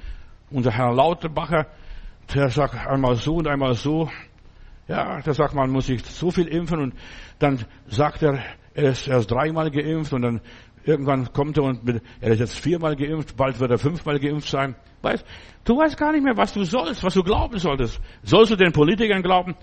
Unser 0.50 0.72
Herr 0.72 0.94
Lauterbacher, 0.94 1.68
der 2.34 2.50
sagt 2.50 2.76
einmal 2.88 3.16
so 3.16 3.36
und 3.36 3.48
einmal 3.48 3.74
so. 3.74 4.10
Ja, 4.88 5.22
der 5.22 5.34
sagt, 5.34 5.54
man 5.54 5.70
muss 5.70 5.88
sich 5.88 6.04
so 6.04 6.32
viel 6.32 6.48
impfen 6.48 6.80
und 6.80 6.94
dann 7.38 7.60
sagt 7.88 8.24
er, 8.24 8.40
er 8.74 8.92
ist 8.92 9.08
erst 9.08 9.30
dreimal 9.30 9.70
geimpft 9.70 10.14
und 10.14 10.22
dann 10.22 10.42
Irgendwann 10.84 11.32
kommt 11.34 11.58
er 11.58 11.64
und 11.64 12.02
er 12.22 12.32
ist 12.32 12.40
jetzt 12.40 12.58
viermal 12.58 12.96
geimpft, 12.96 13.36
bald 13.36 13.60
wird 13.60 13.72
er 13.72 13.78
fünfmal 13.78 14.20
geimpft 14.20 14.48
sein. 14.48 14.76
Weißt, 15.02 15.26
du 15.66 15.78
weißt 15.78 15.98
gar 15.98 16.12
nicht 16.12 16.24
mehr, 16.24 16.38
was 16.38 16.54
du 16.54 16.64
sollst, 16.64 17.04
was 17.04 17.14
du 17.14 17.24
glauben 17.24 17.58
solltest. 17.60 18.02
Sollst 18.24 18.52
du 18.52 18.56
den 18.56 18.72
Politikern 18.72 19.22
glauben? 19.22 19.56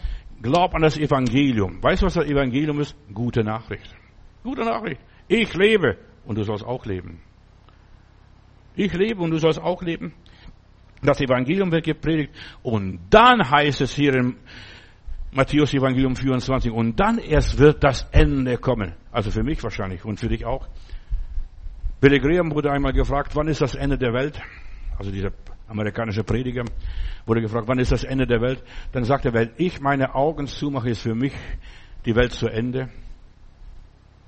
Glaub 0.43 0.75
an 0.75 0.83
das 0.83 0.97
Evangelium. 0.99 1.83
Weißt 1.83 2.03
du, 2.03 2.07
was 2.07 2.15
das 2.15 2.27
Evangelium 2.27 2.81
ist? 2.81 2.95
Gute 3.13 3.43
Nachricht. 3.43 3.95
Gute 4.43 4.65
Nachricht. 4.65 5.01
Ich 5.29 5.53
lebe 5.55 5.97
und 6.25 6.37
du 6.37 6.45
sollst 6.45 6.65
auch 6.65 6.85
leben. 6.85 7.21
Ich 8.75 8.93
lebe 8.93 9.23
und 9.23 9.31
du 9.31 9.39
sollst 9.39 9.61
auch 9.61 9.83
leben. 9.83 10.13
Das 11.03 11.21
Evangelium 11.21 11.73
wird 11.73 11.85
gepredigt 11.85 12.33
und 12.63 13.01
dann 13.11 13.51
heißt 13.51 13.81
es 13.81 13.95
hier 13.95 14.15
im 14.15 14.37
Matthäus 15.33 15.75
Evangelium 15.75 16.17
24 16.17 16.73
und 16.73 16.99
dann 16.99 17.19
erst 17.19 17.59
wird 17.59 17.85
das 17.85 18.09
Ende 18.13 18.57
kommen. 18.57 18.95
Also 19.13 19.31
für 19.31 19.43
mich 19.43 19.63
wahrscheinlich 19.63 20.05
und 20.05 20.19
für 20.19 20.29
dich 20.29 20.45
auch. 20.45 20.67
Billy 22.01 22.19
Graham 22.19 22.55
wurde 22.55 22.71
einmal 22.71 22.93
gefragt, 22.93 23.35
wann 23.35 23.49
ist 23.49 23.63
das 23.63 23.75
Ende 23.75 23.97
der 23.97 24.13
Welt? 24.13 24.39
Also 24.99 25.11
dieser 25.11 25.31
amerikanische 25.67 26.25
Prediger 26.25 26.65
wurde 27.25 27.41
gefragt, 27.41 27.69
wann 27.69 27.79
ist 27.79 27.91
das 27.91 28.05
Ende 28.05 28.27
der 28.27 28.41
Welt? 28.41 28.63
Dann 28.93 29.05
sagt 29.05 29.25
er, 29.25 29.33
wenn 29.33 29.51
ich 29.57 29.81
meine 29.81 30.15
Augen 30.15 30.47
zumache, 30.47 30.91
ist 30.91 31.01
für 31.01 31.15
mich 31.15 31.33
die 32.05 32.15
Welt 32.15 32.33
zu 32.33 32.49
Ende. 32.49 32.91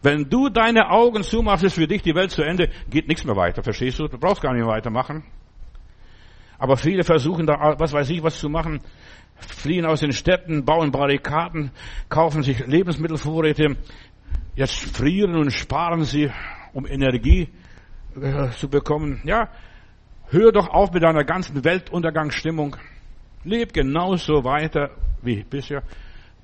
Wenn 0.03 0.29
du 0.31 0.49
deine 0.49 0.91
Augen 0.91 1.23
zumachst, 1.23 1.65
ist 1.65 1.75
für 1.75 1.87
dich 1.87 2.03
die 2.03 2.15
Welt 2.15 2.31
zu 2.31 2.43
Ende, 2.43 2.71
geht 2.89 3.09
nichts 3.09 3.25
mehr 3.25 3.37
weiter, 3.37 3.63
verstehst 3.63 3.99
du? 3.99 4.09
Du 4.09 4.19
brauchst 4.19 4.41
gar 4.41 4.53
nicht 4.53 4.65
mehr 4.65 4.73
weitermachen. 4.73 5.25
Aber 6.59 6.77
viele 6.77 7.05
versuchen 7.05 7.47
da, 7.47 7.75
was 7.79 7.93
weiß 7.93 8.09
ich, 8.11 8.23
was 8.23 8.39
zu 8.39 8.49
machen, 8.49 8.81
fliehen 9.37 9.87
aus 9.87 10.01
den 10.01 10.13
Städten, 10.13 10.65
bauen 10.65 10.91
Barrikaden, 10.91 11.71
kaufen 12.09 12.43
sich 12.43 12.67
Lebensmittelvorräte, 12.67 13.77
jetzt 14.57 14.97
frieren 14.97 15.37
und 15.37 15.53
sparen 15.53 16.05
sie 16.05 16.31
um 16.73 16.87
Energie 16.87 17.49
äh, 18.23 18.51
zu 18.51 18.69
bekommen. 18.69 19.21
Ja, 19.25 19.49
hör 20.29 20.53
doch 20.53 20.69
auf 20.69 20.93
mit 20.93 21.03
deiner 21.03 21.25
ganzen 21.25 21.65
Weltuntergangsstimmung. 21.65 22.77
Leb 23.45 23.73
genauso 23.73 24.45
weiter 24.45 24.91
wie 25.23 25.45
bisher. 25.45 25.83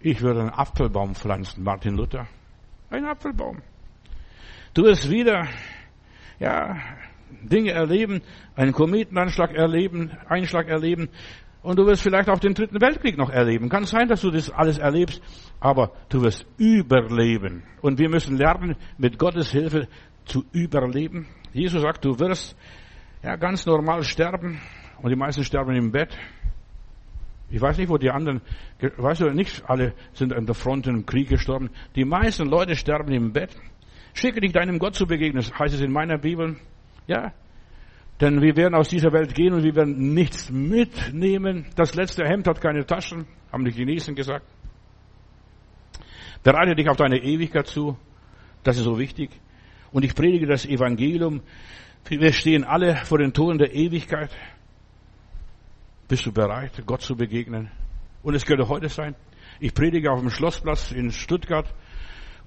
Ich 0.01 0.21
würde 0.21 0.41
einen 0.41 0.51
Apfelbaum 0.51 1.15
pflanzen, 1.15 1.65
Martin 1.65 1.97
Luther. 1.97 2.27
Ein 2.91 3.05
Apfelbaum. 3.05 3.63
Du 4.75 4.83
wirst 4.83 5.11
wieder, 5.11 5.47
ja, 6.39 6.77
Dinge 7.43 7.73
erleben, 7.73 8.23
einen 8.57 8.73
Kometenanschlag 8.73 9.55
erleben, 9.55 10.11
Einschlag 10.29 10.69
erleben, 10.69 11.09
und 11.65 11.79
du 11.79 11.87
wirst 11.87 12.03
vielleicht 12.03 12.29
auch 12.29 12.39
den 12.39 12.53
dritten 12.53 12.79
Weltkrieg 12.83 13.17
noch 13.17 13.31
erleben. 13.31 13.71
Kann 13.71 13.85
sein, 13.85 14.07
dass 14.07 14.21
du 14.21 14.31
das 14.31 14.51
alles 14.51 14.77
erlebst, 14.77 15.23
aber 15.61 15.93
du 16.11 16.21
wirst 16.21 16.45
überleben. 16.59 17.63
Und 17.81 17.99
wir 17.99 18.11
müssen 18.11 18.37
lernen, 18.37 18.77
mit 18.99 19.19
Gottes 19.19 19.51
Hilfe 19.51 19.89
zu 20.27 20.45
überleben. 20.53 21.27
Jesus 21.55 21.83
sagt, 21.83 22.05
du 22.05 22.19
wirst 22.19 22.57
ja 23.23 23.37
ganz 23.37 23.65
normal 23.65 24.03
sterben 24.03 24.61
und 25.01 25.11
die 25.11 25.17
meisten 25.17 25.45
sterben 25.45 25.77
im 25.77 25.93
Bett. 25.93 26.15
Ich 27.49 27.61
weiß 27.61 27.79
nicht, 27.79 27.89
wo 27.89 27.97
die 27.97 28.11
anderen, 28.11 28.43
weißt 28.81 29.21
du, 29.21 29.31
nicht 29.31 29.63
alle 29.71 29.95
sind 30.15 30.33
an 30.33 30.47
der 30.47 30.57
Front 30.57 30.89
im 30.89 31.07
Krieg 31.07 31.29
gestorben. 31.29 31.71
Die 31.95 32.05
meisten 32.05 32.49
Leute 32.49 32.75
sterben 32.75 33.13
im 33.13 33.33
Bett. 33.33 33.55
Schicke 34.15 34.41
dich 34.41 34.53
deinem 34.53 34.81
Gott 34.81 34.97
zu 34.97 35.07
begegnen, 35.07 35.45
heißt 35.45 35.75
es 35.75 35.81
in 35.81 35.93
meiner 35.93 36.19
Bibel. 36.19 36.57
Ja. 37.07 37.33
Denn 38.21 38.43
wir 38.43 38.57
werden 38.57 38.75
aus 38.75 38.89
dieser 38.89 39.13
Welt 39.13 39.33
gehen 39.35 39.55
und 39.55 39.63
wir 39.63 39.77
werden 39.77 40.13
nichts 40.13 40.51
mitnehmen. 40.51 41.67
Das 41.77 41.95
letzte 41.95 42.25
Hemd 42.25 42.49
hat 42.49 42.61
keine 42.61 42.85
Taschen, 42.85 43.27
haben 43.53 43.65
die 43.65 43.73
Chinesen 43.73 44.17
gesagt. 44.17 44.47
Bereite 46.43 46.75
dich 46.75 46.89
auf 46.89 46.97
deine 46.97 47.23
Ewigkeit 47.23 47.69
zu. 47.69 47.97
Das 48.65 48.77
ist 48.77 48.85
so 48.85 48.99
wichtig 48.99 49.31
und 49.95 50.05
ich 50.05 50.15
predige 50.15 50.47
das 50.47 50.67
Evangelium. 50.67 51.41
Wir 52.09 52.33
stehen 52.33 52.65
alle 52.65 52.97
vor 52.97 53.19
den 53.19 53.33
Toren 53.33 53.59
der 53.59 53.73
Ewigkeit. 53.73 54.29
Bist 56.09 56.27
du 56.27 56.33
bereit, 56.33 56.73
Gott 56.85 57.01
zu 57.01 57.17
begegnen? 57.17 57.71
Und 58.25 58.35
es 58.35 58.45
könnte 58.45 58.69
heute 58.69 58.89
sein. 58.89 59.15
Ich 59.61 59.73
predige 59.73 60.11
auf 60.11 60.19
dem 60.19 60.31
Schlossplatz 60.31 60.91
in 60.91 61.13
Stuttgart 61.13 61.73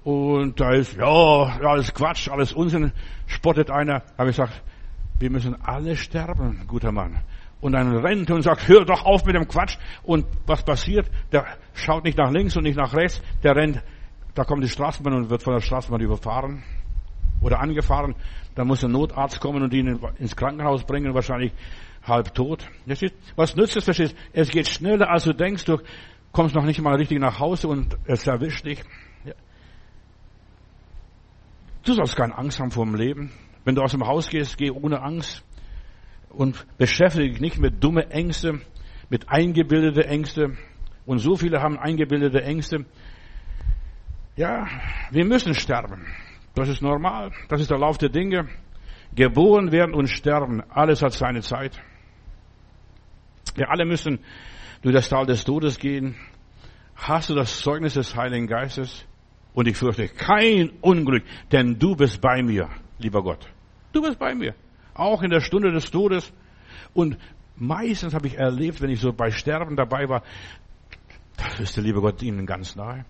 und 0.04 0.60
da 0.60 0.74
ist, 0.74 0.96
ja, 0.98 1.06
alles 1.06 1.94
Quatsch, 1.94 2.28
alles 2.28 2.52
Unsinn, 2.52 2.92
spottet 3.26 3.70
einer. 3.70 4.02
Habe 4.18 4.28
ich 4.28 4.36
gesagt, 4.36 4.62
wir 5.18 5.30
müssen 5.30 5.56
alle 5.62 5.96
sterben, 5.96 6.64
guter 6.66 6.92
Mann. 6.92 7.18
Und 7.62 7.72
dann 7.72 7.96
rennt 7.96 8.30
und 8.30 8.42
sagt, 8.42 8.68
hör 8.68 8.84
doch 8.84 9.06
auf 9.06 9.24
mit 9.24 9.34
dem 9.34 9.48
Quatsch. 9.48 9.78
Und 10.02 10.26
was 10.46 10.62
passiert? 10.62 11.10
Der 11.32 11.46
schaut 11.72 12.04
nicht 12.04 12.18
nach 12.18 12.30
links 12.30 12.56
und 12.58 12.64
nicht 12.64 12.76
nach 12.76 12.94
rechts, 12.94 13.22
der 13.42 13.56
rennt, 13.56 13.82
da 14.34 14.44
kommt 14.44 14.62
die 14.62 14.68
Straßenbahn 14.68 15.14
und 15.14 15.30
wird 15.30 15.42
von 15.42 15.54
der 15.54 15.62
Straßenbahn 15.62 16.02
überfahren 16.02 16.62
oder 17.40 17.60
angefahren. 17.60 18.14
Dann 18.54 18.66
muss 18.66 18.84
ein 18.84 18.92
Notarzt 18.92 19.40
kommen 19.40 19.62
und 19.62 19.72
ihn 19.72 20.00
ins 20.18 20.36
Krankenhaus 20.36 20.84
bringen, 20.84 21.14
wahrscheinlich 21.14 21.52
halb 22.02 22.34
tot. 22.34 22.68
Was 23.36 23.56
nützt 23.56 23.76
es, 23.76 23.84
verstehst? 23.84 24.16
Es 24.32 24.50
geht 24.50 24.68
schneller, 24.68 25.10
als 25.10 25.24
du 25.24 25.32
denkst. 25.32 25.64
Du 25.64 25.78
kommst 26.32 26.54
noch 26.54 26.64
nicht 26.64 26.80
mal 26.80 26.94
richtig 26.96 27.20
nach 27.20 27.38
Hause 27.38 27.68
und 27.68 27.96
es 28.06 28.26
erwischt 28.26 28.66
dich. 28.66 28.82
Du 31.84 31.92
sollst 31.94 32.16
keine 32.16 32.36
Angst 32.36 32.60
haben 32.60 32.70
vor 32.70 32.84
dem 32.84 32.94
Leben. 32.94 33.32
Wenn 33.64 33.74
du 33.74 33.82
aus 33.82 33.92
dem 33.92 34.06
Haus 34.06 34.28
gehst, 34.28 34.58
geh 34.58 34.70
ohne 34.70 35.02
Angst 35.02 35.44
und 36.28 36.66
beschäftige 36.76 37.30
dich 37.30 37.40
nicht 37.40 37.58
mit 37.58 37.82
dumme 37.82 38.10
Ängste, 38.10 38.60
mit 39.08 39.28
eingebildete 39.28 40.06
Ängste. 40.06 40.56
Und 41.06 41.18
so 41.18 41.36
viele 41.36 41.62
haben 41.62 41.78
eingebildete 41.78 42.42
Ängste. 42.42 42.84
Ja, 44.36 44.66
wir 45.10 45.24
müssen 45.24 45.54
sterben. 45.54 46.06
Das 46.58 46.68
ist 46.68 46.82
normal. 46.82 47.30
Das 47.48 47.60
ist 47.60 47.70
der 47.70 47.78
Lauf 47.78 47.98
der 47.98 48.08
Dinge. 48.08 48.48
Geboren 49.14 49.70
werden 49.70 49.94
und 49.94 50.08
sterben. 50.08 50.60
Alles 50.68 51.02
hat 51.02 51.12
seine 51.12 51.40
Zeit. 51.40 51.80
Wir 53.54 53.70
alle 53.70 53.84
müssen 53.84 54.18
durch 54.82 54.92
das 54.92 55.08
Tal 55.08 55.24
des 55.24 55.44
Todes 55.44 55.78
gehen. 55.78 56.16
Hast 56.96 57.30
du 57.30 57.36
das 57.36 57.60
Zeugnis 57.60 57.94
des 57.94 58.16
Heiligen 58.16 58.48
Geistes? 58.48 59.06
Und 59.54 59.68
ich 59.68 59.76
fürchte 59.76 60.08
kein 60.08 60.70
Unglück, 60.80 61.22
denn 61.52 61.78
du 61.78 61.94
bist 61.94 62.20
bei 62.20 62.42
mir, 62.42 62.68
lieber 62.98 63.22
Gott. 63.22 63.48
Du 63.92 64.02
bist 64.02 64.18
bei 64.18 64.34
mir. 64.34 64.54
Auch 64.94 65.22
in 65.22 65.30
der 65.30 65.40
Stunde 65.40 65.70
des 65.70 65.92
Todes. 65.92 66.32
Und 66.92 67.18
meistens 67.54 68.14
habe 68.14 68.26
ich 68.26 68.36
erlebt, 68.36 68.82
wenn 68.82 68.90
ich 68.90 69.00
so 69.00 69.12
bei 69.12 69.30
Sterben 69.30 69.76
dabei 69.76 70.08
war, 70.08 70.24
da 71.36 71.62
ist 71.62 71.76
der 71.76 71.84
liebe 71.84 72.00
Gott 72.00 72.20
ihnen 72.20 72.46
ganz 72.46 72.74
nahe. 72.74 73.04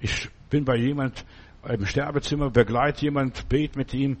Ich 0.00 0.30
bin 0.48 0.64
bei 0.64 0.76
jemand 0.76 1.24
im 1.68 1.86
Sterbezimmer, 1.86 2.50
begleite 2.50 3.04
jemand, 3.04 3.48
bet 3.48 3.76
mit 3.76 3.94
ihm 3.94 4.18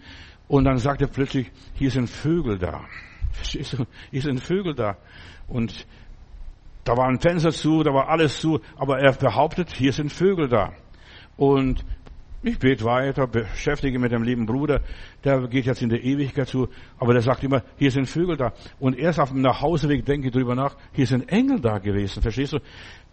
und 0.48 0.64
dann 0.64 0.78
sagt 0.78 1.00
er 1.00 1.08
plötzlich, 1.08 1.50
hier 1.74 1.90
sind 1.90 2.08
Vögel 2.08 2.58
da. 2.58 2.84
Verstehst 3.32 3.72
du? 3.72 3.86
Hier 4.10 4.22
sind 4.22 4.40
Vögel 4.40 4.74
da. 4.74 4.96
Und 5.48 5.86
da 6.84 6.96
war 6.96 7.08
ein 7.08 7.20
Fenster 7.20 7.52
zu, 7.52 7.82
da 7.82 7.94
war 7.94 8.08
alles 8.08 8.40
zu, 8.40 8.60
aber 8.76 8.98
er 8.98 9.12
behauptet, 9.12 9.72
hier 9.72 9.92
sind 9.92 10.12
Vögel 10.12 10.48
da. 10.48 10.72
Und 11.36 11.84
ich 12.42 12.58
bete 12.58 12.84
weiter, 12.84 13.28
beschäftige 13.28 14.00
mit 14.00 14.10
dem 14.10 14.24
lieben 14.24 14.46
Bruder, 14.46 14.80
der 15.22 15.46
geht 15.46 15.64
jetzt 15.64 15.80
in 15.80 15.90
der 15.90 16.02
Ewigkeit 16.02 16.48
zu, 16.48 16.68
aber 16.98 17.12
der 17.12 17.22
sagt 17.22 17.44
immer, 17.44 17.62
hier 17.76 17.92
sind 17.92 18.08
Vögel 18.08 18.36
da. 18.36 18.52
Und 18.80 18.98
erst 18.98 19.20
auf 19.20 19.30
dem 19.30 19.42
Nachhauseweg 19.42 20.04
denke 20.04 20.26
ich 20.26 20.32
drüber 20.34 20.56
nach, 20.56 20.76
hier 20.92 21.06
sind 21.06 21.28
Engel 21.28 21.60
da 21.60 21.78
gewesen, 21.78 22.20
verstehst 22.20 22.52
du? 22.52 22.58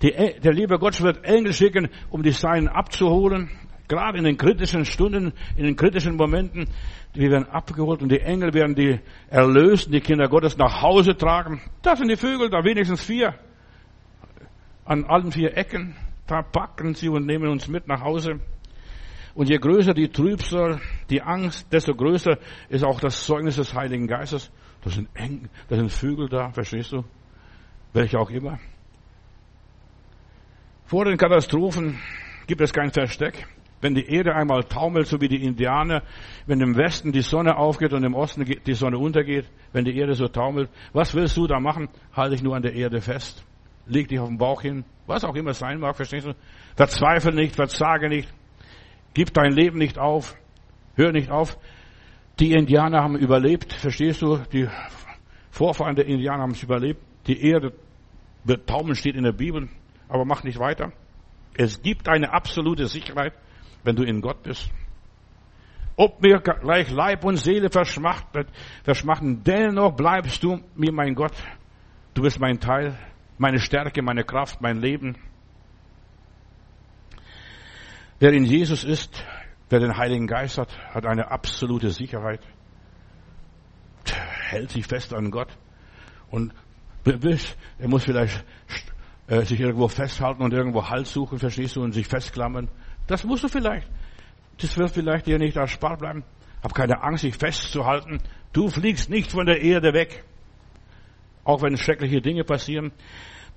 Die, 0.01 0.11
der 0.11 0.53
liebe 0.53 0.79
Gott 0.79 0.99
wird 1.01 1.23
Engel 1.23 1.53
schicken, 1.53 1.89
um 2.09 2.23
die 2.23 2.31
Seinen 2.31 2.67
abzuholen, 2.67 3.49
gerade 3.89 4.17
in 4.17 4.23
den 4.23 4.37
kritischen 4.37 4.85
Stunden, 4.85 5.33
in 5.57 5.65
den 5.65 5.75
kritischen 5.75 6.15
Momenten, 6.15 6.69
die 7.15 7.29
werden 7.29 7.49
abgeholt 7.49 8.01
und 8.01 8.09
die 8.09 8.21
Engel 8.21 8.53
werden 8.53 8.75
die 8.75 8.99
Erlösten, 9.29 9.91
die 9.91 9.99
Kinder 9.99 10.29
Gottes 10.29 10.57
nach 10.57 10.81
Hause 10.81 11.17
tragen. 11.17 11.61
Das 11.81 11.99
sind 11.99 12.09
die 12.09 12.15
Vögel, 12.15 12.49
da 12.49 12.63
wenigstens 12.63 13.03
vier. 13.03 13.33
An 14.85 15.03
allen 15.05 15.31
vier 15.31 15.57
Ecken, 15.57 15.95
da 16.27 16.41
packen 16.41 16.93
sie 16.93 17.09
und 17.09 17.25
nehmen 17.25 17.49
uns 17.49 17.67
mit 17.67 17.87
nach 17.87 18.01
Hause. 18.01 18.39
Und 19.35 19.49
je 19.49 19.57
größer 19.57 19.93
die 19.93 20.09
Trübsal, 20.09 20.79
die 21.09 21.21
Angst, 21.21 21.71
desto 21.71 21.93
größer 21.93 22.37
ist 22.69 22.83
auch 22.83 22.99
das 22.99 23.23
Zeugnis 23.25 23.57
des 23.57 23.73
Heiligen 23.73 24.07
Geistes. 24.07 24.51
Das 24.83 24.93
sind 24.93 25.09
eng, 25.13 25.49
das 25.67 25.77
sind 25.79 25.91
Vögel 25.91 26.29
da, 26.29 26.51
verstehst 26.51 26.91
du? 26.91 27.03
Welche 27.93 28.19
auch 28.19 28.29
immer. 28.29 28.59
Vor 30.85 31.05
den 31.05 31.17
Katastrophen 31.17 31.99
gibt 32.47 32.61
es 32.61 32.73
kein 32.73 32.91
Versteck. 32.91 33.47
Wenn 33.81 33.95
die 33.95 34.05
Erde 34.05 34.35
einmal 34.35 34.63
taumelt, 34.65 35.07
so 35.07 35.21
wie 35.21 35.29
die 35.29 35.43
Indianer, 35.43 36.03
wenn 36.45 36.59
im 36.59 36.75
Westen 36.75 37.11
die 37.11 37.21
Sonne 37.21 37.57
aufgeht 37.57 37.93
und 37.93 38.03
im 38.03 38.13
Osten 38.13 38.43
die 38.43 38.73
Sonne 38.73 38.97
untergeht, 38.97 39.45
wenn 39.71 39.85
die 39.85 39.97
Erde 39.97 40.15
so 40.15 40.27
taumelt, 40.27 40.69
was 40.91 41.15
willst 41.15 41.37
du 41.37 41.47
da 41.47 41.59
machen? 41.59 41.87
Halte 42.13 42.35
dich 42.35 42.43
nur 42.43 42.55
an 42.55 42.61
der 42.61 42.73
Erde 42.73 42.99
fest. 42.99 43.45
Leg 43.85 44.09
dich 44.09 44.19
auf 44.19 44.27
den 44.27 44.37
Bauch 44.37 44.61
hin. 44.61 44.83
Was 45.07 45.23
auch 45.23 45.35
immer 45.35 45.53
sein 45.53 45.79
mag, 45.79 45.95
verstehst 45.95 46.27
du? 46.27 46.33
Verzweifle 46.75 47.33
nicht, 47.33 47.55
verzage 47.55 48.09
nicht. 48.09 48.29
Gib 49.13 49.33
dein 49.33 49.51
Leben 49.51 49.77
nicht 49.77 49.97
auf. 49.97 50.35
Hör 50.95 51.11
nicht 51.11 51.31
auf. 51.31 51.57
Die 52.39 52.51
Indianer 52.51 53.01
haben 53.01 53.17
überlebt, 53.17 53.73
verstehst 53.73 54.21
du? 54.21 54.37
Die 54.51 54.67
Vorfahren 55.49 55.95
der 55.95 56.05
Indianer 56.05 56.43
haben 56.43 56.51
es 56.51 56.63
überlebt. 56.63 57.01
Die 57.27 57.41
Erde 57.41 57.73
wird 58.43 58.67
taumeln, 58.67 58.95
steht 58.95 59.15
in 59.15 59.23
der 59.23 59.31
Bibel. 59.31 59.69
Aber 60.07 60.25
mach 60.25 60.43
nicht 60.43 60.59
weiter. 60.59 60.91
Es 61.55 61.81
gibt 61.81 62.07
eine 62.07 62.31
absolute 62.31 62.87
Sicherheit, 62.87 63.33
wenn 63.83 63.95
du 63.95 64.03
in 64.03 64.21
Gott 64.21 64.43
bist. 64.43 64.69
Ob 65.95 66.21
mir 66.21 66.39
gleich 66.39 66.89
Leib 66.91 67.25
und 67.25 67.37
Seele 67.37 67.69
verschmachtet, 67.69 68.47
verschmachten, 68.83 69.43
dennoch 69.43 69.95
bleibst 69.95 70.41
du 70.43 70.61
mir 70.75 70.93
mein 70.93 71.13
Gott. 71.13 71.33
Du 72.13 72.21
bist 72.21 72.39
mein 72.39 72.59
Teil, 72.59 72.97
meine 73.37 73.59
Stärke, 73.59 74.01
meine 74.01 74.23
Kraft, 74.23 74.61
mein 74.61 74.77
Leben. 74.77 75.17
Wer 78.19 78.33
in 78.33 78.45
Jesus 78.45 78.83
ist, 78.83 79.25
wer 79.69 79.79
den 79.79 79.97
Heiligen 79.97 80.27
Geist 80.27 80.57
hat, 80.57 80.69
hat 80.93 81.05
eine 81.05 81.31
absolute 81.31 81.89
Sicherheit. 81.89 82.41
Hält 84.49 84.71
sich 84.71 84.85
fest 84.85 85.13
an 85.13 85.31
Gott. 85.31 85.57
Und 86.29 86.53
er 87.05 87.87
muss 87.87 88.03
vielleicht 88.03 88.43
äh, 89.27 89.43
sich 89.43 89.59
irgendwo 89.59 89.87
festhalten 89.87 90.43
und 90.43 90.53
irgendwo 90.53 90.89
Halt 90.89 91.07
suchen, 91.07 91.39
verstehst 91.39 91.75
du, 91.75 91.81
und 91.81 91.91
sich 91.93 92.07
festklammern. 92.07 92.67
Das 93.09 93.23
musst 93.23 93.43
du 93.43 93.47
vielleicht. 93.47 93.87
Das 94.61 94.77
wird 94.77 94.91
vielleicht 94.91 95.25
dir 95.25 95.39
nicht 95.39 95.57
erspart 95.57 95.99
bleiben. 95.99 96.23
Hab 96.61 96.75
keine 96.75 97.01
Angst, 97.01 97.23
dich 97.23 97.35
festzuhalten. 97.35 98.19
Du 98.53 98.69
fliegst 98.69 99.09
nicht 99.09 99.31
von 99.31 99.47
der 99.47 99.61
Erde 99.61 99.93
weg. 99.93 100.23
Auch 101.43 101.63
wenn 101.63 101.75
schreckliche 101.75 102.21
Dinge 102.21 102.43
passieren. 102.43 102.91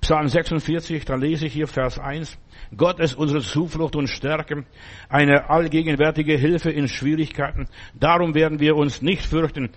Psalm 0.01 0.27
46, 0.27 1.05
da 1.05 1.15
lese 1.15 1.45
ich 1.45 1.53
hier 1.53 1.67
Vers 1.67 1.99
1. 1.99 2.37
Gott 2.75 2.99
ist 2.99 3.15
unsere 3.15 3.41
Zuflucht 3.41 3.95
und 3.95 4.07
Stärke, 4.07 4.65
eine 5.07 5.49
allgegenwärtige 5.49 6.35
Hilfe 6.35 6.71
in 6.71 6.87
Schwierigkeiten. 6.87 7.67
Darum 7.93 8.33
werden 8.33 8.59
wir 8.59 8.75
uns 8.75 9.03
nicht 9.03 9.23
fürchten. 9.25 9.69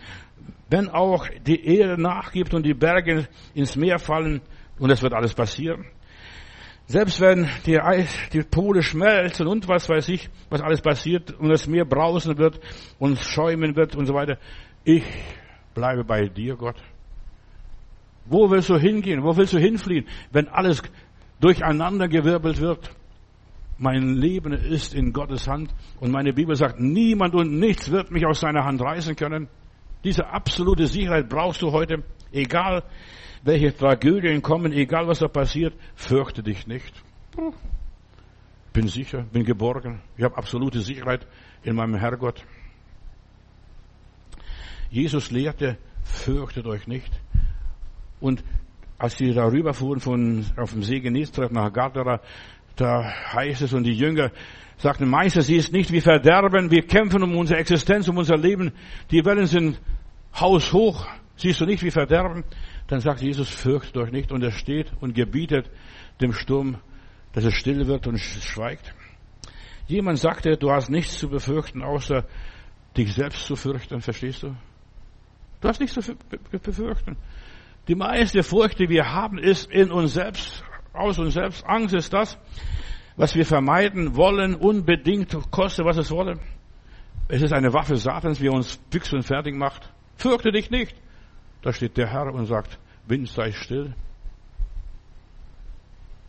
Wenn 0.70 0.89
auch 0.89 1.29
die 1.47 1.64
Erde 1.64 2.01
nachgibt 2.01 2.55
und 2.55 2.64
die 2.64 2.74
Berge 2.74 3.29
ins 3.55 3.77
Meer 3.77 3.99
fallen, 3.99 4.41
und 4.79 4.91
es 4.91 5.03
wird 5.03 5.14
alles 5.14 5.35
passieren. 5.35 5.87
Selbst 6.87 7.20
wenn 7.20 7.49
die, 7.66 7.80
Eis, 7.80 8.16
die 8.32 8.43
Pole 8.43 8.80
schmelzen 8.80 9.49
und 9.49 9.66
was 9.66 9.89
weiß 9.89 10.09
ich, 10.09 10.30
was 10.51 10.61
alles 10.61 10.80
passiert 10.80 11.32
und 11.32 11.49
das 11.49 11.66
Meer 11.66 11.84
brausen 11.84 12.39
wird 12.39 12.61
und 13.01 13.18
schäumen 13.18 13.74
wird 13.74 13.97
und 13.97 14.07
so 14.07 14.14
weiter. 14.14 14.39
Ich 14.84 15.03
bleibe 15.74 16.05
bei 16.05 16.28
dir, 16.28 16.55
Gott. 16.55 16.76
Wo 18.26 18.49
willst 18.51 18.68
du 18.68 18.78
hingehen? 18.78 19.24
Wo 19.24 19.37
willst 19.37 19.53
du 19.53 19.59
hinfliehen, 19.59 20.07
wenn 20.30 20.49
alles 20.49 20.80
durcheinander 21.41 22.07
gewirbelt 22.07 22.61
wird? 22.61 22.91
Mein 23.78 24.14
Leben 24.14 24.53
ist 24.53 24.95
in 24.95 25.12
Gottes 25.12 25.49
Hand 25.49 25.74
und 25.99 26.12
meine 26.12 26.32
Bibel 26.32 26.55
sagt, 26.55 26.80
niemand 26.80 27.34
und 27.34 27.59
nichts 27.59 27.91
wird 27.91 28.12
mich 28.12 28.24
aus 28.24 28.41
seiner 28.41 28.64
Hand 28.64 28.80
reißen 28.80 29.16
können. 29.16 29.49
Diese 30.05 30.26
absolute 30.28 30.87
Sicherheit 30.87 31.28
brauchst 31.28 31.62
du 31.62 31.72
heute, 31.72 32.05
egal 32.30 32.84
welche 33.43 33.76
Tragödien 33.76 34.43
kommen, 34.43 34.72
egal 34.72 35.07
was 35.07 35.20
da 35.20 35.28
passiert, 35.28 35.74
fürchte 35.95 36.43
dich 36.43 36.66
nicht. 36.66 36.93
Bin 38.72 38.89
sicher, 38.89 39.24
bin 39.32 39.45
geborgen. 39.45 40.01
Ich 40.16 40.24
habe 40.24 40.37
absolute 40.37 40.80
Sicherheit 40.80 41.26
in 41.62 41.76
meinem 41.76 41.95
Herrgott. 41.95 42.45
Jesus 44.91 45.30
lehrte, 45.30 45.78
fürchtet 46.05 46.66
euch 46.66 46.87
nicht. 46.87 47.12
Und 48.20 48.43
als 48.99 49.16
sie 49.18 49.32
darüber 49.32 49.74
fuhren 49.74 50.01
von, 50.01 50.47
auf 50.57 50.72
dem 50.72 50.82
See 50.82 51.01
Genezareth 51.01 51.53
nach 51.53 51.72
Gadara, 51.72 52.20
da 52.76 53.03
heißt 53.32 53.62
es, 53.62 53.72
und 53.72 53.84
die 53.84 53.93
Jünger 53.93 54.30
sagten, 54.78 55.09
Meister, 55.09 55.43
sie 55.43 55.57
ist 55.57 55.72
nicht 55.72 55.93
wie 55.93 56.01
Verderben, 56.01 56.70
wir 56.70 56.87
kämpfen 56.87 57.22
um 57.22 57.37
unsere 57.37 57.59
Existenz, 57.59 58.09
um 58.09 58.18
unser 58.18 58.37
Leben, 58.37 58.72
die 59.11 59.24
Wellen 59.24 59.47
sind 59.47 59.80
haushoch, 60.39 61.07
siehst 61.37 61.61
du 61.61 61.66
nicht 61.66 61.82
wie 61.82 61.91
Verderben? 61.91 62.45
Dann 62.89 63.01
sagt 63.01 63.20
Jesus, 63.20 63.49
fürchtet 63.49 63.97
euch 63.97 64.12
nicht, 64.12 64.32
und 64.32 64.43
er 64.43 64.53
steht 64.53 64.93
und 65.01 65.14
gebietet 65.14 65.70
dem 66.20 66.32
Sturm, 66.32 66.78
dass 67.32 67.45
es 67.45 67.55
still 67.55 67.87
wird 67.87 68.07
und 68.07 68.18
schweigt. 68.18 68.95
Jemand 69.87 70.18
sagte, 70.18 70.57
du 70.57 70.70
hast 70.70 70.91
nichts 70.91 71.18
zu 71.18 71.28
befürchten, 71.28 71.82
außer 71.82 72.24
dich 72.97 73.12
selbst 73.14 73.45
zu 73.47 73.57
fürchten, 73.57 74.01
verstehst 74.01 74.43
du? 74.43 74.57
Du 75.61 75.68
hast 75.68 75.80
nichts 75.80 75.95
zu 75.95 76.16
befürchten. 76.51 77.16
Die 77.89 77.95
meiste 77.95 78.43
Furcht, 78.43 78.78
die 78.80 78.89
wir 78.89 79.12
haben, 79.12 79.39
ist 79.39 79.70
in 79.70 79.93
uns 79.93 80.14
selbst, 80.14 80.64
aus 80.93 81.18
uns 81.18 81.34
selbst. 81.34 81.64
Angst 81.66 81.95
ist 81.95 82.12
das, 82.12 82.37
was 83.16 83.34
wir 83.34 83.47
vermeiden 83.47 84.16
wollen, 84.16 84.55
unbedingt, 84.55 85.37
koste 85.51 85.84
was 85.84 85.97
es 85.97 86.11
wolle. 86.11 86.41
Es 87.28 87.43
ist 87.43 87.53
eine 87.53 87.72
Waffe 87.72 87.97
Satans, 87.97 88.41
er 88.41 88.53
uns 88.53 88.80
fix 88.91 89.12
und 89.12 89.22
fertig 89.22 89.55
macht. 89.55 89.93
Fürchte 90.16 90.51
dich 90.51 90.70
nicht. 90.70 90.97
Da 91.67 91.73
steht 91.73 91.97
der 91.97 92.07
Herr 92.07 92.33
und 92.33 92.47
sagt, 92.47 92.79
Wind 93.09 93.27
sei 93.27 93.51
still. 93.51 93.93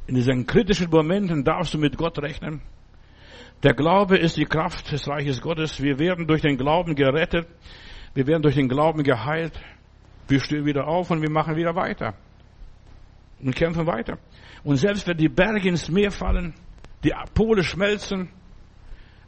In 0.07 0.15
diesen 0.15 0.47
kritischen 0.47 0.89
Momenten 0.89 1.43
darfst 1.43 1.75
du 1.75 1.77
mit 1.77 1.95
Gott 1.95 2.17
rechnen. 2.17 2.63
Der 3.61 3.75
Glaube 3.75 4.17
ist 4.17 4.38
die 4.38 4.45
Kraft 4.45 4.91
des 4.91 5.07
Reiches 5.07 5.39
Gottes. 5.39 5.79
Wir 5.79 5.99
werden 5.99 6.25
durch 6.25 6.41
den 6.41 6.57
Glauben 6.57 6.95
gerettet. 6.95 7.47
Wir 8.15 8.25
werden 8.25 8.41
durch 8.41 8.55
den 8.55 8.67
Glauben 8.67 9.03
geheilt. 9.03 9.53
Wir 10.27 10.39
stehen 10.39 10.65
wieder 10.65 10.88
auf 10.88 11.11
und 11.11 11.21
wir 11.21 11.29
machen 11.29 11.55
wieder 11.55 11.75
weiter. 11.75 12.15
und 13.39 13.55
kämpfen 13.55 13.85
weiter. 13.85 14.17
Und 14.63 14.77
selbst 14.77 15.07
wenn 15.07 15.17
die 15.17 15.29
Berge 15.29 15.69
ins 15.69 15.88
Meer 15.88 16.09
fallen, 16.09 16.55
die 17.03 17.13
Pole 17.35 17.63
schmelzen, 17.63 18.29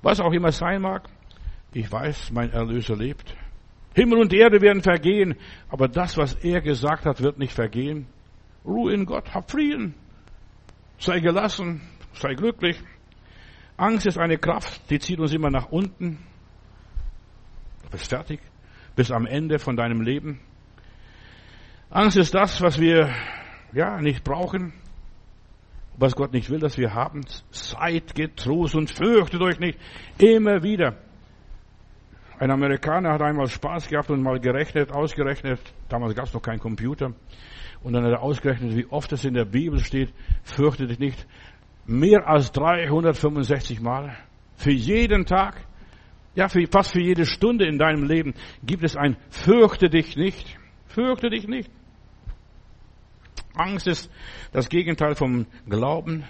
was 0.01 0.19
auch 0.19 0.31
immer 0.33 0.51
sein 0.51 0.81
mag, 0.81 1.07
ich 1.71 1.91
weiß, 1.91 2.31
mein 2.31 2.49
Erlöser 2.49 2.95
lebt. 2.95 3.35
Himmel 3.99 4.19
und 4.19 4.33
Erde 4.33 4.61
werden 4.61 4.81
vergehen, 4.81 5.35
aber 5.67 5.89
das, 5.89 6.17
was 6.17 6.35
er 6.35 6.61
gesagt 6.61 7.05
hat, 7.05 7.21
wird 7.21 7.37
nicht 7.37 7.51
vergehen. 7.51 8.07
Ruhe 8.63 8.93
in 8.93 9.05
Gott, 9.05 9.33
hab 9.33 9.51
Frieden. 9.51 9.93
Sei 10.97 11.19
gelassen, 11.19 11.81
sei 12.13 12.33
glücklich. 12.33 12.81
Angst 13.75 14.07
ist 14.07 14.17
eine 14.17 14.37
Kraft, 14.37 14.89
die 14.89 14.99
zieht 14.99 15.19
uns 15.19 15.33
immer 15.33 15.49
nach 15.49 15.69
unten. 15.69 16.17
Du 17.83 17.89
bist 17.91 18.09
fertig, 18.09 18.39
bis 18.95 19.11
am 19.11 19.25
Ende 19.25 19.59
von 19.59 19.75
deinem 19.75 20.01
Leben. 20.01 20.39
Angst 21.89 22.15
ist 22.15 22.33
das, 22.33 22.61
was 22.61 22.79
wir 22.79 23.13
ja 23.73 23.99
nicht 23.99 24.23
brauchen, 24.23 24.73
was 25.97 26.15
Gott 26.15 26.31
nicht 26.31 26.49
will, 26.49 26.59
dass 26.59 26.77
wir 26.77 26.93
haben. 26.93 27.25
Seid 27.51 28.15
getrost 28.15 28.75
und 28.75 28.91
fürchtet 28.91 29.41
euch 29.41 29.59
nicht. 29.59 29.77
Immer 30.19 30.63
wieder. 30.63 30.95
Ein 32.39 32.51
Amerikaner 32.51 33.11
hat 33.11 33.21
einmal 33.21 33.47
Spaß 33.47 33.89
gehabt 33.89 34.09
und 34.09 34.23
mal 34.23 34.39
gerechnet, 34.39 34.93
ausgerechnet, 34.93 35.59
damals 35.89 36.15
gab 36.15 36.25
es 36.25 36.33
noch 36.33 36.41
keinen 36.41 36.59
Computer, 36.59 37.13
und 37.83 37.93
dann 37.93 38.05
hat 38.05 38.13
er 38.13 38.21
ausgerechnet, 38.21 38.77
wie 38.77 38.85
oft 38.85 39.11
es 39.11 39.25
in 39.25 39.33
der 39.33 39.43
Bibel 39.43 39.79
steht, 39.79 40.13
fürchte 40.43 40.87
dich 40.87 40.99
nicht. 40.99 41.27
Mehr 41.85 42.27
als 42.27 42.53
365 42.53 43.81
Mal. 43.81 44.17
Für 44.55 44.71
jeden 44.71 45.25
Tag, 45.25 45.65
ja, 46.33 46.47
für, 46.47 46.65
fast 46.71 46.93
für 46.93 47.01
jede 47.01 47.25
Stunde 47.25 47.65
in 47.65 47.77
deinem 47.77 48.03
Leben 48.03 48.33
gibt 48.63 48.83
es 48.83 48.95
ein 48.95 49.17
fürchte 49.29 49.89
dich 49.89 50.15
nicht. 50.15 50.57
Fürchte 50.87 51.29
dich 51.29 51.45
nicht. 51.45 51.69
Angst 53.53 53.87
ist 53.87 54.09
das 54.53 54.69
Gegenteil 54.69 55.15
vom 55.15 55.45
Glauben. 55.67 56.23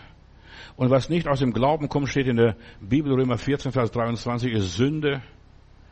Und 0.75 0.89
was 0.89 1.09
nicht 1.09 1.27
aus 1.27 1.39
dem 1.39 1.53
Glauben 1.53 1.87
kommt, 1.87 2.09
steht 2.09 2.27
in 2.27 2.37
der 2.37 2.55
Bibel 2.79 3.13
Römer 3.13 3.37
14, 3.37 3.71
Vers 3.71 3.91
23, 3.91 4.53
ist 4.53 4.75
Sünde. 4.75 5.21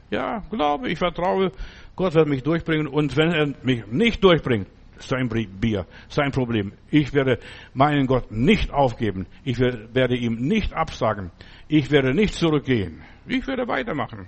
Ja, 0.09 0.43
Glaube, 0.49 0.89
ich 0.89 0.97
vertraue, 0.97 1.51
Gott 1.95 2.13
wird 2.13 2.27
mich 2.27 2.43
durchbringen. 2.43 2.87
Und 2.87 3.17
wenn 3.17 3.31
er 3.31 3.53
mich 3.63 3.85
nicht 3.87 4.23
durchbringt, 4.23 4.67
sein 4.99 5.29
Bier, 5.29 5.85
sein 6.09 6.31
Problem. 6.31 6.73
Ich 6.89 7.13
werde 7.13 7.39
meinen 7.73 8.07
Gott 8.07 8.31
nicht 8.31 8.71
aufgeben. 8.71 9.27
Ich 9.43 9.59
werde 9.59 10.15
ihm 10.15 10.35
nicht 10.35 10.73
absagen. 10.73 11.31
Ich 11.67 11.91
werde 11.91 12.13
nicht 12.13 12.33
zurückgehen. 12.33 13.03
Ich 13.27 13.45
werde 13.47 13.67
weitermachen. 13.67 14.27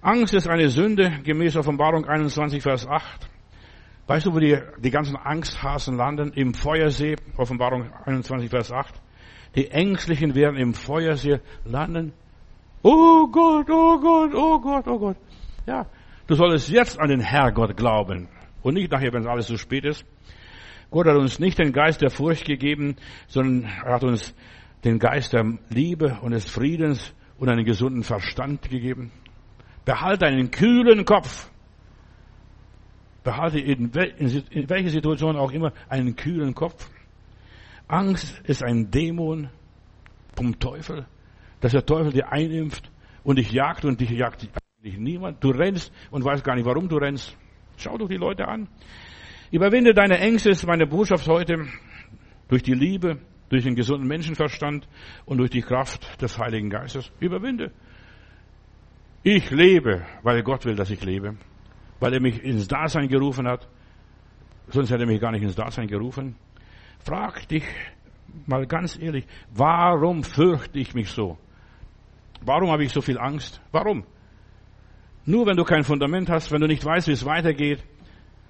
Angst 0.00 0.34
ist 0.34 0.48
eine 0.48 0.68
Sünde, 0.68 1.20
gemäß 1.24 1.56
Offenbarung 1.56 2.04
21, 2.04 2.62
Vers 2.62 2.86
8. 2.86 3.28
Weißt 4.06 4.26
du, 4.26 4.34
wo 4.34 4.38
die, 4.38 4.56
die 4.78 4.90
ganzen 4.90 5.16
Angsthasen 5.16 5.96
landen? 5.96 6.32
Im 6.34 6.54
Feuersee, 6.54 7.16
Offenbarung 7.36 7.92
21, 8.04 8.48
Vers 8.48 8.72
8. 8.72 8.94
Die 9.54 9.70
Ängstlichen 9.70 10.34
werden 10.34 10.56
im 10.56 10.72
Feuersee 10.72 11.40
landen 11.64 12.12
Oh 12.82 13.26
Gott, 13.26 13.68
oh 13.70 13.98
Gott, 13.98 14.34
oh 14.34 14.60
Gott, 14.60 14.86
oh 14.86 14.98
Gott. 14.98 15.16
Ja, 15.66 15.86
du 16.26 16.34
solltest 16.34 16.70
jetzt 16.70 17.00
an 17.00 17.08
den 17.08 17.20
Herrgott 17.20 17.76
glauben 17.76 18.28
und 18.62 18.74
nicht 18.74 18.90
nachher, 18.92 19.12
wenn 19.12 19.22
es 19.22 19.26
alles 19.26 19.46
zu 19.46 19.58
spät 19.58 19.84
ist. 19.84 20.04
Gott 20.90 21.06
hat 21.06 21.16
uns 21.16 21.38
nicht 21.38 21.58
den 21.58 21.72
Geist 21.72 22.00
der 22.00 22.10
Furcht 22.10 22.44
gegeben, 22.46 22.96
sondern 23.26 23.70
er 23.84 23.94
hat 23.94 24.04
uns 24.04 24.34
den 24.84 24.98
Geist 24.98 25.32
der 25.32 25.58
Liebe 25.68 26.18
und 26.22 26.30
des 26.30 26.48
Friedens 26.48 27.14
und 27.38 27.48
einen 27.48 27.64
gesunden 27.64 28.04
Verstand 28.04 28.62
gegeben. 28.62 29.10
Behalte 29.84 30.26
einen 30.26 30.50
kühlen 30.50 31.04
Kopf. 31.04 31.50
Behalte 33.24 33.58
in, 33.58 33.90
in 33.90 34.70
welcher 34.70 34.90
Situation 34.90 35.36
auch 35.36 35.50
immer 35.50 35.72
einen 35.88 36.16
kühlen 36.16 36.54
Kopf. 36.54 36.88
Angst 37.88 38.40
ist 38.44 38.62
ein 38.62 38.90
Dämon 38.90 39.50
vom 40.36 40.58
Teufel 40.58 41.06
dass 41.60 41.72
der 41.72 41.84
Teufel 41.84 42.12
dir 42.12 42.32
einimpft 42.32 42.90
und 43.24 43.38
dich 43.38 43.50
jagt 43.52 43.84
und 43.84 44.00
dich 44.00 44.10
jagt 44.10 44.48
eigentlich 44.80 44.98
niemand. 44.98 45.42
Du 45.42 45.50
rennst 45.50 45.92
und 46.10 46.24
weißt 46.24 46.44
gar 46.44 46.54
nicht, 46.54 46.66
warum 46.66 46.88
du 46.88 46.96
rennst. 46.96 47.36
Schau 47.76 47.96
doch 47.98 48.08
die 48.08 48.16
Leute 48.16 48.46
an. 48.46 48.68
Überwinde 49.50 49.94
deine 49.94 50.18
Ängste, 50.18 50.50
ist 50.50 50.66
meine 50.66 50.86
Botschaft 50.86 51.26
heute, 51.26 51.66
durch 52.48 52.62
die 52.62 52.74
Liebe, 52.74 53.18
durch 53.48 53.64
den 53.64 53.74
gesunden 53.74 54.06
Menschenverstand 54.06 54.86
und 55.24 55.38
durch 55.38 55.50
die 55.50 55.62
Kraft 55.62 56.20
des 56.20 56.38
Heiligen 56.38 56.70
Geistes. 56.70 57.10
Überwinde. 57.18 57.72
Ich 59.22 59.50
lebe, 59.50 60.04
weil 60.22 60.42
Gott 60.42 60.64
will, 60.64 60.76
dass 60.76 60.90
ich 60.90 61.02
lebe. 61.04 61.36
Weil 62.00 62.14
er 62.14 62.20
mich 62.20 62.42
ins 62.42 62.68
Dasein 62.68 63.08
gerufen 63.08 63.48
hat. 63.48 63.68
Sonst 64.68 64.90
hätte 64.90 65.04
er 65.04 65.08
mich 65.08 65.20
gar 65.20 65.32
nicht 65.32 65.42
ins 65.42 65.56
Dasein 65.56 65.88
gerufen. 65.88 66.36
Frag 67.00 67.48
dich 67.48 67.64
mal 68.46 68.66
ganz 68.66 68.98
ehrlich, 68.98 69.26
warum 69.50 70.22
fürchte 70.22 70.78
ich 70.78 70.94
mich 70.94 71.10
so? 71.10 71.38
Warum 72.40 72.70
habe 72.70 72.84
ich 72.84 72.92
so 72.92 73.00
viel 73.00 73.18
Angst? 73.18 73.60
Warum? 73.72 74.04
Nur 75.24 75.46
wenn 75.46 75.56
du 75.56 75.64
kein 75.64 75.84
Fundament 75.84 76.30
hast, 76.30 76.52
wenn 76.52 76.60
du 76.60 76.66
nicht 76.66 76.84
weißt, 76.84 77.08
wie 77.08 77.12
es 77.12 77.24
weitergeht. 77.24 77.84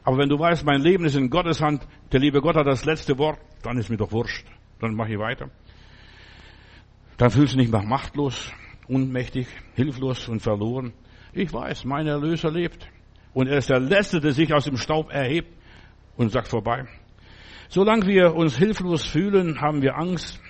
Aber 0.05 0.19
wenn 0.19 0.29
du 0.29 0.39
weißt, 0.39 0.65
mein 0.65 0.81
Leben 0.81 1.05
ist 1.05 1.17
in 1.17 1.29
Gottes 1.29 1.61
Hand, 1.61 1.87
der 2.13 2.21
liebe 2.21 2.41
Gott 2.41 2.57
hat 2.57 2.67
das 2.67 2.85
letzte 2.85 3.19
Wort, 3.19 3.39
dann 3.63 3.79
ist 3.79 3.91
mir 3.91 3.97
doch 3.97 4.13
wurscht. 4.13 4.47
Dann 4.81 4.95
mache 4.95 5.13
ich 5.13 5.19
weiter. 5.19 5.51
Dann 7.17 7.31
fühlst 7.31 7.55
du 7.55 7.59
dich 7.59 7.71
nicht 7.71 7.85
machtlos, 7.85 8.53
unmächtig, 8.87 9.49
hilflos 9.75 10.29
und 10.29 10.41
verloren. 10.41 10.93
Ich 11.33 11.53
weiß, 11.53 11.85
mein 11.85 12.07
Erlöser 12.07 12.51
lebt. 12.51 12.89
Und 13.35 13.49
er 13.49 13.59
ist 13.59 13.71
der 13.71 13.81
Letzte, 13.81 14.21
der 14.21 14.33
sich 14.33 14.55
aus 14.55 14.65
dem 14.65 14.77
Staub 14.77 15.11
erhebt 15.11 15.53
und 16.17 16.31
sagt 16.31 16.49
vorbei. 16.49 16.87
Solange 17.69 18.07
wir 18.07 18.35
uns 18.35 18.57
hilflos 18.57 19.05
fühlen, 19.05 19.61
haben 19.61 19.83
wir 19.83 19.97
Angst, 19.97 20.41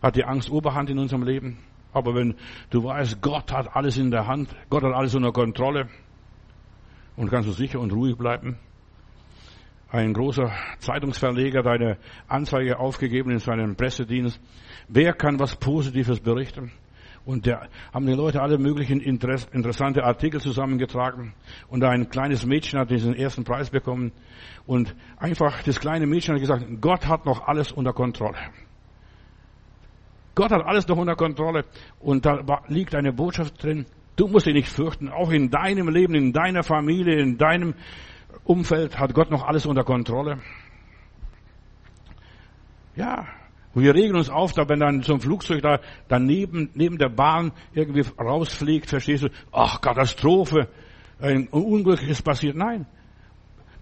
hat 0.00 0.16
die 0.16 0.24
Angst 0.24 0.50
Oberhand 0.50 0.88
in 0.90 0.98
unserem 0.98 1.22
Leben. 1.22 1.58
Aber 1.92 2.14
wenn 2.14 2.34
du 2.70 2.84
weißt, 2.84 3.20
Gott 3.20 3.52
hat 3.52 3.74
alles 3.74 3.96
in 3.96 4.10
der 4.10 4.26
Hand, 4.26 4.54
Gott 4.68 4.82
hat 4.82 4.92
alles 4.92 5.14
unter 5.14 5.32
Kontrolle 5.32 5.88
und 7.16 7.30
kannst 7.30 7.48
du 7.48 7.52
sicher 7.52 7.80
und 7.80 7.92
ruhig 7.92 8.16
bleiben. 8.16 8.58
Ein 9.90 10.12
großer 10.12 10.52
Zeitungsverleger 10.78 11.58
hat 11.60 11.66
eine 11.66 11.98
Anzeige 12.28 12.78
aufgegeben 12.78 13.32
in 13.32 13.40
seinem 13.40 13.74
Pressedienst. 13.74 14.40
Wer 14.88 15.14
kann 15.14 15.40
was 15.40 15.56
Positives 15.56 16.20
berichten? 16.20 16.70
Und 17.24 17.46
da 17.46 17.68
haben 17.92 18.06
die 18.06 18.14
Leute 18.14 18.40
alle 18.40 18.56
möglichen 18.56 19.00
interessante 19.00 20.04
Artikel 20.04 20.40
zusammengetragen. 20.40 21.34
Und 21.68 21.84
ein 21.84 22.08
kleines 22.08 22.46
Mädchen 22.46 22.78
hat 22.78 22.90
diesen 22.90 23.14
ersten 23.14 23.44
Preis 23.44 23.70
bekommen. 23.70 24.12
Und 24.64 24.94
einfach 25.16 25.62
das 25.64 25.80
kleine 25.80 26.06
Mädchen 26.06 26.34
hat 26.34 26.40
gesagt, 26.40 26.64
Gott 26.80 27.06
hat 27.06 27.26
noch 27.26 27.46
alles 27.46 27.72
unter 27.72 27.92
Kontrolle. 27.92 28.38
Gott 30.34 30.50
hat 30.52 30.64
alles 30.64 30.86
noch 30.88 30.96
unter 30.96 31.16
Kontrolle 31.16 31.64
und 31.98 32.24
da 32.24 32.42
liegt 32.68 32.94
eine 32.94 33.12
Botschaft 33.12 33.62
drin. 33.62 33.86
Du 34.16 34.28
musst 34.28 34.46
dich 34.46 34.54
nicht 34.54 34.68
fürchten. 34.68 35.08
Auch 35.08 35.30
in 35.30 35.50
deinem 35.50 35.88
Leben, 35.88 36.14
in 36.14 36.32
deiner 36.32 36.62
Familie, 36.62 37.18
in 37.20 37.38
deinem 37.38 37.74
Umfeld 38.44 38.98
hat 38.98 39.14
Gott 39.14 39.30
noch 39.30 39.44
alles 39.44 39.66
unter 39.66 39.84
Kontrolle. 39.84 40.38
Ja, 42.96 43.26
wir 43.74 43.94
regen 43.94 44.16
uns 44.16 44.28
auf, 44.28 44.52
da 44.52 44.68
wenn 44.68 44.80
dann 44.80 45.02
so 45.02 45.14
ein 45.14 45.20
Flugzeug 45.20 45.62
da 45.62 45.80
daneben, 46.08 46.70
neben 46.74 46.98
der 46.98 47.08
Bahn 47.08 47.52
irgendwie 47.72 48.04
rausfliegt, 48.18 48.88
verstehst 48.88 49.22
du, 49.24 49.28
ach, 49.52 49.80
Katastrophe, 49.80 50.68
ein 51.20 51.46
Unglück 51.48 52.02
ist 52.02 52.22
passiert. 52.22 52.56
Nein. 52.56 52.86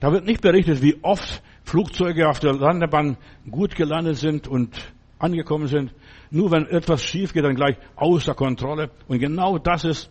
Da 0.01 0.12
wird 0.12 0.26
nicht 0.26 0.42
berichtet, 0.42 0.82
wie 0.82 1.03
oft 1.03 1.42
Flugzeuge 1.64 2.28
auf 2.28 2.38
der 2.38 2.53
Landebahn 2.53 3.16
gut 3.51 3.74
gelandet 3.74 4.16
sind 4.16 4.46
und 4.46 4.92
angekommen 5.18 5.66
sind. 5.66 5.92
Nur 6.31 6.51
wenn 6.51 6.66
etwas 6.66 7.03
schief 7.05 7.33
geht, 7.33 7.45
dann 7.45 7.55
gleich 7.55 7.76
außer 7.97 8.35
Kontrolle. 8.35 8.91
Und 9.07 9.18
genau 9.18 9.59
das 9.59 9.85
ist, 9.85 10.11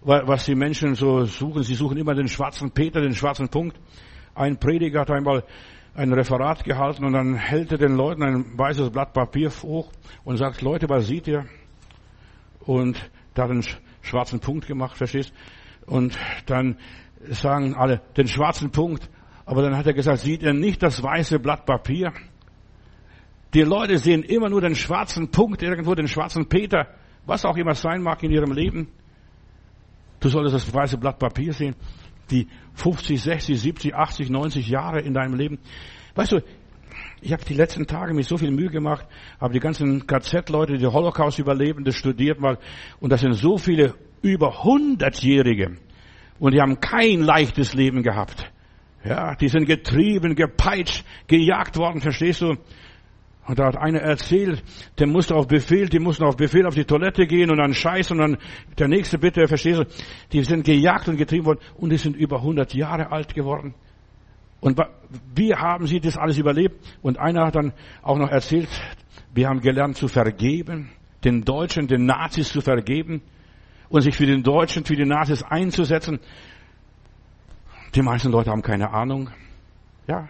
was 0.00 0.44
die 0.44 0.54
Menschen 0.54 0.94
so 0.94 1.24
suchen. 1.24 1.62
Sie 1.62 1.74
suchen 1.74 1.98
immer 1.98 2.14
den 2.14 2.28
schwarzen 2.28 2.70
Peter, 2.70 3.00
den 3.00 3.14
schwarzen 3.14 3.48
Punkt. 3.48 3.78
Ein 4.34 4.58
Prediger 4.58 5.00
hat 5.00 5.10
einmal 5.10 5.44
ein 5.94 6.12
Referat 6.12 6.62
gehalten 6.62 7.04
und 7.04 7.14
dann 7.14 7.34
hält 7.36 7.72
er 7.72 7.78
den 7.78 7.96
Leuten 7.96 8.22
ein 8.22 8.58
weißes 8.58 8.90
Blatt 8.90 9.14
Papier 9.14 9.50
hoch 9.62 9.90
und 10.24 10.36
sagt, 10.36 10.60
Leute, 10.60 10.88
was 10.88 11.06
seht 11.06 11.26
ihr? 11.26 11.46
Und 12.60 13.10
da 13.34 13.44
hat 13.44 13.50
einen 13.50 13.64
schwarzen 14.02 14.40
Punkt 14.40 14.66
gemacht, 14.66 14.96
verstehst? 14.96 15.32
Und 15.86 16.18
dann 16.46 16.78
sagen 17.30 17.74
alle, 17.74 18.02
den 18.16 18.28
schwarzen 18.28 18.70
Punkt. 18.70 19.08
Aber 19.46 19.62
dann 19.62 19.76
hat 19.76 19.86
er 19.86 19.94
gesagt, 19.94 20.18
sieht 20.18 20.42
ihr 20.42 20.52
nicht 20.52 20.82
das 20.82 21.02
weiße 21.02 21.38
Blatt 21.38 21.64
Papier? 21.64 22.12
Die 23.54 23.62
Leute 23.62 23.98
sehen 23.98 24.22
immer 24.22 24.48
nur 24.48 24.60
den 24.60 24.74
schwarzen 24.74 25.30
Punkt 25.30 25.62
irgendwo, 25.62 25.94
den 25.94 26.08
schwarzen 26.08 26.48
Peter, 26.48 26.88
was 27.24 27.44
auch 27.44 27.56
immer 27.56 27.74
sein 27.74 28.02
mag 28.02 28.22
in 28.22 28.30
ihrem 28.30 28.52
Leben. 28.52 28.88
Du 30.20 30.28
solltest 30.28 30.54
das 30.54 30.74
weiße 30.74 30.98
Blatt 30.98 31.18
Papier 31.18 31.52
sehen, 31.52 31.74
die 32.30 32.48
50, 32.74 33.20
60, 33.20 33.60
70, 33.60 33.94
80, 33.94 34.30
90 34.30 34.68
Jahre 34.68 35.00
in 35.00 35.14
deinem 35.14 35.34
Leben. 35.34 35.58
Weißt 36.14 36.32
du, 36.32 36.42
ich 37.20 37.32
habe 37.32 37.44
die 37.44 37.54
letzten 37.54 37.86
Tage 37.86 38.14
mir 38.14 38.22
so 38.22 38.36
viel 38.36 38.50
Mühe 38.50 38.70
gemacht, 38.70 39.06
habe 39.40 39.52
die 39.52 39.60
ganzen 39.60 40.06
KZ-Leute, 40.06 40.78
die 40.78 40.86
Holocaust-Überlebende 40.86 41.92
studiert 41.92 42.40
mal, 42.40 42.58
und 43.00 43.10
das 43.10 43.20
sind 43.20 43.34
so 43.34 43.58
viele 43.58 43.94
über 44.22 44.62
100-Jährige, 44.62 45.76
und 46.38 46.54
die 46.54 46.60
haben 46.60 46.80
kein 46.80 47.20
leichtes 47.20 47.74
Leben 47.74 48.02
gehabt. 48.02 48.50
Ja, 49.04 49.34
die 49.36 49.48
sind 49.48 49.66
getrieben, 49.66 50.34
gepeitscht, 50.34 51.04
gejagt 51.26 51.76
worden, 51.76 52.00
verstehst 52.00 52.40
du? 52.40 52.56
Und 53.46 53.58
da 53.58 53.66
hat 53.66 53.76
einer 53.76 54.00
erzählt, 54.00 54.62
der 54.98 55.06
musste 55.06 55.34
auf 55.36 55.46
Befehl, 55.46 55.88
die 55.88 56.00
mussten 56.00 56.24
auf 56.24 56.36
Befehl 56.36 56.66
auf 56.66 56.74
die 56.74 56.84
Toilette 56.84 57.26
gehen 57.26 57.50
und 57.50 57.58
dann 57.58 57.74
scheißen 57.74 58.18
und 58.18 58.32
dann 58.32 58.38
der 58.76 58.88
nächste 58.88 59.18
bitte, 59.18 59.46
verstehst 59.46 59.78
du? 59.78 59.84
Die 60.32 60.42
sind 60.42 60.64
gejagt 60.64 61.08
und 61.08 61.16
getrieben 61.16 61.46
worden 61.46 61.60
und 61.76 61.90
die 61.90 61.96
sind 61.96 62.16
über 62.16 62.38
100 62.38 62.74
Jahre 62.74 63.12
alt 63.12 63.34
geworden. 63.34 63.74
Und 64.60 64.80
wie 65.34 65.54
haben 65.54 65.86
sie 65.86 66.00
das 66.00 66.16
alles 66.16 66.38
überlebt? 66.38 66.84
Und 67.02 67.18
einer 67.18 67.46
hat 67.46 67.54
dann 67.54 67.72
auch 68.02 68.18
noch 68.18 68.30
erzählt, 68.30 68.68
wir 69.32 69.48
haben 69.48 69.60
gelernt 69.60 69.96
zu 69.96 70.08
vergeben, 70.08 70.90
den 71.22 71.42
Deutschen, 71.42 71.86
den 71.86 72.04
Nazis 72.04 72.48
zu 72.48 72.60
vergeben 72.60 73.22
und 73.88 74.00
sich 74.00 74.16
für 74.16 74.26
den 74.26 74.42
Deutschen, 74.42 74.84
für 74.84 74.96
die 74.96 75.04
Nazis 75.04 75.44
einzusetzen. 75.44 76.18
Die 77.94 78.02
meisten 78.02 78.32
Leute 78.32 78.50
haben 78.50 78.62
keine 78.62 78.90
Ahnung. 78.90 79.30
Ja. 80.08 80.28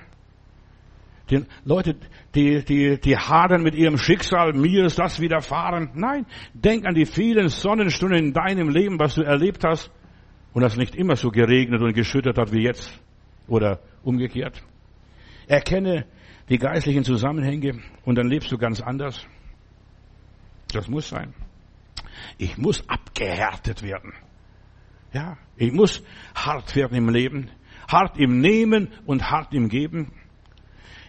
Die 1.31 1.45
Leute, 1.65 1.97
die, 2.35 2.65
die, 2.65 3.01
die 3.01 3.17
hadern 3.17 3.63
mit 3.63 3.75
ihrem 3.75 3.99
Schicksal, 3.99 4.53
mir 4.53 4.85
ist 4.85 4.99
das 4.99 5.21
widerfahren. 5.21 5.91
Nein, 5.95 6.27
denk 6.55 6.87
an 6.87 6.95
die 6.95 7.07
vielen 7.07 7.49
Sonnenstunden 7.49 8.19
in 8.19 8.33
deinem 8.33 8.69
Leben, 8.69 8.99
was 8.99 9.17
du 9.17 9.23
erlebt 9.23 9.65
hast 9.65 9.91
und 10.53 10.63
das 10.63 10.77
nicht 10.77 10.95
immer 10.95 11.17
so 11.17 11.31
geregnet 11.31 11.83
und 11.83 11.95
geschüttet 11.95 12.39
hat 12.39 12.53
wie 12.53 12.63
jetzt 12.63 12.93
oder 13.49 13.81
umgekehrt. 14.05 14.63
Erkenne 15.49 16.07
die 16.49 16.59
geistlichen 16.59 17.05
Zusammenhänge 17.05 17.81
und 18.05 18.17
dann 18.17 18.29
lebst 18.29 18.53
du 18.53 18.59
ganz 18.59 18.81
anders. 18.81 19.27
Das 20.73 20.89
muss 20.89 21.09
sein. 21.09 21.35
Ich 22.39 22.57
muss 22.57 22.89
abgehärtet 22.89 23.83
werden. 23.83 24.13
Ja, 25.13 25.39
ich 25.57 25.73
muss 25.73 26.03
hart 26.35 26.75
werden 26.77 26.97
im 26.97 27.09
Leben, 27.09 27.51
hart 27.89 28.19
im 28.19 28.41
Nehmen 28.41 28.89
und 29.07 29.31
hart 29.31 29.53
im 29.55 29.69
Geben. 29.69 30.13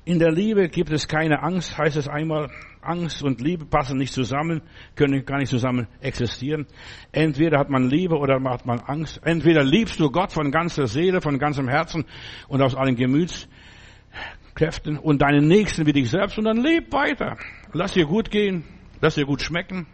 In 0.08 0.20
der 0.20 0.32
Liebe 0.32 0.70
gibt 0.70 0.92
es 0.92 1.10
keine 1.10 1.44
Angst, 1.44 1.78
heißt 1.78 1.98
es 1.98 2.08
einmal. 2.08 2.50
Angst 2.82 3.22
und 3.24 3.42
Liebe 3.42 3.66
passen 3.66 3.98
nicht 3.98 4.14
zusammen, 4.14 4.62
können 4.96 5.26
gar 5.26 5.38
nicht 5.38 5.50
zusammen 5.50 5.88
existieren. 6.00 6.66
Entweder 7.12 7.60
hat 7.60 7.70
man 7.70 7.90
Liebe 7.90 8.16
oder 8.16 8.42
hat 8.42 8.66
man 8.66 8.80
Angst. 8.80 9.20
Entweder 9.26 9.66
liebst 9.66 10.00
du 10.00 10.10
Gott 10.10 10.32
von 10.32 10.50
ganzer 10.50 10.88
Seele, 10.88 11.20
von 11.20 11.40
ganzem 11.40 11.68
Herzen 11.68 12.06
und 12.48 12.62
aus 12.62 12.74
allen 12.74 12.96
Gemütskräften 12.96 14.98
und 14.98 15.22
deinen 15.22 15.46
Nächsten 15.46 15.86
wie 15.86 15.92
dich 15.92 16.10
selbst 16.10 16.38
und 16.38 16.46
dann 16.46 16.64
leb 16.64 16.94
weiter. 16.94 17.36
Lass 17.74 17.92
dir 17.92 18.06
gut 18.06 18.32
gehen, 18.32 18.64
lass 19.02 19.16
dir 19.16 19.26
gut 19.26 19.42
schmecken. 19.42 19.88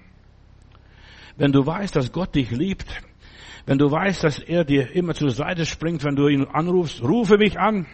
Wenn 1.38 1.52
du 1.52 1.66
weißt, 1.66 1.96
dass 1.96 2.12
Gott 2.12 2.36
dich 2.36 2.52
liebt, 2.52 3.02
wenn 3.66 3.80
du 3.80 3.90
weißt, 3.90 4.24
dass 4.24 4.38
er 4.38 4.64
dir 4.64 4.96
immer 4.96 5.16
zur 5.16 5.32
Seite 5.32 5.66
springt, 5.66 6.04
wenn 6.04 6.16
du 6.16 6.28
ihn 6.28 6.46
anrufst, 6.46 7.02
rufe 7.02 7.40
mich 7.40 7.60
an. 7.60 7.88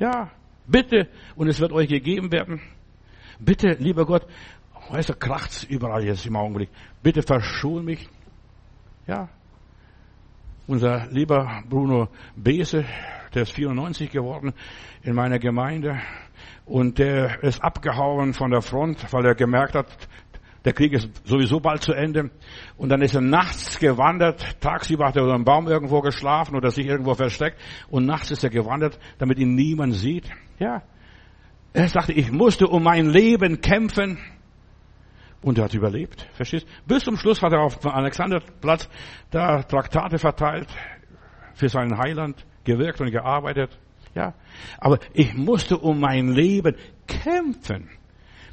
Ja, 0.00 0.32
bitte, 0.70 1.08
und 1.36 1.48
es 1.48 1.60
wird 1.60 1.72
euch 1.72 1.88
gegeben 1.88 2.30
werden. 2.32 2.60
Bitte, 3.38 3.76
lieber 3.78 4.06
Gott, 4.06 4.26
weißt 4.90 5.10
du, 5.10 5.14
kracht's 5.14 5.64
überall 5.64 6.04
jetzt 6.04 6.26
im 6.26 6.36
Augenblick. 6.36 6.68
Bitte 7.02 7.22
verschon 7.22 7.84
mich. 7.84 8.08
Ja. 9.06 9.28
Unser 10.66 11.06
lieber 11.10 11.62
Bruno 11.68 12.08
Bese, 12.36 12.84
der 13.34 13.42
ist 13.42 13.52
94 13.52 14.10
geworden 14.10 14.52
in 15.02 15.14
meiner 15.14 15.38
Gemeinde 15.38 16.00
und 16.64 16.98
der 16.98 17.42
ist 17.42 17.62
abgehauen 17.62 18.34
von 18.34 18.50
der 18.50 18.62
Front, 18.62 19.12
weil 19.12 19.26
er 19.26 19.34
gemerkt 19.34 19.74
hat, 19.74 19.86
der 20.64 20.74
Krieg 20.74 20.92
ist 20.92 21.08
sowieso 21.26 21.58
bald 21.58 21.82
zu 21.82 21.92
Ende. 21.92 22.30
Und 22.76 22.90
dann 22.90 23.00
ist 23.00 23.14
er 23.14 23.22
nachts 23.22 23.78
gewandert. 23.78 24.60
Tagsüber 24.60 25.06
hat 25.06 25.16
er 25.16 25.22
unter 25.22 25.34
einem 25.34 25.44
Baum 25.44 25.68
irgendwo 25.68 26.00
geschlafen 26.00 26.54
oder 26.54 26.70
sich 26.70 26.86
irgendwo 26.86 27.14
versteckt. 27.14 27.58
Und 27.88 28.04
nachts 28.04 28.30
ist 28.30 28.44
er 28.44 28.50
gewandert, 28.50 28.98
damit 29.18 29.38
ihn 29.38 29.54
niemand 29.54 29.94
sieht. 29.94 30.28
Ja. 30.58 30.82
Er 31.72 31.88
sagte, 31.88 32.12
ich 32.12 32.30
musste 32.30 32.66
um 32.66 32.82
mein 32.82 33.08
Leben 33.08 33.60
kämpfen. 33.60 34.18
Und 35.40 35.56
er 35.56 35.64
hat 35.64 35.74
überlebt. 35.74 36.28
Verstehst? 36.34 36.66
Bis 36.86 37.04
zum 37.04 37.16
Schluss 37.16 37.40
hat 37.40 37.52
er 37.52 37.62
auf 37.62 37.78
dem 37.78 37.90
Alexanderplatz 37.90 38.88
da 39.30 39.62
Traktate 39.62 40.18
verteilt 40.18 40.68
für 41.54 41.70
seinen 41.70 41.96
Heiland, 41.96 42.44
gewirkt 42.64 43.00
und 43.00 43.10
gearbeitet. 43.10 43.78
Ja. 44.14 44.34
Aber 44.78 44.98
ich 45.14 45.32
musste 45.34 45.78
um 45.78 46.00
mein 46.00 46.28
Leben 46.28 46.76
kämpfen. 47.06 47.88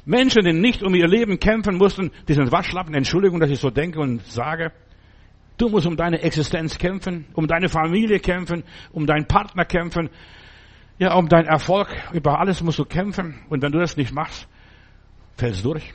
Menschen, 0.08 0.42
die 0.42 0.54
nicht 0.54 0.82
um 0.82 0.94
ihr 0.94 1.06
Leben 1.06 1.38
kämpfen 1.38 1.76
mussten, 1.76 2.10
die 2.26 2.32
sind 2.32 2.50
Waschlappen, 2.50 2.94
Entschuldigung, 2.94 3.40
dass 3.40 3.50
ich 3.50 3.60
so 3.60 3.68
denke 3.68 4.00
und 4.00 4.24
sage. 4.24 4.72
Du 5.58 5.68
musst 5.68 5.86
um 5.86 5.98
deine 5.98 6.22
Existenz 6.22 6.78
kämpfen, 6.78 7.26
um 7.34 7.46
deine 7.46 7.68
Familie 7.68 8.18
kämpfen, 8.18 8.64
um 8.90 9.04
deinen 9.04 9.26
Partner 9.26 9.66
kämpfen, 9.66 10.08
ja, 10.98 11.14
um 11.14 11.28
deinen 11.28 11.46
Erfolg. 11.46 11.88
Über 12.14 12.40
alles 12.40 12.62
musst 12.62 12.78
du 12.78 12.86
kämpfen. 12.86 13.38
Und 13.50 13.60
wenn 13.60 13.70
du 13.70 13.80
das 13.80 13.98
nicht 13.98 14.14
machst, 14.14 14.48
fällst 15.36 15.62
du 15.62 15.72
durch. 15.72 15.92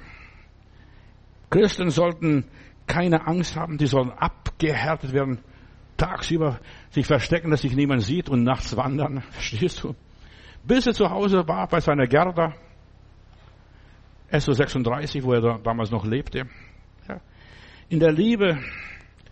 Christen 1.49 1.89
sollten 1.89 2.45
keine 2.85 3.25
Angst 3.25 3.55
haben, 3.55 3.79
die 3.79 3.87
sollen 3.87 4.11
abgehärtet 4.11 5.13
werden, 5.13 5.39
tagsüber 5.97 6.59
sich 6.91 7.07
verstecken, 7.07 7.49
dass 7.49 7.61
sich 7.61 7.75
niemand 7.75 8.03
sieht 8.03 8.29
und 8.29 8.43
nachts 8.43 8.77
wandern. 8.77 9.21
Verstehst 9.31 9.83
du? 9.83 9.95
Bis 10.63 10.85
er 10.85 10.93
zu 10.93 11.09
Hause 11.09 11.47
war 11.47 11.67
bei 11.67 11.79
seiner 11.79 12.05
Gerda, 12.05 12.53
SO 14.39 14.53
36, 14.53 15.23
wo 15.23 15.33
er 15.33 15.59
damals 15.59 15.91
noch 15.91 16.05
lebte. 16.05 16.47
Ja. 17.07 17.21
In 17.89 17.99
der 17.99 18.11
Liebe, 18.11 18.57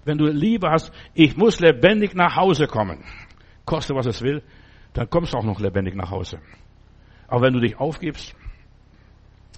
wenn 0.05 0.17
du 0.17 0.27
Liebe 0.27 0.69
hast, 0.69 0.91
ich 1.13 1.35
muss 1.35 1.59
lebendig 1.59 2.13
nach 2.13 2.35
Hause 2.35 2.67
kommen, 2.67 3.03
koste 3.65 3.95
was 3.95 4.05
es 4.05 4.21
will, 4.21 4.43
dann 4.93 5.09
kommst 5.09 5.33
du 5.33 5.37
auch 5.37 5.43
noch 5.43 5.59
lebendig 5.59 5.95
nach 5.95 6.11
Hause. 6.11 6.39
Aber 7.27 7.43
wenn 7.43 7.53
du 7.53 7.61
dich 7.61 7.79
aufgibst, 7.79 8.35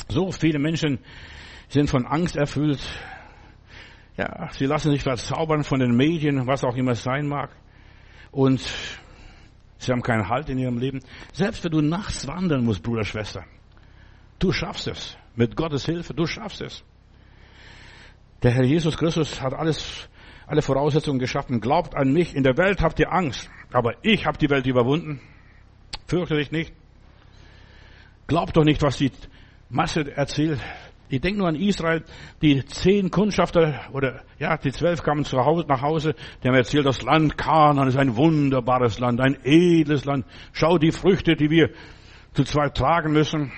so 0.08 0.32
viele 0.32 0.60
Menschen 0.60 1.00
sind 1.68 1.90
von 1.90 2.06
Angst 2.06 2.36
erfüllt. 2.36 2.82
Ja, 4.16 4.50
sie 4.52 4.66
lassen 4.66 4.92
sich 4.92 5.02
verzaubern 5.02 5.64
von 5.64 5.80
den 5.80 5.96
Medien, 5.96 6.46
was 6.46 6.64
auch 6.64 6.76
immer 6.76 6.92
es 6.92 7.04
sein 7.04 7.28
mag. 7.28 7.50
Und 8.32 8.62
sie 9.78 9.92
haben 9.92 10.04
keinen 10.04 10.30
Halt 10.30 10.50
in 10.50 10.60
ihrem 10.60 10.78
Leben. 10.78 11.00
Selbst 11.34 11.64
wenn 11.64 11.72
du 11.72 11.82
nachts 11.82 12.28
wandern 12.28 12.64
musst, 12.64 12.84
Bruder, 12.84 13.04
Schwester, 13.04 13.44
du 14.40 14.52
schaffst 14.52 14.88
es. 14.88 15.18
Mit 15.36 15.56
Gottes 15.56 15.86
Hilfe, 15.86 16.14
du 16.14 16.26
schaffst 16.26 16.62
es. 16.62 16.84
Der 18.44 18.52
Herr 18.52 18.64
Jesus 18.64 18.98
Christus 18.98 19.42
hat 19.42 19.54
alles, 19.54 20.10
alle 20.46 20.62
Voraussetzungen 20.62 21.20
geschaffen. 21.20 21.62
Glaubt 21.62 21.96
an 21.96 22.12
mich. 22.12 22.36
In 22.36 22.44
der 22.44 22.58
Welt 22.58 22.82
habt 22.82 23.00
ihr 23.00 23.12
Angst, 23.12 23.50
aber 23.72 23.94
ich 24.04 24.26
habe 24.26 24.38
die 24.38 24.50
Welt 24.50 24.66
überwunden. 24.66 25.22
Fürchte 26.08 26.36
dich 26.36 26.52
nicht. 26.52 26.74
Glaubt 28.28 28.56
doch 28.56 28.64
nicht, 28.64 28.82
was 28.82 28.98
die 28.98 29.12
Masse 29.70 30.16
erzählt. 30.16 30.60
Ich 31.10 31.22
denke 31.22 31.40
nur 31.40 31.48
an 31.48 31.56
Israel, 31.56 32.04
die 32.42 32.66
zehn 32.66 33.12
Kundschafter 33.12 33.82
oder 33.92 34.24
ja, 34.40 34.58
die 34.58 34.72
zwölf 34.72 35.04
kamen 35.04 35.26
zu 35.26 35.38
Hause, 35.38 35.66
nach 35.68 35.82
Hause, 35.82 36.16
die 36.42 36.48
haben 36.48 36.56
erzählt, 36.56 36.86
das 36.86 37.02
Land 37.02 37.38
Kanaan 37.38 37.88
ist 37.88 37.98
ein 37.98 38.16
wunderbares 38.16 39.00
Land, 39.00 39.22
ein 39.22 39.38
edles 39.44 40.06
Land. 40.06 40.26
Schau 40.54 40.78
die 40.78 40.92
Früchte, 40.92 41.36
die 41.36 41.50
wir 41.50 41.70
zu 42.34 42.44
zweit 42.44 42.76
tragen 42.76 43.14
müssen. 43.14 43.52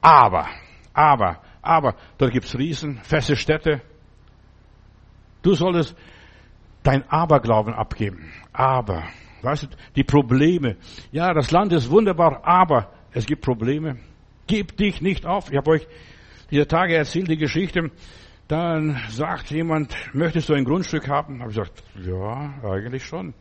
Aber 0.00 0.48
aber, 0.92 1.40
aber, 1.62 1.94
dort 2.18 2.32
gibt's 2.32 2.56
Riesen, 2.56 2.98
feste 3.02 3.36
Städte. 3.36 3.82
Du 5.42 5.54
solltest 5.54 5.96
dein 6.82 7.08
Aberglauben 7.08 7.74
abgeben. 7.74 8.32
Aber, 8.52 9.04
weißt 9.42 9.64
du, 9.64 9.68
die 9.96 10.04
Probleme. 10.04 10.76
Ja, 11.12 11.32
das 11.32 11.50
Land 11.50 11.72
ist 11.72 11.90
wunderbar, 11.90 12.40
aber 12.44 12.92
es 13.12 13.26
gibt 13.26 13.42
Probleme. 13.42 13.98
Gib 14.46 14.76
dich 14.76 15.00
nicht 15.00 15.26
auf. 15.26 15.50
Ich 15.50 15.56
habe 15.56 15.70
euch 15.70 15.86
diese 16.50 16.66
Tage 16.66 16.96
erzählt, 16.96 17.28
die 17.28 17.36
Geschichte. 17.36 17.90
Dann 18.48 19.00
sagt 19.10 19.50
jemand, 19.50 19.94
möchtest 20.12 20.48
du 20.48 20.54
ein 20.54 20.64
Grundstück 20.64 21.08
haben? 21.08 21.40
Habe 21.40 21.52
ich 21.52 21.56
gesagt, 21.56 21.84
ja, 22.04 22.54
eigentlich 22.64 23.04
schon. 23.04 23.32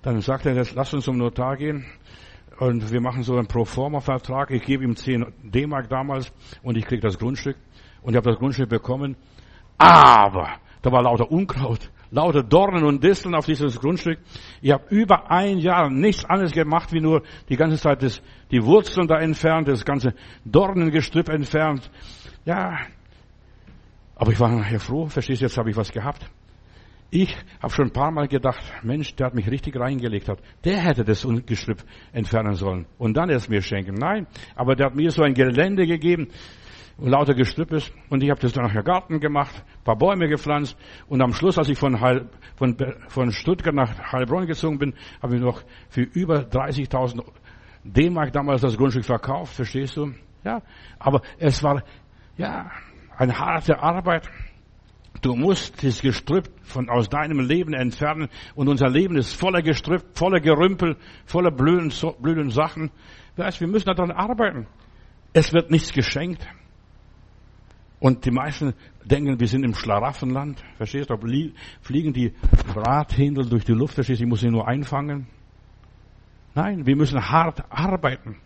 Dann 0.00 0.20
sagt 0.22 0.46
er, 0.46 0.54
lass 0.54 0.94
uns 0.94 1.04
zum 1.04 1.18
Notar 1.18 1.56
gehen. 1.56 1.84
Und 2.58 2.92
wir 2.92 3.00
machen 3.00 3.22
so 3.22 3.36
einen 3.36 3.46
Proforma-Vertrag. 3.46 4.50
Ich 4.50 4.62
gebe 4.62 4.84
ihm 4.84 4.96
10 4.96 5.26
D-Mark 5.42 5.88
damals 5.88 6.32
und 6.62 6.76
ich 6.76 6.84
kriege 6.84 7.02
das 7.02 7.18
Grundstück. 7.18 7.56
Und 8.02 8.12
ich 8.12 8.16
habe 8.16 8.30
das 8.30 8.38
Grundstück 8.38 8.68
bekommen. 8.68 9.16
Aber 9.78 10.48
da 10.82 10.92
war 10.92 11.02
lauter 11.02 11.30
Unkraut, 11.30 11.90
lauter 12.10 12.42
Dornen 12.42 12.84
und 12.84 13.02
Disteln 13.02 13.34
auf 13.34 13.46
dieses 13.46 13.80
Grundstück. 13.80 14.18
Ich 14.60 14.70
habe 14.70 14.84
über 14.90 15.30
ein 15.30 15.58
Jahr 15.58 15.90
nichts 15.90 16.24
anderes 16.24 16.52
gemacht, 16.52 16.92
wie 16.92 17.00
nur 17.00 17.22
die 17.48 17.56
ganze 17.56 17.78
Zeit 17.78 18.02
das, 18.02 18.22
die 18.50 18.62
Wurzeln 18.62 19.08
da 19.08 19.18
entfernt, 19.18 19.66
das 19.66 19.84
ganze 19.84 20.14
Dornengestrüpp 20.44 21.28
entfernt. 21.30 21.90
Ja, 22.44 22.78
aber 24.14 24.30
ich 24.30 24.38
war 24.38 24.50
nachher 24.50 24.78
froh, 24.78 25.06
verstehst 25.06 25.40
du, 25.40 25.46
jetzt 25.46 25.58
habe 25.58 25.70
ich 25.70 25.76
was 25.76 25.90
gehabt. 25.90 26.30
Ich 27.16 27.32
habe 27.62 27.72
schon 27.72 27.86
ein 27.86 27.92
paar 27.92 28.10
Mal 28.10 28.26
gedacht, 28.26 28.60
Mensch, 28.82 29.14
der 29.14 29.26
hat 29.26 29.34
mich 29.34 29.48
richtig 29.48 29.78
reingelegt. 29.78 30.28
Hat. 30.28 30.40
Der 30.64 30.78
hätte 30.78 31.04
das 31.04 31.24
Gestrüpp 31.46 31.84
entfernen 32.12 32.54
sollen 32.54 32.86
und 32.98 33.16
dann 33.16 33.30
erst 33.30 33.48
mir 33.48 33.62
schenken. 33.62 33.94
Nein, 33.94 34.26
aber 34.56 34.74
der 34.74 34.86
hat 34.86 34.96
mir 34.96 35.12
so 35.12 35.22
ein 35.22 35.32
Gelände 35.32 35.86
gegeben. 35.86 36.26
und 36.96 37.10
lauter 37.10 37.34
Gestrüpp 37.34 37.70
ist. 37.70 37.92
Und 38.10 38.24
ich 38.24 38.30
habe 38.30 38.40
das 38.40 38.52
dann 38.52 38.64
nachher 38.64 38.82
Garten 38.82 39.20
gemacht, 39.20 39.54
paar 39.84 39.96
Bäume 39.96 40.26
gepflanzt. 40.26 40.76
Und 41.06 41.22
am 41.22 41.32
Schluss, 41.32 41.56
als 41.56 41.68
ich 41.68 41.78
von, 41.78 42.00
Heil, 42.00 42.28
von, 42.56 42.76
von 43.06 43.30
Stuttgart 43.30 43.76
nach 43.76 43.96
Heilbronn 44.10 44.48
gezogen 44.48 44.78
bin, 44.78 44.94
habe 45.22 45.36
ich 45.36 45.40
noch 45.40 45.62
für 45.90 46.02
über 46.02 46.40
30.000 46.40 47.22
D-Mark 47.84 48.32
damals 48.32 48.62
das 48.62 48.76
Grundstück 48.76 49.04
verkauft, 49.04 49.54
verstehst 49.54 49.96
du? 49.96 50.12
Ja, 50.42 50.62
aber 50.98 51.22
es 51.38 51.62
war, 51.62 51.84
ja, 52.36 52.72
eine 53.16 53.38
harte 53.38 53.78
Arbeit. 53.78 54.28
Du 55.24 55.34
musst 55.34 55.82
das 55.82 56.02
Gestrüpp 56.02 56.50
von, 56.64 56.90
aus 56.90 57.08
deinem 57.08 57.40
Leben 57.40 57.72
entfernen 57.72 58.28
und 58.54 58.68
unser 58.68 58.90
Leben 58.90 59.16
ist 59.16 59.32
voller 59.32 59.62
Gestrüpp, 59.62 60.04
voller 60.12 60.38
Gerümpel, 60.38 60.98
voller 61.24 61.50
blöden, 61.50 61.90
blöden 62.20 62.50
Sachen. 62.50 62.90
Weißt, 63.36 63.58
wir 63.58 63.66
müssen 63.66 63.86
daran 63.86 64.10
arbeiten. 64.10 64.66
Es 65.32 65.54
wird 65.54 65.70
nichts 65.70 65.94
geschenkt. 65.94 66.46
Und 68.00 68.26
die 68.26 68.32
meisten 68.32 68.74
denken, 69.02 69.40
wir 69.40 69.48
sind 69.48 69.64
im 69.64 69.74
Schlaraffenland. 69.74 70.62
Verstehst 70.76 71.08
du? 71.08 71.16
Fliegen 71.80 72.12
die 72.12 72.34
Brathändel 72.74 73.48
durch 73.48 73.64
die 73.64 73.72
Luft. 73.72 73.94
Verstehst 73.94 74.20
du? 74.20 74.24
Ich 74.24 74.28
muss 74.28 74.40
sie 74.40 74.50
nur 74.50 74.68
einfangen. 74.68 75.26
Nein, 76.54 76.84
wir 76.84 76.96
müssen 76.96 77.30
hart 77.30 77.64
arbeiten. 77.70 78.36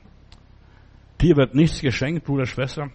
Dir 1.21 1.37
wird 1.37 1.57
nichts 1.57 1.81
geschenkt, 1.81 2.25
Bruder, 2.25 2.47
Schwester. 2.47 2.93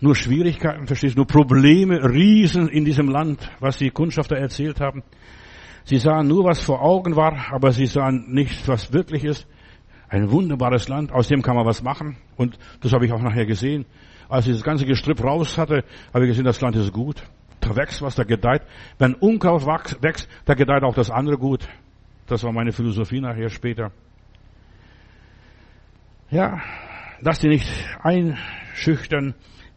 Nur 0.00 0.14
Schwierigkeiten, 0.14 0.86
verstehst 0.86 1.14
du? 1.14 1.20
Nur 1.20 1.26
Probleme, 1.26 2.02
Riesen 2.02 2.68
in 2.68 2.84
diesem 2.84 3.08
Land, 3.08 3.50
was 3.60 3.78
die 3.78 3.90
Kundschafter 3.90 4.36
erzählt 4.36 4.80
haben. 4.80 5.02
Sie 5.84 5.98
sahen 5.98 6.26
nur, 6.26 6.44
was 6.44 6.60
vor 6.60 6.82
Augen 6.82 7.16
war, 7.16 7.52
aber 7.52 7.72
sie 7.72 7.86
sahen 7.86 8.26
nicht, 8.28 8.66
was 8.68 8.92
wirklich 8.92 9.24
ist. 9.24 9.46
Ein 10.08 10.30
wunderbares 10.30 10.88
Land, 10.88 11.12
aus 11.12 11.28
dem 11.28 11.42
kann 11.42 11.56
man 11.56 11.64
was 11.64 11.82
machen. 11.82 12.16
Und 12.36 12.58
das 12.80 12.92
habe 12.92 13.06
ich 13.06 13.12
auch 13.12 13.22
nachher 13.22 13.46
gesehen. 13.46 13.86
Als 14.28 14.46
ich 14.46 14.52
das 14.52 14.62
ganze 14.62 14.84
Gestrüpp 14.84 15.22
raus 15.22 15.56
hatte, 15.56 15.84
habe 16.12 16.24
ich 16.24 16.30
gesehen, 16.30 16.44
das 16.44 16.60
Land 16.60 16.76
ist 16.76 16.92
gut. 16.92 17.22
Da 17.60 17.74
wächst 17.74 18.02
was, 18.02 18.16
da 18.16 18.24
gedeiht. 18.24 18.62
Wenn 18.98 19.14
Unkraut 19.14 19.64
wächst, 19.64 20.28
da 20.44 20.54
gedeiht 20.54 20.82
auch 20.82 20.94
das 20.94 21.10
andere 21.10 21.38
gut. 21.38 21.66
Das 22.26 22.42
war 22.44 22.52
meine 22.52 22.72
Philosophie 22.72 23.20
nachher 23.20 23.48
später. 23.48 23.92
Ja, 26.30 26.60
lass 27.20 27.38
dich 27.38 27.50
nicht 27.50 27.72
einschüchtern, 28.02 29.34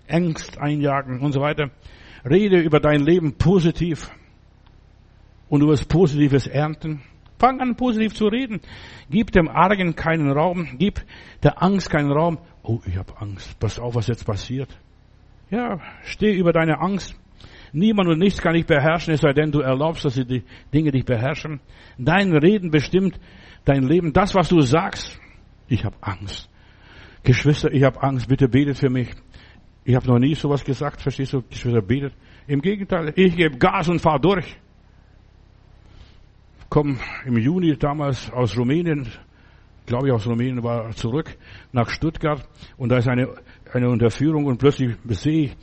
Ängst 0.10 0.57
einjagen 0.57 1.22
und 1.22 1.32
so 1.32 1.41
weiter. 1.41 1.72
Rede 2.30 2.60
über 2.60 2.80
dein 2.80 3.01
Leben 3.01 3.38
positiv 3.38 4.12
und 5.47 5.62
du 5.62 5.68
wirst 5.68 5.88
Positives 5.89 6.47
ernten. 6.47 7.01
Fang 7.39 7.62
an, 7.62 7.76
positiv 7.76 8.14
zu 8.14 8.28
reden. 8.28 8.60
Gib 9.10 9.32
dem 9.32 9.47
Argen 9.47 9.95
keinen 9.95 10.30
Raum. 10.32 10.68
Gib 10.78 11.01
der 11.41 11.64
Angst 11.64 11.89
keinen 11.89 12.12
Raum. 12.12 12.38
Oh, 12.64 12.80
ich 12.86 12.97
habe 12.97 13.14
Angst. 13.20 13.57
Pass 13.60 13.80
auf, 13.80 13.95
was 13.95 14.07
jetzt 14.07 14.26
passiert. 14.26 14.78
Ja, 15.49 15.80
steh 16.03 16.34
über 16.34 16.51
deine 16.51 16.80
Angst. 16.82 17.16
Niemand 17.72 18.10
und 18.10 18.20
nichts 18.20 18.41
kann 18.41 18.55
dich 18.55 18.66
beherrschen, 18.66 19.14
es 19.14 19.22
sei 19.22 19.32
denn, 19.32 19.51
du 19.51 19.60
erlaubst, 19.60 20.03
dass 20.03 20.16
die 20.16 20.43
Dinge 20.74 20.91
dich 20.91 21.05
beherrschen. 21.05 21.60
Dein 21.97 22.36
Reden 22.36 22.72
bestimmt 22.72 23.20
dein 23.64 23.84
Leben. 23.84 24.12
Das, 24.12 24.36
was 24.36 24.49
du 24.49 24.62
sagst, 24.62 25.20
ich 25.68 25.86
habe 25.86 25.95
Angst. 26.01 26.49
Geschwister, 27.24 27.72
ich 27.72 27.84
habe 27.84 28.01
Angst. 28.01 28.28
Bitte 28.28 28.47
betet 28.49 28.78
für 28.78 28.89
mich. 28.89 29.10
Ich 29.89 29.95
habe 29.95 30.05
noch 30.05 30.19
nie 30.19 30.35
sowas 30.35 30.63
gesagt, 30.63 31.01
verstehst 31.01 31.33
du? 31.33 31.41
Geschwister, 31.41 31.81
betet. 31.81 32.13
Im 32.45 32.61
Gegenteil, 32.61 33.11
ich 33.15 33.35
gebe 33.35 33.57
Gas 33.57 33.89
und 33.89 33.99
fahr 33.99 34.19
durch 34.19 34.45
komme 36.69 36.99
im 37.25 37.37
Juni 37.37 37.75
damals 37.75 38.31
aus 38.31 38.55
Rumänien, 38.55 39.07
glaube 39.87 40.07
ich 40.07 40.13
aus 40.13 40.27
Rumänien 40.27 40.63
war 40.63 40.91
zurück 40.91 41.35
nach 41.71 41.89
Stuttgart 41.89 42.47
und 42.77 42.89
da 42.89 42.97
ist 42.97 43.07
eine, 43.07 43.29
eine 43.73 43.89
Unterführung 43.89 44.45
und 44.45 44.59
plötzlich 44.59 44.95
sehe 45.07 45.45
ich, 45.45 45.57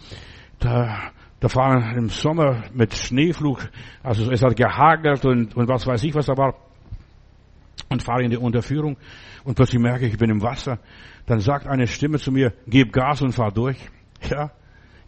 da, 0.58 1.12
da 1.38 1.48
fahren 1.48 1.96
im 1.96 2.08
Sommer 2.08 2.64
mit 2.74 2.94
Schneeflug, 2.94 3.68
also 4.02 4.32
es 4.32 4.42
hat 4.42 4.56
gehagelt 4.56 5.24
und, 5.24 5.56
und 5.56 5.68
was 5.68 5.86
weiß 5.86 6.02
ich 6.02 6.14
was 6.16 6.26
da 6.26 6.36
war 6.36 6.56
und 7.88 8.02
fahre 8.02 8.24
in 8.24 8.30
die 8.30 8.36
Unterführung 8.36 8.96
und 9.44 9.54
plötzlich 9.54 9.80
merke 9.80 10.06
ich, 10.06 10.14
ich 10.14 10.18
bin 10.18 10.30
im 10.30 10.42
Wasser. 10.42 10.80
Dann 11.26 11.38
sagt 11.38 11.68
eine 11.68 11.86
Stimme 11.86 12.18
zu 12.18 12.32
mir, 12.32 12.52
gib 12.66 12.92
Gas 12.92 13.22
und 13.22 13.32
fahr 13.32 13.52
durch. 13.52 13.78
Ja, 14.30 14.50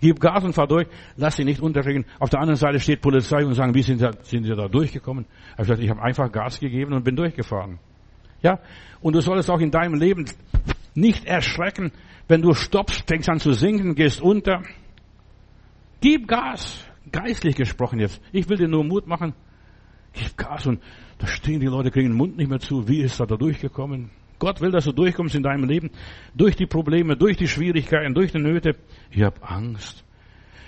Gib 0.00 0.20
Gas 0.20 0.44
und 0.44 0.52
fahr 0.52 0.68
durch, 0.68 0.86
lass 1.16 1.36
sie 1.36 1.44
nicht 1.44 1.60
unterkriegen. 1.60 2.04
Auf 2.20 2.30
der 2.30 2.40
anderen 2.40 2.56
Seite 2.56 2.78
steht 2.78 3.00
Polizei 3.00 3.44
und 3.44 3.54
sagen, 3.54 3.74
wie 3.74 3.82
sind 3.82 3.98
sie, 3.98 4.10
sind 4.22 4.44
sie 4.44 4.54
da 4.54 4.68
durchgekommen? 4.68 5.24
Ich 5.24 5.52
habe 5.52 5.62
gesagt, 5.62 5.80
ich 5.80 5.90
habe 5.90 6.02
einfach 6.02 6.30
Gas 6.30 6.60
gegeben 6.60 6.92
und 6.92 7.02
bin 7.02 7.16
durchgefahren. 7.16 7.80
Ja, 8.42 8.60
und 9.00 9.16
du 9.16 9.20
solltest 9.20 9.50
auch 9.50 9.58
in 9.58 9.72
deinem 9.72 9.94
Leben 9.94 10.26
nicht 10.94 11.24
erschrecken, 11.24 11.90
wenn 12.28 12.42
du 12.42 12.54
stoppst, 12.54 13.08
fängst 13.08 13.28
an 13.28 13.40
zu 13.40 13.52
sinken, 13.52 13.96
gehst 13.96 14.20
unter. 14.20 14.62
Gib 16.00 16.28
Gas, 16.28 16.86
geistlich 17.10 17.56
gesprochen 17.56 17.98
jetzt. 17.98 18.20
Ich 18.30 18.48
will 18.48 18.56
dir 18.56 18.68
nur 18.68 18.84
Mut 18.84 19.08
machen. 19.08 19.34
Gib 20.12 20.36
Gas 20.36 20.66
und 20.66 20.80
da 21.18 21.26
stehen 21.26 21.58
die 21.58 21.66
Leute, 21.66 21.90
kriegen 21.90 22.10
den 22.10 22.16
Mund 22.16 22.36
nicht 22.36 22.48
mehr 22.48 22.60
zu. 22.60 22.86
Wie 22.86 23.00
ist 23.00 23.18
er 23.18 23.26
da 23.26 23.36
durchgekommen? 23.36 24.10
Gott 24.38 24.60
will, 24.60 24.70
dass 24.70 24.84
du 24.84 24.92
durchkommst 24.92 25.34
in 25.34 25.42
deinem 25.42 25.64
Leben, 25.64 25.90
durch 26.34 26.56
die 26.56 26.66
Probleme, 26.66 27.16
durch 27.16 27.36
die 27.36 27.48
Schwierigkeiten, 27.48 28.14
durch 28.14 28.32
die 28.32 28.38
Nöte. 28.38 28.76
Ich 29.10 29.22
habe 29.22 29.42
Angst. 29.42 30.04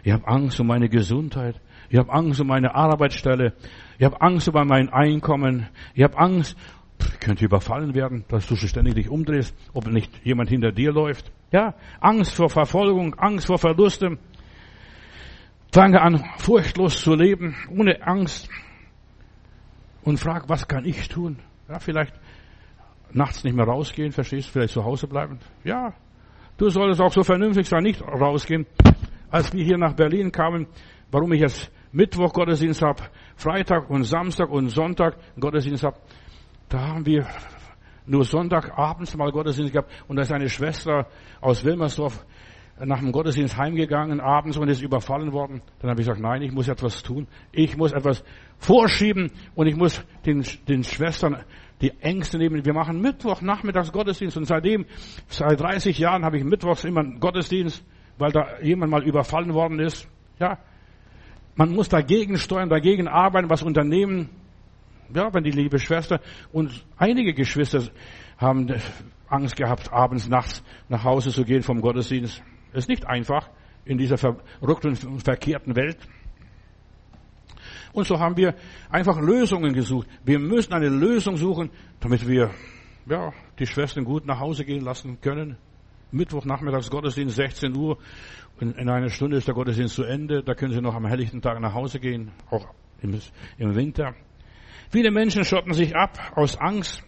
Ich 0.02 0.12
habe 0.12 0.26
Angst 0.26 0.58
um 0.60 0.66
meine 0.66 0.88
Gesundheit. 0.88 1.60
Ich 1.88 1.98
habe 1.98 2.12
Angst 2.12 2.40
um 2.40 2.46
meine 2.46 2.74
Arbeitsstelle. 2.74 3.52
Ich 3.98 4.04
habe 4.04 4.20
Angst 4.20 4.48
über 4.48 4.64
mein 4.64 4.88
Einkommen. 4.90 5.68
Ich 5.94 6.02
habe 6.02 6.16
Angst, 6.18 6.56
ich 7.00 7.20
könnte 7.20 7.44
überfallen 7.44 7.94
werden, 7.94 8.24
dass 8.28 8.46
du 8.46 8.56
ständig 8.56 8.94
dich 8.94 9.08
umdrehst, 9.08 9.54
ob 9.72 9.86
nicht 9.86 10.24
jemand 10.24 10.50
hinter 10.50 10.72
dir 10.72 10.92
läuft. 10.92 11.32
Ja, 11.52 11.74
Angst 12.00 12.34
vor 12.34 12.48
Verfolgung, 12.48 13.14
Angst 13.14 13.46
vor 13.46 13.58
Verluste. 13.58 14.18
Fange 15.72 16.00
an, 16.00 16.24
furchtlos 16.38 17.00
zu 17.00 17.14
leben, 17.14 17.56
ohne 17.70 18.06
Angst. 18.06 18.48
Und 20.02 20.18
frag, 20.18 20.48
was 20.48 20.66
kann 20.66 20.84
ich 20.84 21.08
tun? 21.08 21.38
Ja, 21.68 21.78
vielleicht 21.78 22.14
nachts 23.12 23.44
nicht 23.44 23.54
mehr 23.54 23.66
rausgehen, 23.66 24.12
verstehst 24.12 24.48
du? 24.48 24.52
Vielleicht 24.52 24.74
zu 24.74 24.84
Hause 24.84 25.06
bleiben. 25.06 25.38
Ja, 25.64 25.94
du 26.56 26.68
solltest 26.68 27.00
auch 27.00 27.12
so 27.12 27.22
vernünftig 27.22 27.66
sein, 27.66 27.82
nicht 27.82 28.02
rausgehen. 28.02 28.66
Als 29.30 29.52
wir 29.52 29.64
hier 29.64 29.78
nach 29.78 29.94
Berlin 29.94 30.32
kamen, 30.32 30.66
warum 31.10 31.32
ich 31.32 31.40
jetzt 31.40 31.70
Mittwoch 31.92 32.32
Gottesdienst 32.32 32.82
habe, 32.82 33.02
Freitag 33.36 33.90
und 33.90 34.04
Samstag 34.04 34.50
und 34.50 34.68
Sonntag 34.68 35.16
Gottesdienst 35.38 35.84
habe, 35.84 35.96
da 36.68 36.80
haben 36.80 37.06
wir 37.06 37.26
nur 38.06 38.24
Sonntag 38.24 38.76
abends 38.76 39.16
mal 39.16 39.30
Gottesdienst 39.30 39.72
gehabt 39.72 39.90
und 40.08 40.16
da 40.16 40.22
ist 40.22 40.32
eine 40.32 40.48
Schwester 40.48 41.06
aus 41.40 41.64
Wilmersdorf 41.64 42.24
nach 42.84 43.00
dem 43.00 43.12
Gottesdienst 43.12 43.56
heimgegangen 43.56 44.20
abends 44.20 44.56
und 44.56 44.68
ist 44.68 44.82
überfallen 44.82 45.32
worden. 45.32 45.62
Dann 45.80 45.90
habe 45.90 46.00
ich 46.00 46.06
gesagt, 46.06 46.20
nein, 46.20 46.42
ich 46.42 46.52
muss 46.52 46.68
etwas 46.68 47.02
tun. 47.02 47.26
Ich 47.52 47.76
muss 47.76 47.92
etwas 47.92 48.24
vorschieben 48.58 49.30
und 49.54 49.66
ich 49.66 49.76
muss 49.76 50.04
den, 50.24 50.44
den 50.66 50.82
Schwestern 50.82 51.44
die 51.80 51.92
Ängste 52.00 52.38
nehmen. 52.38 52.64
Wir 52.64 52.74
machen 52.74 53.00
Mittwoch 53.00 53.40
nachmittags 53.40 53.92
Gottesdienst 53.92 54.36
und 54.36 54.44
seitdem, 54.44 54.86
seit 55.28 55.60
30 55.60 55.98
Jahren 55.98 56.24
habe 56.24 56.38
ich 56.38 56.44
mittwochs 56.44 56.84
immer 56.84 57.00
einen 57.00 57.20
Gottesdienst, 57.20 57.84
weil 58.18 58.32
da 58.32 58.60
jemand 58.60 58.90
mal 58.90 59.02
überfallen 59.02 59.54
worden 59.54 59.80
ist. 59.80 60.08
Ja, 60.38 60.58
man 61.56 61.70
muss 61.70 61.88
dagegen 61.88 62.36
steuern, 62.38 62.68
dagegen 62.68 63.08
arbeiten, 63.08 63.50
was 63.50 63.62
unternehmen. 63.62 64.30
Ja, 65.12 65.32
wenn 65.34 65.42
die 65.42 65.50
liebe 65.50 65.78
Schwester 65.78 66.20
und 66.52 66.84
einige 66.96 67.34
Geschwister 67.34 67.82
haben 68.38 68.72
Angst 69.28 69.56
gehabt, 69.56 69.92
abends, 69.92 70.28
nachts 70.28 70.62
nach 70.88 71.04
Hause 71.04 71.30
zu 71.30 71.44
gehen 71.44 71.62
vom 71.62 71.80
Gottesdienst. 71.80 72.42
ist 72.72 72.88
nicht 72.88 73.06
einfach 73.06 73.50
in 73.84 73.98
dieser 73.98 74.18
verrückten 74.18 74.96
und 75.06 75.22
verkehrten 75.22 75.74
Welt. 75.76 75.98
Und 77.92 78.06
so 78.06 78.18
haben 78.18 78.36
wir 78.36 78.54
einfach 78.88 79.20
Lösungen 79.20 79.72
gesucht. 79.72 80.06
Wir 80.24 80.38
müssen 80.38 80.72
eine 80.72 80.88
Lösung 80.88 81.36
suchen, 81.36 81.70
damit 82.00 82.26
wir 82.26 82.50
ja, 83.06 83.32
die 83.58 83.66
Schwestern 83.66 84.04
gut 84.04 84.26
nach 84.26 84.38
Hause 84.38 84.64
gehen 84.64 84.84
lassen 84.84 85.20
können. 85.20 85.56
Mittwochnachmittags 86.12 86.90
Gottesdienst, 86.90 87.36
16 87.36 87.76
Uhr. 87.76 87.98
In, 88.60 88.72
in 88.72 88.88
einer 88.88 89.08
Stunde 89.08 89.36
ist 89.36 89.48
der 89.48 89.54
Gottesdienst 89.54 89.94
zu 89.94 90.04
Ende. 90.04 90.42
Da 90.42 90.54
können 90.54 90.72
Sie 90.72 90.80
noch 90.80 90.94
am 90.94 91.06
helllichten 91.06 91.40
Tag 91.40 91.60
nach 91.60 91.74
Hause 91.74 91.98
gehen, 91.98 92.30
auch 92.50 92.66
im, 93.00 93.18
im 93.58 93.74
Winter. 93.74 94.14
Viele 94.90 95.10
Menschen 95.10 95.44
schotten 95.44 95.72
sich 95.72 95.96
ab 95.96 96.18
aus 96.34 96.56
Angst. 96.58 97.02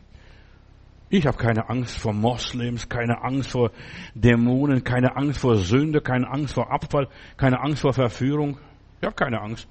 Ich 1.10 1.26
habe 1.26 1.36
keine 1.36 1.68
Angst 1.68 1.98
vor 1.98 2.14
Moslems, 2.14 2.88
keine 2.88 3.22
Angst 3.22 3.50
vor 3.50 3.70
Dämonen, 4.14 4.82
keine 4.82 5.14
Angst 5.16 5.40
vor 5.40 5.56
Sünde, 5.56 6.00
keine 6.00 6.30
Angst 6.30 6.54
vor 6.54 6.72
Abfall, 6.72 7.08
keine 7.36 7.60
Angst 7.60 7.82
vor 7.82 7.92
Verführung. 7.92 8.58
Ich 9.00 9.06
habe 9.06 9.14
keine 9.14 9.42
Angst. 9.42 9.68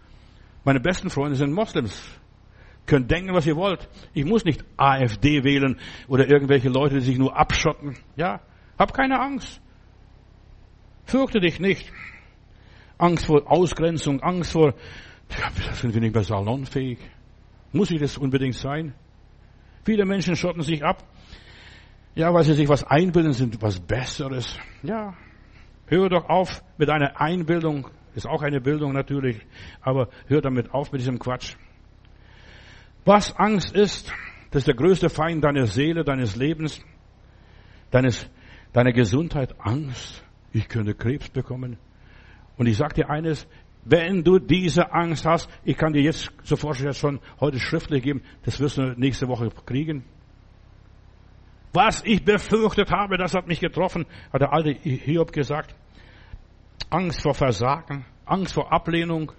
Meine 0.64 0.80
besten 0.80 1.10
Freunde 1.10 1.36
sind 1.36 1.54
Moslems. 1.54 2.02
Könnt 2.86 3.10
denken, 3.12 3.34
was 3.34 3.46
ihr 3.46 3.56
wollt. 3.56 3.88
Ich 4.14 4.26
muss 4.26 4.44
nicht 4.44 4.64
AfD 4.78 5.44
wählen 5.44 5.80
oder 6.08 6.28
irgendwelche 6.30 6.70
Leute, 6.70 6.96
die 6.96 7.02
sich 7.02 7.18
nur 7.18 7.38
abschotten. 7.38 7.98
Ja, 8.16 8.42
hab 8.78 8.94
keine 8.94 9.20
Angst. 9.20 9.62
Fürchte 11.06 11.40
dich 11.40 11.60
nicht. 11.60 11.92
Angst 12.98 13.26
vor 13.26 13.50
Ausgrenzung, 13.50 14.22
Angst 14.22 14.52
vor, 14.52 14.74
ja, 15.30 15.74
sind 15.74 15.94
wir 15.94 16.02
nicht 16.02 16.14
mehr 16.14 16.24
salonfähig. 16.24 17.00
Muss 17.72 17.92
ich 17.92 18.00
das 18.00 18.18
unbedingt 18.18 18.56
sein? 18.56 18.94
Viele 19.84 20.06
Menschen 20.06 20.36
schotten 20.36 20.62
sich 20.62 20.84
ab. 20.84 21.04
Ja, 22.14 22.34
weil 22.34 22.44
sie 22.44 22.54
sich 22.54 22.68
was 22.68 22.84
einbilden, 22.84 23.34
sind 23.34 23.62
was 23.62 23.80
Besseres. 23.80 24.58
Ja, 24.84 25.16
Hör 25.92 26.08
doch 26.08 26.30
auf 26.30 26.64
mit 26.78 26.90
einer 26.90 27.20
Einbildung. 27.20 27.90
Ist 28.16 28.28
auch 28.28 28.42
eine 28.42 28.62
Bildung 28.62 28.94
natürlich. 28.94 29.40
Aber 29.82 30.10
hör 30.28 30.42
damit 30.42 30.74
auf 30.74 30.92
mit 30.92 31.02
diesem 31.02 31.20
Quatsch. 31.20 31.56
Was 33.06 33.36
Angst 33.36 33.74
ist, 33.74 34.12
das 34.52 34.62
ist 34.62 34.68
der 34.68 34.76
größte 34.76 35.10
Feind 35.10 35.44
deiner 35.44 35.66
Seele, 35.66 36.04
deines 36.04 36.36
Lebens, 36.36 36.82
deines, 37.90 38.30
deiner 38.74 38.92
Gesundheit. 38.92 39.56
Angst. 39.60 40.24
Ich 40.54 40.68
könnte 40.68 40.94
Krebs 40.94 41.30
bekommen. 41.30 41.78
Und 42.58 42.68
ich 42.68 42.78
sage 42.78 42.96
dir 42.96 43.10
eines, 43.10 43.48
wenn 43.84 44.24
du 44.24 44.38
diese 44.38 44.92
Angst 44.94 45.26
hast, 45.26 45.50
ich 45.64 45.78
kann 45.78 45.94
dir 45.94 46.02
jetzt 46.02 46.32
sofort 46.44 46.78
schon 46.96 47.20
heute 47.40 47.60
schriftlich 47.60 48.04
geben, 48.04 48.22
das 48.44 48.60
wirst 48.60 48.78
du 48.78 48.94
nächste 48.98 49.28
Woche 49.28 49.50
kriegen. 49.66 50.04
Was 51.74 52.04
ich 52.04 52.24
befürchtet 52.24 52.92
habe, 52.92 53.18
das 53.18 53.34
hat 53.34 53.48
mich 53.48 53.60
getroffen, 53.60 54.06
hat 54.32 54.42
der 54.42 54.54
alte 54.54 54.72
Hiob 54.74 55.32
gesagt. 55.32 55.76
Angst 56.92 57.22
vor 57.22 57.34
Versagen, 57.34 58.04
Angst 58.26 58.54
vor 58.54 58.74
Ablehnung. 58.74 59.32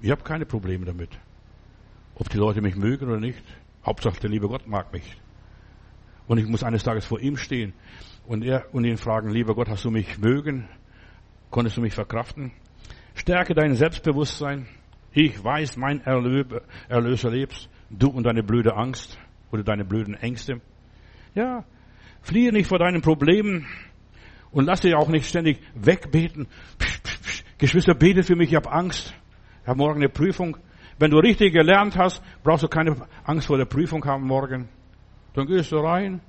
Ich 0.00 0.08
habe 0.08 0.22
keine 0.22 0.46
Probleme 0.46 0.86
damit. 0.86 1.10
Ob 2.14 2.28
die 2.28 2.36
Leute 2.36 2.62
mich 2.62 2.76
mögen 2.76 3.08
oder 3.08 3.18
nicht. 3.18 3.42
Hauptsache 3.84 4.20
der 4.20 4.30
liebe 4.30 4.46
Gott 4.46 4.68
mag 4.68 4.92
mich. 4.92 5.20
Und 6.28 6.38
ich 6.38 6.46
muss 6.46 6.62
eines 6.62 6.84
Tages 6.84 7.06
vor 7.06 7.18
ihm 7.18 7.36
stehen 7.36 7.72
und 8.24 8.44
er 8.44 8.72
und 8.72 8.84
ihn 8.84 8.98
fragen, 8.98 9.30
lieber 9.30 9.56
Gott, 9.56 9.68
hast 9.68 9.84
du 9.84 9.90
mich 9.90 10.16
mögen? 10.18 10.68
Konntest 11.50 11.76
du 11.76 11.80
mich 11.80 11.94
verkraften? 11.94 12.52
Stärke 13.14 13.54
dein 13.54 13.74
Selbstbewusstsein. 13.74 14.68
Ich 15.10 15.42
weiß, 15.42 15.76
mein 15.76 16.02
Erlöser 16.02 17.30
lebst. 17.32 17.68
Du 17.90 18.10
und 18.10 18.22
deine 18.22 18.44
blöde 18.44 18.76
Angst 18.76 19.18
oder 19.50 19.64
deine 19.64 19.84
blöden 19.84 20.14
Ängste. 20.14 20.60
Ja, 21.34 21.64
fliehe 22.22 22.52
nicht 22.52 22.68
vor 22.68 22.78
deinen 22.78 23.02
Problemen 23.02 23.66
und 24.52 24.64
lass 24.66 24.80
dich 24.80 24.94
auch 24.94 25.08
nicht 25.08 25.26
ständig 25.26 25.60
wegbeten. 25.74 26.46
Psch, 26.78 27.02
psch, 27.02 27.20
psch. 27.20 27.44
Geschwister, 27.58 27.94
betet 27.94 28.26
für 28.26 28.36
mich, 28.36 28.50
ich 28.50 28.56
habe 28.56 28.70
Angst. 28.72 29.14
Ich 29.62 29.68
habe 29.68 29.78
morgen 29.78 30.00
eine 30.00 30.08
Prüfung. 30.08 30.56
Wenn 30.98 31.10
du 31.10 31.18
richtig 31.18 31.52
gelernt 31.52 31.96
hast, 31.96 32.22
brauchst 32.42 32.62
du 32.62 32.68
keine 32.68 32.96
Angst 33.24 33.46
vor 33.46 33.58
der 33.58 33.64
Prüfung 33.64 34.04
haben 34.04 34.26
morgen. 34.26 34.68
Dann 35.34 35.46
gehst 35.46 35.72
du 35.72 35.78
rein 35.78 36.20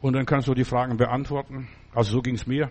und 0.00 0.14
dann 0.14 0.26
kannst 0.26 0.48
du 0.48 0.54
die 0.54 0.64
Fragen 0.64 0.96
beantworten. 0.96 1.68
Also 1.94 2.12
so 2.12 2.22
ging's 2.22 2.46
mir. 2.46 2.70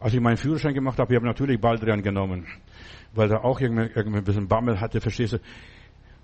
Als 0.00 0.14
ich 0.14 0.20
meinen 0.20 0.36
Führerschein 0.36 0.74
gemacht 0.74 0.98
habe, 0.98 1.12
ich 1.12 1.16
habe 1.16 1.26
natürlich 1.26 1.60
Baldrian 1.60 2.02
genommen, 2.02 2.46
weil 3.12 3.30
er 3.30 3.44
auch 3.44 3.60
irgendwie, 3.60 3.90
irgendwie 3.94 4.18
ein 4.18 4.24
bisschen 4.24 4.48
Bammel 4.48 4.80
hatte, 4.80 5.00
verstehst 5.00 5.34
du, 5.34 5.38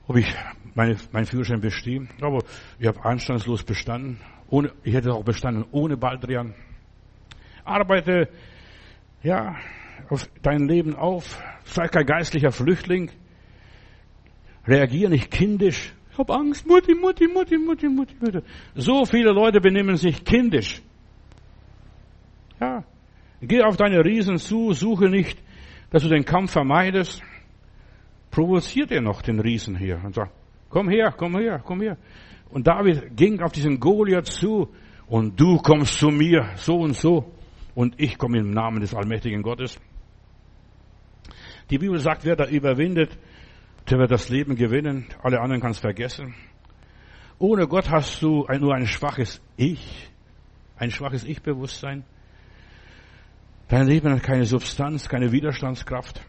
ob 0.09 0.17
ich 0.17 0.35
meine, 0.75 0.97
meinen 1.13 1.27
Führerschein 1.27 1.61
bestehe. 1.61 2.07
Aber 2.21 2.43
ich 2.79 2.87
habe 2.87 3.05
anstandslos 3.05 3.63
bestanden. 3.63 4.21
Ohne, 4.49 4.73
ich 4.85 4.95
hätte 4.95 5.13
auch 5.13 5.25
bestanden 5.25 5.65
ohne 5.73 5.97
Baldrian. 5.97 6.55
Arbeite, 7.65 8.29
ja, 9.23 9.57
auf 10.09 10.29
dein 10.43 10.69
Leben 10.69 10.95
auf. 10.95 11.43
Sei 11.65 11.89
kein 11.89 12.07
geistlicher 12.07 12.53
Flüchtling. 12.53 13.11
Reagiere 14.67 15.11
nicht 15.11 15.31
kindisch. 15.31 15.93
Ich 16.13 16.19
habe 16.19 16.35
Angst. 16.35 16.67
Mutti, 16.67 16.95
Mutti, 16.95 17.27
Mutti, 17.27 17.59
Mutti, 17.59 17.89
Mutti, 17.89 18.15
Mutti. 18.21 18.39
So 18.75 19.05
viele 19.05 19.33
Leute 19.33 19.61
benehmen 19.61 19.97
sich 19.97 20.25
kindisch. 20.25 20.83
Ja. 22.61 22.85
Geh 23.41 23.63
auf 23.63 23.77
deine 23.77 24.05
Riesen 24.05 24.39
zu, 24.39 24.73
suche 24.73 25.09
nicht, 25.09 25.39
dass 25.91 26.03
du 26.03 26.09
den 26.09 26.25
Kampf 26.25 26.53
vermeidest. 26.53 27.23
Provoziert 28.31 28.91
er 28.91 29.03
noch 29.03 29.23
den 29.23 29.41
Riesen 29.41 29.77
hier 29.77 30.01
und 30.05 30.15
sagt, 30.15 30.33
komm 30.69 30.89
her, 30.89 31.13
komm 31.17 31.37
her, 31.39 31.61
komm 31.65 31.81
her. 31.81 31.97
Und 32.51 32.67
David 32.67 33.17
ging 33.17 33.41
auf 33.41 33.53
diesen 33.53 33.81
Goliath 33.81 34.27
zu 34.27 34.73
und 35.07 35.39
du 35.41 35.59
kommst 35.59 35.99
zu 35.99 36.09
mir, 36.09 36.51
so 36.57 36.77
und 36.77 36.95
so. 36.95 37.33
Und 37.75 38.01
ich 38.01 38.17
komme 38.17 38.39
im 38.39 38.51
Namen 38.51 38.81
des 38.81 38.95
allmächtigen 38.95 39.43
Gottes. 39.43 39.79
Die 41.71 41.79
Bibel 41.79 41.99
sagt, 41.99 42.25
wer 42.25 42.37
da 42.37 42.47
überwindet, 42.47 43.19
der 43.91 43.99
wird 43.99 44.11
das 44.11 44.29
Leben 44.29 44.57
gewinnen. 44.57 45.07
Alle 45.23 45.41
anderen 45.41 45.61
kannst 45.61 45.81
vergessen. 45.81 46.35
Ohne 47.39 47.67
Gott 47.69 47.91
hast 47.91 48.23
du 48.23 48.47
nur 48.59 48.75
ein 48.75 48.87
schwaches 48.87 49.43
Ich, 49.57 50.09
ein 50.79 50.91
schwaches 50.91 51.25
Ich-Bewusstsein. 51.25 52.05
Dein 53.69 53.87
Leben 53.87 54.11
hat 54.11 54.23
keine 54.23 54.45
Substanz, 54.45 55.09
keine 55.09 55.33
Widerstandskraft. 55.33 56.25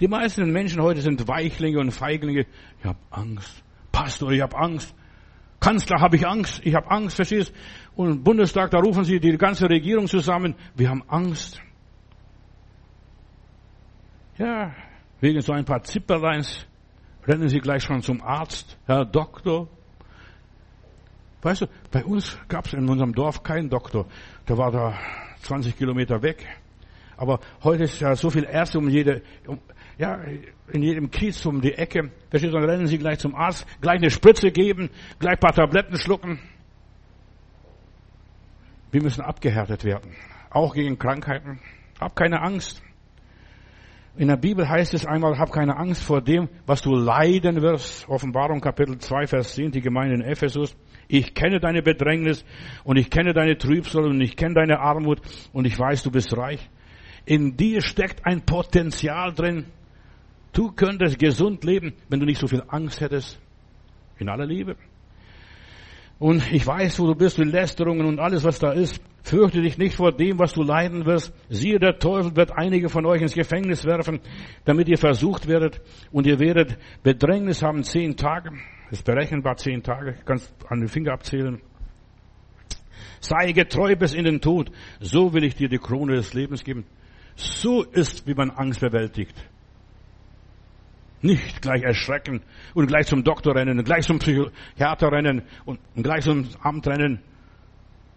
Die 0.00 0.08
meisten 0.08 0.50
Menschen 0.52 0.82
heute 0.82 1.00
sind 1.00 1.28
Weichlinge 1.28 1.78
und 1.78 1.92
Feiglinge. 1.92 2.46
Ich 2.80 2.84
habe 2.84 2.98
Angst. 3.10 3.63
Pastor, 3.94 4.32
ich 4.32 4.40
habe 4.40 4.56
Angst. 4.56 4.92
Kanzler, 5.60 6.00
habe 6.00 6.16
ich 6.16 6.26
Angst. 6.26 6.60
Ich 6.64 6.74
habe 6.74 6.90
Angst, 6.90 7.14
verstehst? 7.14 7.54
Und 7.94 8.10
im 8.10 8.24
Bundestag, 8.24 8.72
da 8.72 8.80
rufen 8.80 9.04
sie 9.04 9.20
die 9.20 9.38
ganze 9.38 9.70
Regierung 9.70 10.08
zusammen. 10.08 10.56
Wir 10.74 10.90
haben 10.90 11.04
Angst. 11.06 11.60
Ja, 14.36 14.74
wegen 15.20 15.40
so 15.40 15.52
ein 15.52 15.64
paar 15.64 15.84
Zipperleins 15.84 16.66
rennen 17.24 17.48
sie 17.48 17.60
gleich 17.60 17.84
schon 17.84 18.02
zum 18.02 18.20
Arzt. 18.20 18.76
Herr 18.86 19.04
Doktor. 19.04 19.68
Weißt 21.42 21.62
du, 21.62 21.66
bei 21.92 22.04
uns 22.04 22.36
gab 22.48 22.66
es 22.66 22.72
in 22.72 22.88
unserem 22.88 23.14
Dorf 23.14 23.44
keinen 23.44 23.70
Doktor. 23.70 24.06
Der 24.48 24.58
war 24.58 24.72
da 24.72 24.98
20 25.42 25.76
Kilometer 25.76 26.20
weg. 26.20 26.44
Aber 27.16 27.38
heute 27.62 27.84
ist 27.84 28.00
ja 28.00 28.16
so 28.16 28.28
viel 28.28 28.44
Ärzte 28.44 28.78
um 28.78 28.88
jede, 28.88 29.22
um, 29.46 29.60
ja, 29.98 30.20
in 30.72 30.82
jedem 30.82 31.10
Kiez 31.10 31.44
um 31.46 31.60
die 31.60 31.74
Ecke. 31.74 32.10
Verstehst 32.30 32.54
du, 32.54 32.58
dann 32.58 32.68
rennen 32.68 32.86
sie 32.86 32.98
gleich 32.98 33.18
zum 33.18 33.34
Arzt, 33.34 33.66
gleich 33.80 33.98
eine 33.98 34.10
Spritze 34.10 34.50
geben, 34.50 34.90
gleich 35.18 35.34
ein 35.34 35.40
paar 35.40 35.54
Tabletten 35.54 35.96
schlucken. 35.98 36.38
Wir 38.90 39.02
müssen 39.02 39.22
abgehärtet 39.22 39.84
werden. 39.84 40.12
Auch 40.50 40.74
gegen 40.74 40.98
Krankheiten. 40.98 41.60
Hab 42.00 42.14
keine 42.16 42.40
Angst. 42.40 42.82
In 44.16 44.28
der 44.28 44.36
Bibel 44.36 44.68
heißt 44.68 44.94
es 44.94 45.04
einmal, 45.04 45.38
hab 45.38 45.50
keine 45.50 45.76
Angst 45.76 46.04
vor 46.04 46.20
dem, 46.20 46.48
was 46.66 46.82
du 46.82 46.94
leiden 46.94 47.60
wirst. 47.62 48.08
Offenbarung 48.08 48.60
Kapitel 48.60 48.98
2, 48.98 49.26
Vers 49.26 49.54
10, 49.54 49.72
die 49.72 49.80
Gemeinde 49.80 50.14
in 50.14 50.20
Ephesus. 50.20 50.76
Ich 51.08 51.34
kenne 51.34 51.58
deine 51.58 51.82
Bedrängnis 51.82 52.44
und 52.84 52.96
ich 52.96 53.10
kenne 53.10 53.32
deine 53.32 53.58
Trübsal 53.58 54.04
und 54.04 54.20
ich 54.20 54.36
kenne 54.36 54.54
deine 54.54 54.78
Armut 54.78 55.20
und 55.52 55.66
ich 55.66 55.76
weiß, 55.76 56.04
du 56.04 56.12
bist 56.12 56.36
reich. 56.36 56.70
In 57.26 57.56
dir 57.56 57.82
steckt 57.82 58.24
ein 58.24 58.42
Potenzial 58.42 59.32
drin. 59.32 59.66
Du 60.54 60.70
könntest 60.70 61.18
gesund 61.18 61.64
leben, 61.64 61.94
wenn 62.08 62.20
du 62.20 62.26
nicht 62.26 62.40
so 62.40 62.46
viel 62.46 62.62
Angst 62.68 63.00
hättest. 63.00 63.38
In 64.18 64.28
aller 64.28 64.46
Liebe. 64.46 64.76
Und 66.20 66.52
ich 66.52 66.64
weiß, 66.64 67.00
wo 67.00 67.06
du 67.08 67.16
bist, 67.16 67.38
mit 67.38 67.50
Lästerungen 67.50 68.06
und 68.06 68.20
alles, 68.20 68.44
was 68.44 68.60
da 68.60 68.72
ist. 68.72 69.02
Fürchte 69.24 69.60
dich 69.60 69.78
nicht 69.78 69.96
vor 69.96 70.12
dem, 70.12 70.38
was 70.38 70.52
du 70.52 70.62
leiden 70.62 71.06
wirst. 71.06 71.34
Siehe, 71.48 71.80
der 71.80 71.98
Teufel 71.98 72.36
wird 72.36 72.52
einige 72.56 72.88
von 72.88 73.04
euch 73.04 73.20
ins 73.20 73.34
Gefängnis 73.34 73.84
werfen, 73.84 74.20
damit 74.64 74.88
ihr 74.88 74.98
versucht 74.98 75.48
werdet. 75.48 75.80
Und 76.12 76.26
ihr 76.26 76.38
werdet 76.38 76.78
Bedrängnis 77.02 77.62
haben 77.62 77.82
zehn 77.82 78.16
Tage. 78.16 78.50
Das 78.90 79.00
ist 79.00 79.04
berechenbar 79.04 79.56
zehn 79.56 79.82
Tage. 79.82 80.14
Kannst 80.24 80.54
an 80.68 80.78
den 80.78 80.88
Finger 80.88 81.12
abzählen. 81.12 81.60
Sei 83.20 83.52
getreu 83.52 83.96
bis 83.96 84.14
in 84.14 84.24
den 84.24 84.40
Tod. 84.40 84.70
So 85.00 85.32
will 85.32 85.42
ich 85.42 85.56
dir 85.56 85.68
die 85.68 85.78
Krone 85.78 86.14
des 86.14 86.32
Lebens 86.32 86.62
geben. 86.62 86.84
So 87.34 87.82
ist, 87.82 88.26
wie 88.28 88.34
man 88.34 88.50
Angst 88.50 88.80
bewältigt. 88.80 89.34
Nicht 91.24 91.62
gleich 91.62 91.82
erschrecken 91.82 92.42
und 92.74 92.86
gleich 92.86 93.06
zum 93.06 93.24
Doktor 93.24 93.54
rennen, 93.54 93.78
und 93.78 93.84
gleich 93.86 94.04
zum 94.04 94.18
Psychiater 94.18 95.10
rennen 95.10 95.40
und 95.64 95.80
gleich 95.94 96.24
zum 96.24 96.46
Amt 96.60 96.86
rennen. 96.86 97.18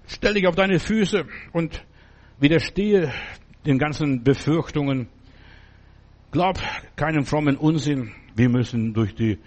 Stell 0.07 0.33
dich 0.33 0.45
auf 0.45 0.55
deine 0.55 0.77
Füße 0.77 1.25
und 1.53 1.85
widerstehe 2.37 3.13
den 3.65 3.77
ganzen 3.79 4.25
Befürchtungen. 4.25 5.07
Glaub 6.31 6.59
keinem 6.97 7.23
frommen 7.23 7.55
Unsinn. 7.55 8.11
Wir 8.35 8.49
müssen 8.49 8.93
durch 8.93 9.15
die, 9.15 9.39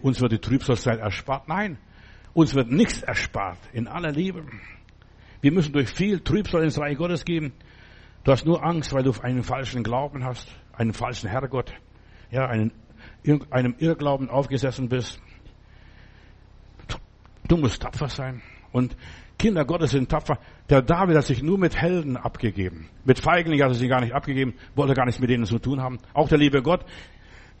uns 0.00 0.22
wird 0.22 0.32
die 0.32 0.38
Trübsalzeit 0.38 1.00
erspart. 1.00 1.46
Nein, 1.48 1.76
uns 2.32 2.54
wird 2.54 2.70
nichts 2.72 3.02
erspart. 3.02 3.58
In 3.74 3.88
aller 3.88 4.10
Liebe. 4.10 4.42
Wir 5.42 5.52
müssen 5.52 5.74
durch 5.74 5.90
viel 5.90 6.20
Trübsal 6.20 6.64
ins 6.64 6.78
Reich 6.78 6.96
Gottes 6.96 7.26
gehen. 7.26 7.52
Du 8.24 8.32
hast 8.32 8.46
nur 8.46 8.64
Angst, 8.64 8.94
weil 8.94 9.02
du 9.02 9.12
einen 9.20 9.42
falschen 9.42 9.82
Glauben 9.82 10.24
hast, 10.24 10.48
einen 10.72 10.94
falschen 10.94 11.28
Herrgott, 11.28 11.74
ja, 12.34 12.48
einen, 12.48 12.72
einem 13.50 13.74
Irrglauben 13.78 14.28
aufgesessen 14.28 14.88
bist. 14.88 15.20
Du 17.46 17.56
musst 17.56 17.82
tapfer 17.82 18.08
sein. 18.08 18.42
Und 18.72 18.96
Kinder 19.38 19.64
Gottes 19.64 19.92
sind 19.92 20.08
tapfer. 20.08 20.38
Der 20.68 20.82
David 20.82 21.16
hat 21.16 21.24
sich 21.24 21.42
nur 21.42 21.58
mit 21.58 21.76
Helden 21.76 22.16
abgegeben. 22.16 22.88
Mit 23.04 23.20
Feiglingen 23.20 23.62
hat 23.62 23.70
er 23.70 23.74
sich 23.74 23.88
gar 23.88 24.00
nicht 24.00 24.14
abgegeben, 24.14 24.54
wollte 24.74 24.94
gar 24.94 25.04
nichts 25.04 25.20
mit 25.20 25.30
denen 25.30 25.44
zu 25.44 25.58
tun 25.60 25.80
haben. 25.80 25.98
Auch 26.12 26.28
der 26.28 26.38
liebe 26.38 26.60
Gott 26.60 26.84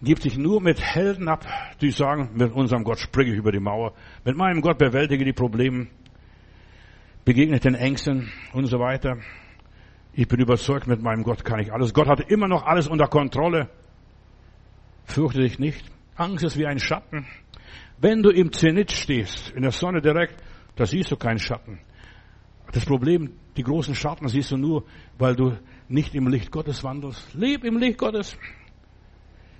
gibt 0.02 0.22
sich 0.22 0.36
nur 0.36 0.60
mit 0.60 0.80
Helden 0.80 1.28
ab, 1.28 1.46
die 1.80 1.90
sagen, 1.90 2.30
mit 2.34 2.52
unserem 2.52 2.82
Gott 2.82 2.98
springe 2.98 3.30
ich 3.30 3.36
über 3.36 3.52
die 3.52 3.60
Mauer. 3.60 3.94
Mit 4.24 4.36
meinem 4.36 4.60
Gott 4.60 4.78
bewältige 4.78 5.24
die 5.24 5.32
Probleme, 5.32 5.86
begegne 7.24 7.60
den 7.60 7.74
Ängsten 7.74 8.32
und 8.52 8.66
so 8.66 8.80
weiter. 8.80 9.18
Ich 10.12 10.26
bin 10.26 10.40
überzeugt, 10.40 10.88
mit 10.88 11.00
meinem 11.00 11.22
Gott 11.22 11.44
kann 11.44 11.60
ich 11.60 11.72
alles. 11.72 11.94
Gott 11.94 12.08
hat 12.08 12.20
immer 12.28 12.48
noch 12.48 12.64
alles 12.64 12.88
unter 12.88 13.06
Kontrolle. 13.06 13.68
Fürchte 15.04 15.40
dich 15.40 15.58
nicht. 15.58 15.84
Angst 16.16 16.44
ist 16.44 16.58
wie 16.58 16.66
ein 16.66 16.78
Schatten. 16.78 17.26
Wenn 17.98 18.22
du 18.22 18.30
im 18.30 18.52
Zenit 18.52 18.92
stehst, 18.92 19.50
in 19.50 19.62
der 19.62 19.70
Sonne 19.70 20.00
direkt, 20.00 20.42
da 20.76 20.86
siehst 20.86 21.10
du 21.10 21.16
keinen 21.16 21.38
Schatten. 21.38 21.80
Das 22.72 22.84
Problem, 22.84 23.30
die 23.56 23.62
großen 23.62 23.94
Schatten 23.94 24.28
siehst 24.28 24.50
du 24.50 24.56
nur, 24.56 24.84
weil 25.18 25.36
du 25.36 25.56
nicht 25.88 26.14
im 26.14 26.26
Licht 26.28 26.50
Gottes 26.50 26.82
wandelst. 26.82 27.34
Leb 27.34 27.64
im 27.64 27.78
Licht 27.78 27.98
Gottes. 27.98 28.36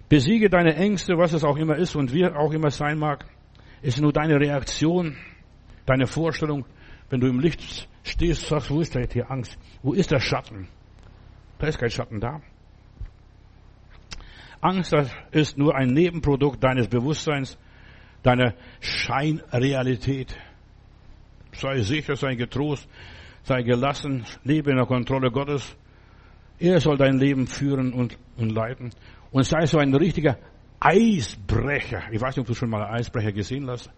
Besiege 0.09 0.51
deine 0.51 0.75
Ängste, 0.75 1.17
was 1.17 1.33
es 1.33 1.45
auch 1.45 1.57
immer 1.57 1.77
ist 1.77 1.95
und 1.97 2.13
wie 2.13 2.27
auch 2.27 2.53
immer 2.53 2.71
sein 2.71 2.99
mag. 2.99 3.27
Es 3.83 3.95
ist 3.95 4.01
nur 4.01 4.13
deine 4.13 4.41
Reaktion, 4.41 5.17
deine 5.87 6.07
Vorstellung. 6.07 6.67
Wenn 7.11 7.21
du 7.21 7.29
im 7.29 7.39
Licht 7.39 7.89
stehst, 8.03 8.47
sagst, 8.49 8.71
wo 8.71 8.81
ist 8.81 8.95
da 8.95 9.01
jetzt 9.01 9.13
hier 9.13 9.31
Angst? 9.31 9.59
Wo 9.83 9.93
ist 9.93 10.11
der 10.11 10.21
Schatten? 10.21 10.69
Da 11.59 11.67
ist 11.69 11.79
kein 11.79 11.91
Schatten 11.91 12.21
da. 12.21 12.41
Angst 14.65 14.97
ist 15.31 15.59
nur 15.59 15.75
ein 15.75 15.89
Nebenprodukt 15.89 16.65
deines 16.65 16.89
Bewusstseins, 16.89 17.59
deiner 18.23 18.55
Scheinrealität. 18.81 20.35
Sei 21.53 21.83
sicher, 21.83 22.17
sei 22.17 22.35
getrost, 22.35 22.89
sei 23.43 23.63
gelassen, 23.63 24.25
lebe 24.43 24.71
in 24.71 24.79
der 24.79 24.87
Kontrolle 24.87 25.31
Gottes. 25.31 25.77
Er 26.59 26.81
soll 26.81 26.97
dein 26.97 27.19
Leben 27.19 27.47
führen 27.47 27.93
und, 27.93 28.17
und 28.39 28.51
leiten. 28.53 28.91
Und 29.31 29.45
sei 29.45 29.67
so 29.67 29.77
ein 29.77 29.95
richtiger 29.95 30.39
Eisbrecher. 30.81 32.05
Ich 32.11 32.21
weiß 32.23 32.35
nicht, 32.35 32.45
ob 32.45 32.47
du 32.47 32.55
schon 32.55 32.71
mal 32.71 32.85
einen 32.85 32.95
Eisbrecher 32.95 33.33
gesehen 33.33 33.69
hast. 33.69 33.91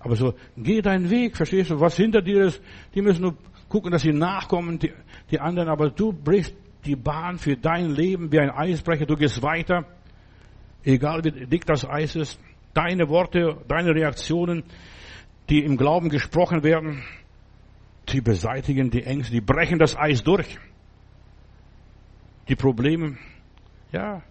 Aber 0.00 0.14
so, 0.14 0.34
geh 0.58 0.82
deinen 0.82 1.08
Weg, 1.08 1.38
verstehst 1.38 1.70
du? 1.70 1.80
Was 1.80 1.96
hinter 1.96 2.20
dir 2.20 2.44
ist, 2.44 2.60
die 2.94 3.00
müssen 3.00 3.22
nur 3.22 3.38
gucken, 3.70 3.90
dass 3.90 4.02
sie 4.02 4.12
nachkommen, 4.12 4.78
die, 4.78 4.92
die 5.30 5.40
anderen. 5.40 5.70
Aber 5.70 5.88
du 5.88 6.12
brichst 6.12 6.54
die 6.84 6.96
Bahn 6.96 7.38
für 7.38 7.56
dein 7.56 7.88
Leben 7.88 8.30
wie 8.30 8.40
ein 8.40 8.50
Eisbrecher. 8.50 9.06
Du 9.06 9.16
gehst 9.16 9.40
weiter 9.40 9.86
egal 10.84 11.24
wie 11.24 11.46
dick 11.46 11.66
das 11.66 11.88
Eis 11.88 12.16
ist, 12.16 12.40
deine 12.74 13.08
Worte, 13.08 13.58
deine 13.68 13.94
Reaktionen, 13.94 14.64
die 15.48 15.64
im 15.64 15.76
Glauben 15.76 16.08
gesprochen 16.08 16.62
werden, 16.62 17.02
die 18.08 18.20
beseitigen 18.20 18.90
die 18.90 19.04
Ängste, 19.04 19.32
die 19.32 19.40
brechen 19.40 19.78
das 19.78 19.96
Eis 19.96 20.22
durch. 20.22 20.58
Die 22.48 22.56
Probleme, 22.56 23.18
ja. 23.92 24.22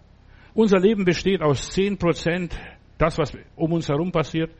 Unser 0.54 0.80
Leben 0.80 1.04
besteht 1.04 1.40
aus 1.40 1.70
zehn 1.70 1.96
Prozent, 1.96 2.58
das, 2.98 3.16
was 3.18 3.32
um 3.56 3.72
uns 3.72 3.88
herum 3.88 4.12
passiert, 4.12 4.54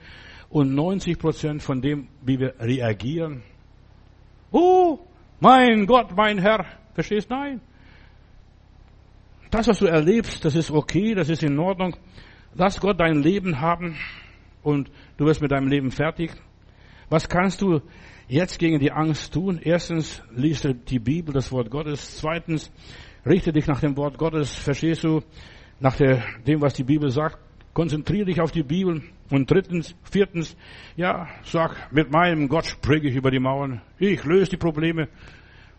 und 0.49 0.75
90 0.75 1.19
Prozent 1.19 1.63
von 1.63 1.81
dem, 1.81 2.09
wie 2.23 2.39
wir 2.39 2.55
reagieren. 2.59 3.43
Oh, 4.51 4.99
mein 5.41 5.87
Gott, 5.87 6.15
mein 6.17 6.39
Herr, 6.39 6.65
verstehst? 6.95 7.29
Nein. 7.31 7.61
Das, 9.53 9.69
was 9.69 9.81
du 9.81 9.87
erlebst, 9.87 10.47
das 10.47 10.57
ist 10.57 10.71
okay, 10.71 11.15
das 11.15 11.29
ist 11.29 11.43
in 11.43 11.59
Ordnung. 11.59 11.95
Lass 12.55 12.81
Gott 12.81 12.99
dein 12.99 13.23
Leben 13.23 13.61
haben 13.61 13.99
und 14.63 14.91
du 15.19 15.27
wirst 15.27 15.43
mit 15.43 15.53
deinem 15.53 15.69
Leben 15.69 15.91
fertig. 15.91 16.33
Was 17.11 17.29
kannst 17.29 17.61
du 17.61 17.83
jetzt 18.29 18.59
gegen 18.59 18.79
die 18.79 18.93
Angst 18.93 19.35
tun? 19.35 19.61
Erstens, 19.63 20.23
liest 20.35 20.67
die 20.89 20.99
Bibel, 20.99 21.35
das 21.35 21.53
Wort 21.53 21.71
Gottes. 21.71 22.17
Zweitens, 22.17 22.73
richte 23.27 23.53
dich 23.53 23.67
nach 23.67 23.81
dem 23.81 23.95
Wort 23.99 24.17
Gottes. 24.17 24.55
Verstehst 24.55 25.05
du? 25.05 25.21
Nach 25.81 25.97
der, 25.97 26.25
dem, 26.47 26.63
was 26.63 26.73
die 26.73 26.85
Bibel 26.85 27.11
sagt. 27.11 27.37
Konzentriere 27.75 28.25
dich 28.25 28.41
auf 28.41 28.53
die 28.53 28.63
Bibel. 28.63 29.03
Und 29.29 29.51
drittens, 29.51 29.95
viertens, 30.11 30.57
ja, 30.97 31.29
sag, 31.45 31.93
mit 31.93 32.11
meinem 32.11 32.49
Gott 32.49 32.65
springe 32.65 33.11
ich 33.11 33.17
über 33.17 33.31
die 33.31 33.39
Mauern. 33.39 33.83
Ich 33.99 34.25
löse 34.25 34.53
die 34.53 34.57
Probleme. 34.57 35.11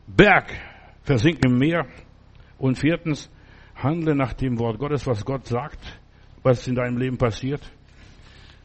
Berg 0.06 0.54
versinkt 1.02 1.44
im 1.44 1.58
Meer. 1.58 1.88
Und 2.60 2.78
viertens, 2.78 3.32
Handle 3.76 4.16
nach 4.16 4.34
dem 4.34 4.60
Wort 4.60 4.80
Gottes, 4.80 5.08
was 5.08 5.26
Gott 5.26 5.48
sagt, 5.48 5.80
was 6.42 6.68
in 6.68 6.76
deinem 6.76 6.98
Leben 6.98 7.18
passiert. 7.18 7.62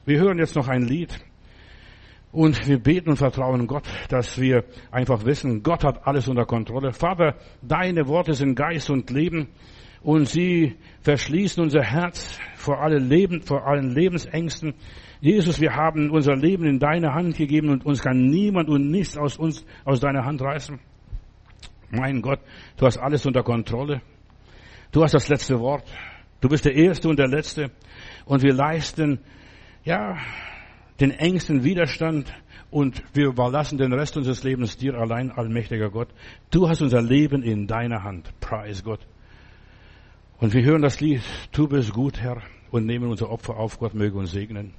Wir 0.04 0.20
hören 0.20 0.38
jetzt 0.38 0.56
noch 0.56 0.68
ein 0.68 0.82
Lied 0.82 1.18
und 2.32 2.66
wir 2.68 2.78
beten 2.78 3.10
und 3.10 3.16
vertrauen 3.16 3.66
Gott, 3.66 3.88
dass 4.08 4.40
wir 4.40 4.64
einfach 4.90 5.24
wissen, 5.24 5.62
Gott 5.62 5.84
hat 5.84 6.06
alles 6.06 6.28
unter 6.28 6.44
Kontrolle. 6.44 6.92
Vater, 6.92 7.36
deine 7.62 8.06
Worte 8.06 8.34
sind 8.34 8.54
Geist 8.54 8.90
und 8.90 9.10
Leben 9.10 9.48
und 10.02 10.28
sie 10.28 10.76
verschließen 11.02 11.62
unser 11.62 11.82
Herz 11.82 12.38
vor 12.54 12.80
allen, 12.80 13.08
Leben, 13.08 13.42
vor 13.42 13.66
allen 13.66 13.90
Lebensängsten. 13.90 14.74
Jesus, 15.20 15.60
wir 15.60 15.74
haben 15.74 16.10
unser 16.10 16.36
Leben 16.36 16.64
in 16.64 16.78
deine 16.78 17.14
Hand 17.14 17.36
gegeben 17.36 17.70
und 17.70 17.84
uns 17.84 18.02
kann 18.02 18.28
niemand 18.28 18.68
und 18.68 18.90
nichts 18.90 19.16
aus 19.16 19.36
uns, 19.36 19.64
aus 19.84 20.00
deiner 20.00 20.24
Hand 20.24 20.40
reißen. 20.42 20.78
Mein 21.90 22.20
Gott, 22.20 22.40
du 22.76 22.86
hast 22.86 22.98
alles 22.98 23.24
unter 23.26 23.42
Kontrolle. 23.42 24.02
Du 24.90 25.02
hast 25.02 25.14
das 25.14 25.28
letzte 25.28 25.60
Wort. 25.60 25.84
Du 26.40 26.48
bist 26.48 26.64
der 26.64 26.74
Erste 26.74 27.08
und 27.08 27.18
der 27.18 27.28
Letzte. 27.28 27.70
Und 28.24 28.42
wir 28.42 28.54
leisten, 28.54 29.18
ja, 29.84 30.16
den 31.00 31.10
engsten 31.10 31.64
Widerstand 31.64 32.32
und 32.70 33.02
wir 33.14 33.26
überlassen 33.26 33.78
den 33.78 33.92
Rest 33.92 34.16
unseres 34.16 34.44
Lebens 34.44 34.76
dir 34.76 34.94
allein, 34.94 35.30
allmächtiger 35.30 35.90
Gott. 35.90 36.08
Du 36.50 36.68
hast 36.68 36.82
unser 36.82 37.02
Leben 37.02 37.42
in 37.42 37.66
deiner 37.66 38.02
Hand. 38.02 38.32
Preis 38.40 38.84
Gott. 38.84 39.00
Und 40.38 40.54
wir 40.54 40.62
hören 40.62 40.82
das 40.82 41.00
Lied, 41.00 41.22
du 41.52 41.66
bist 41.66 41.92
gut, 41.92 42.20
Herr, 42.20 42.42
und 42.70 42.86
nehmen 42.86 43.10
unser 43.10 43.30
Opfer 43.30 43.56
auf. 43.56 43.78
Gott 43.78 43.94
möge 43.94 44.16
uns 44.16 44.30
segnen. 44.30 44.72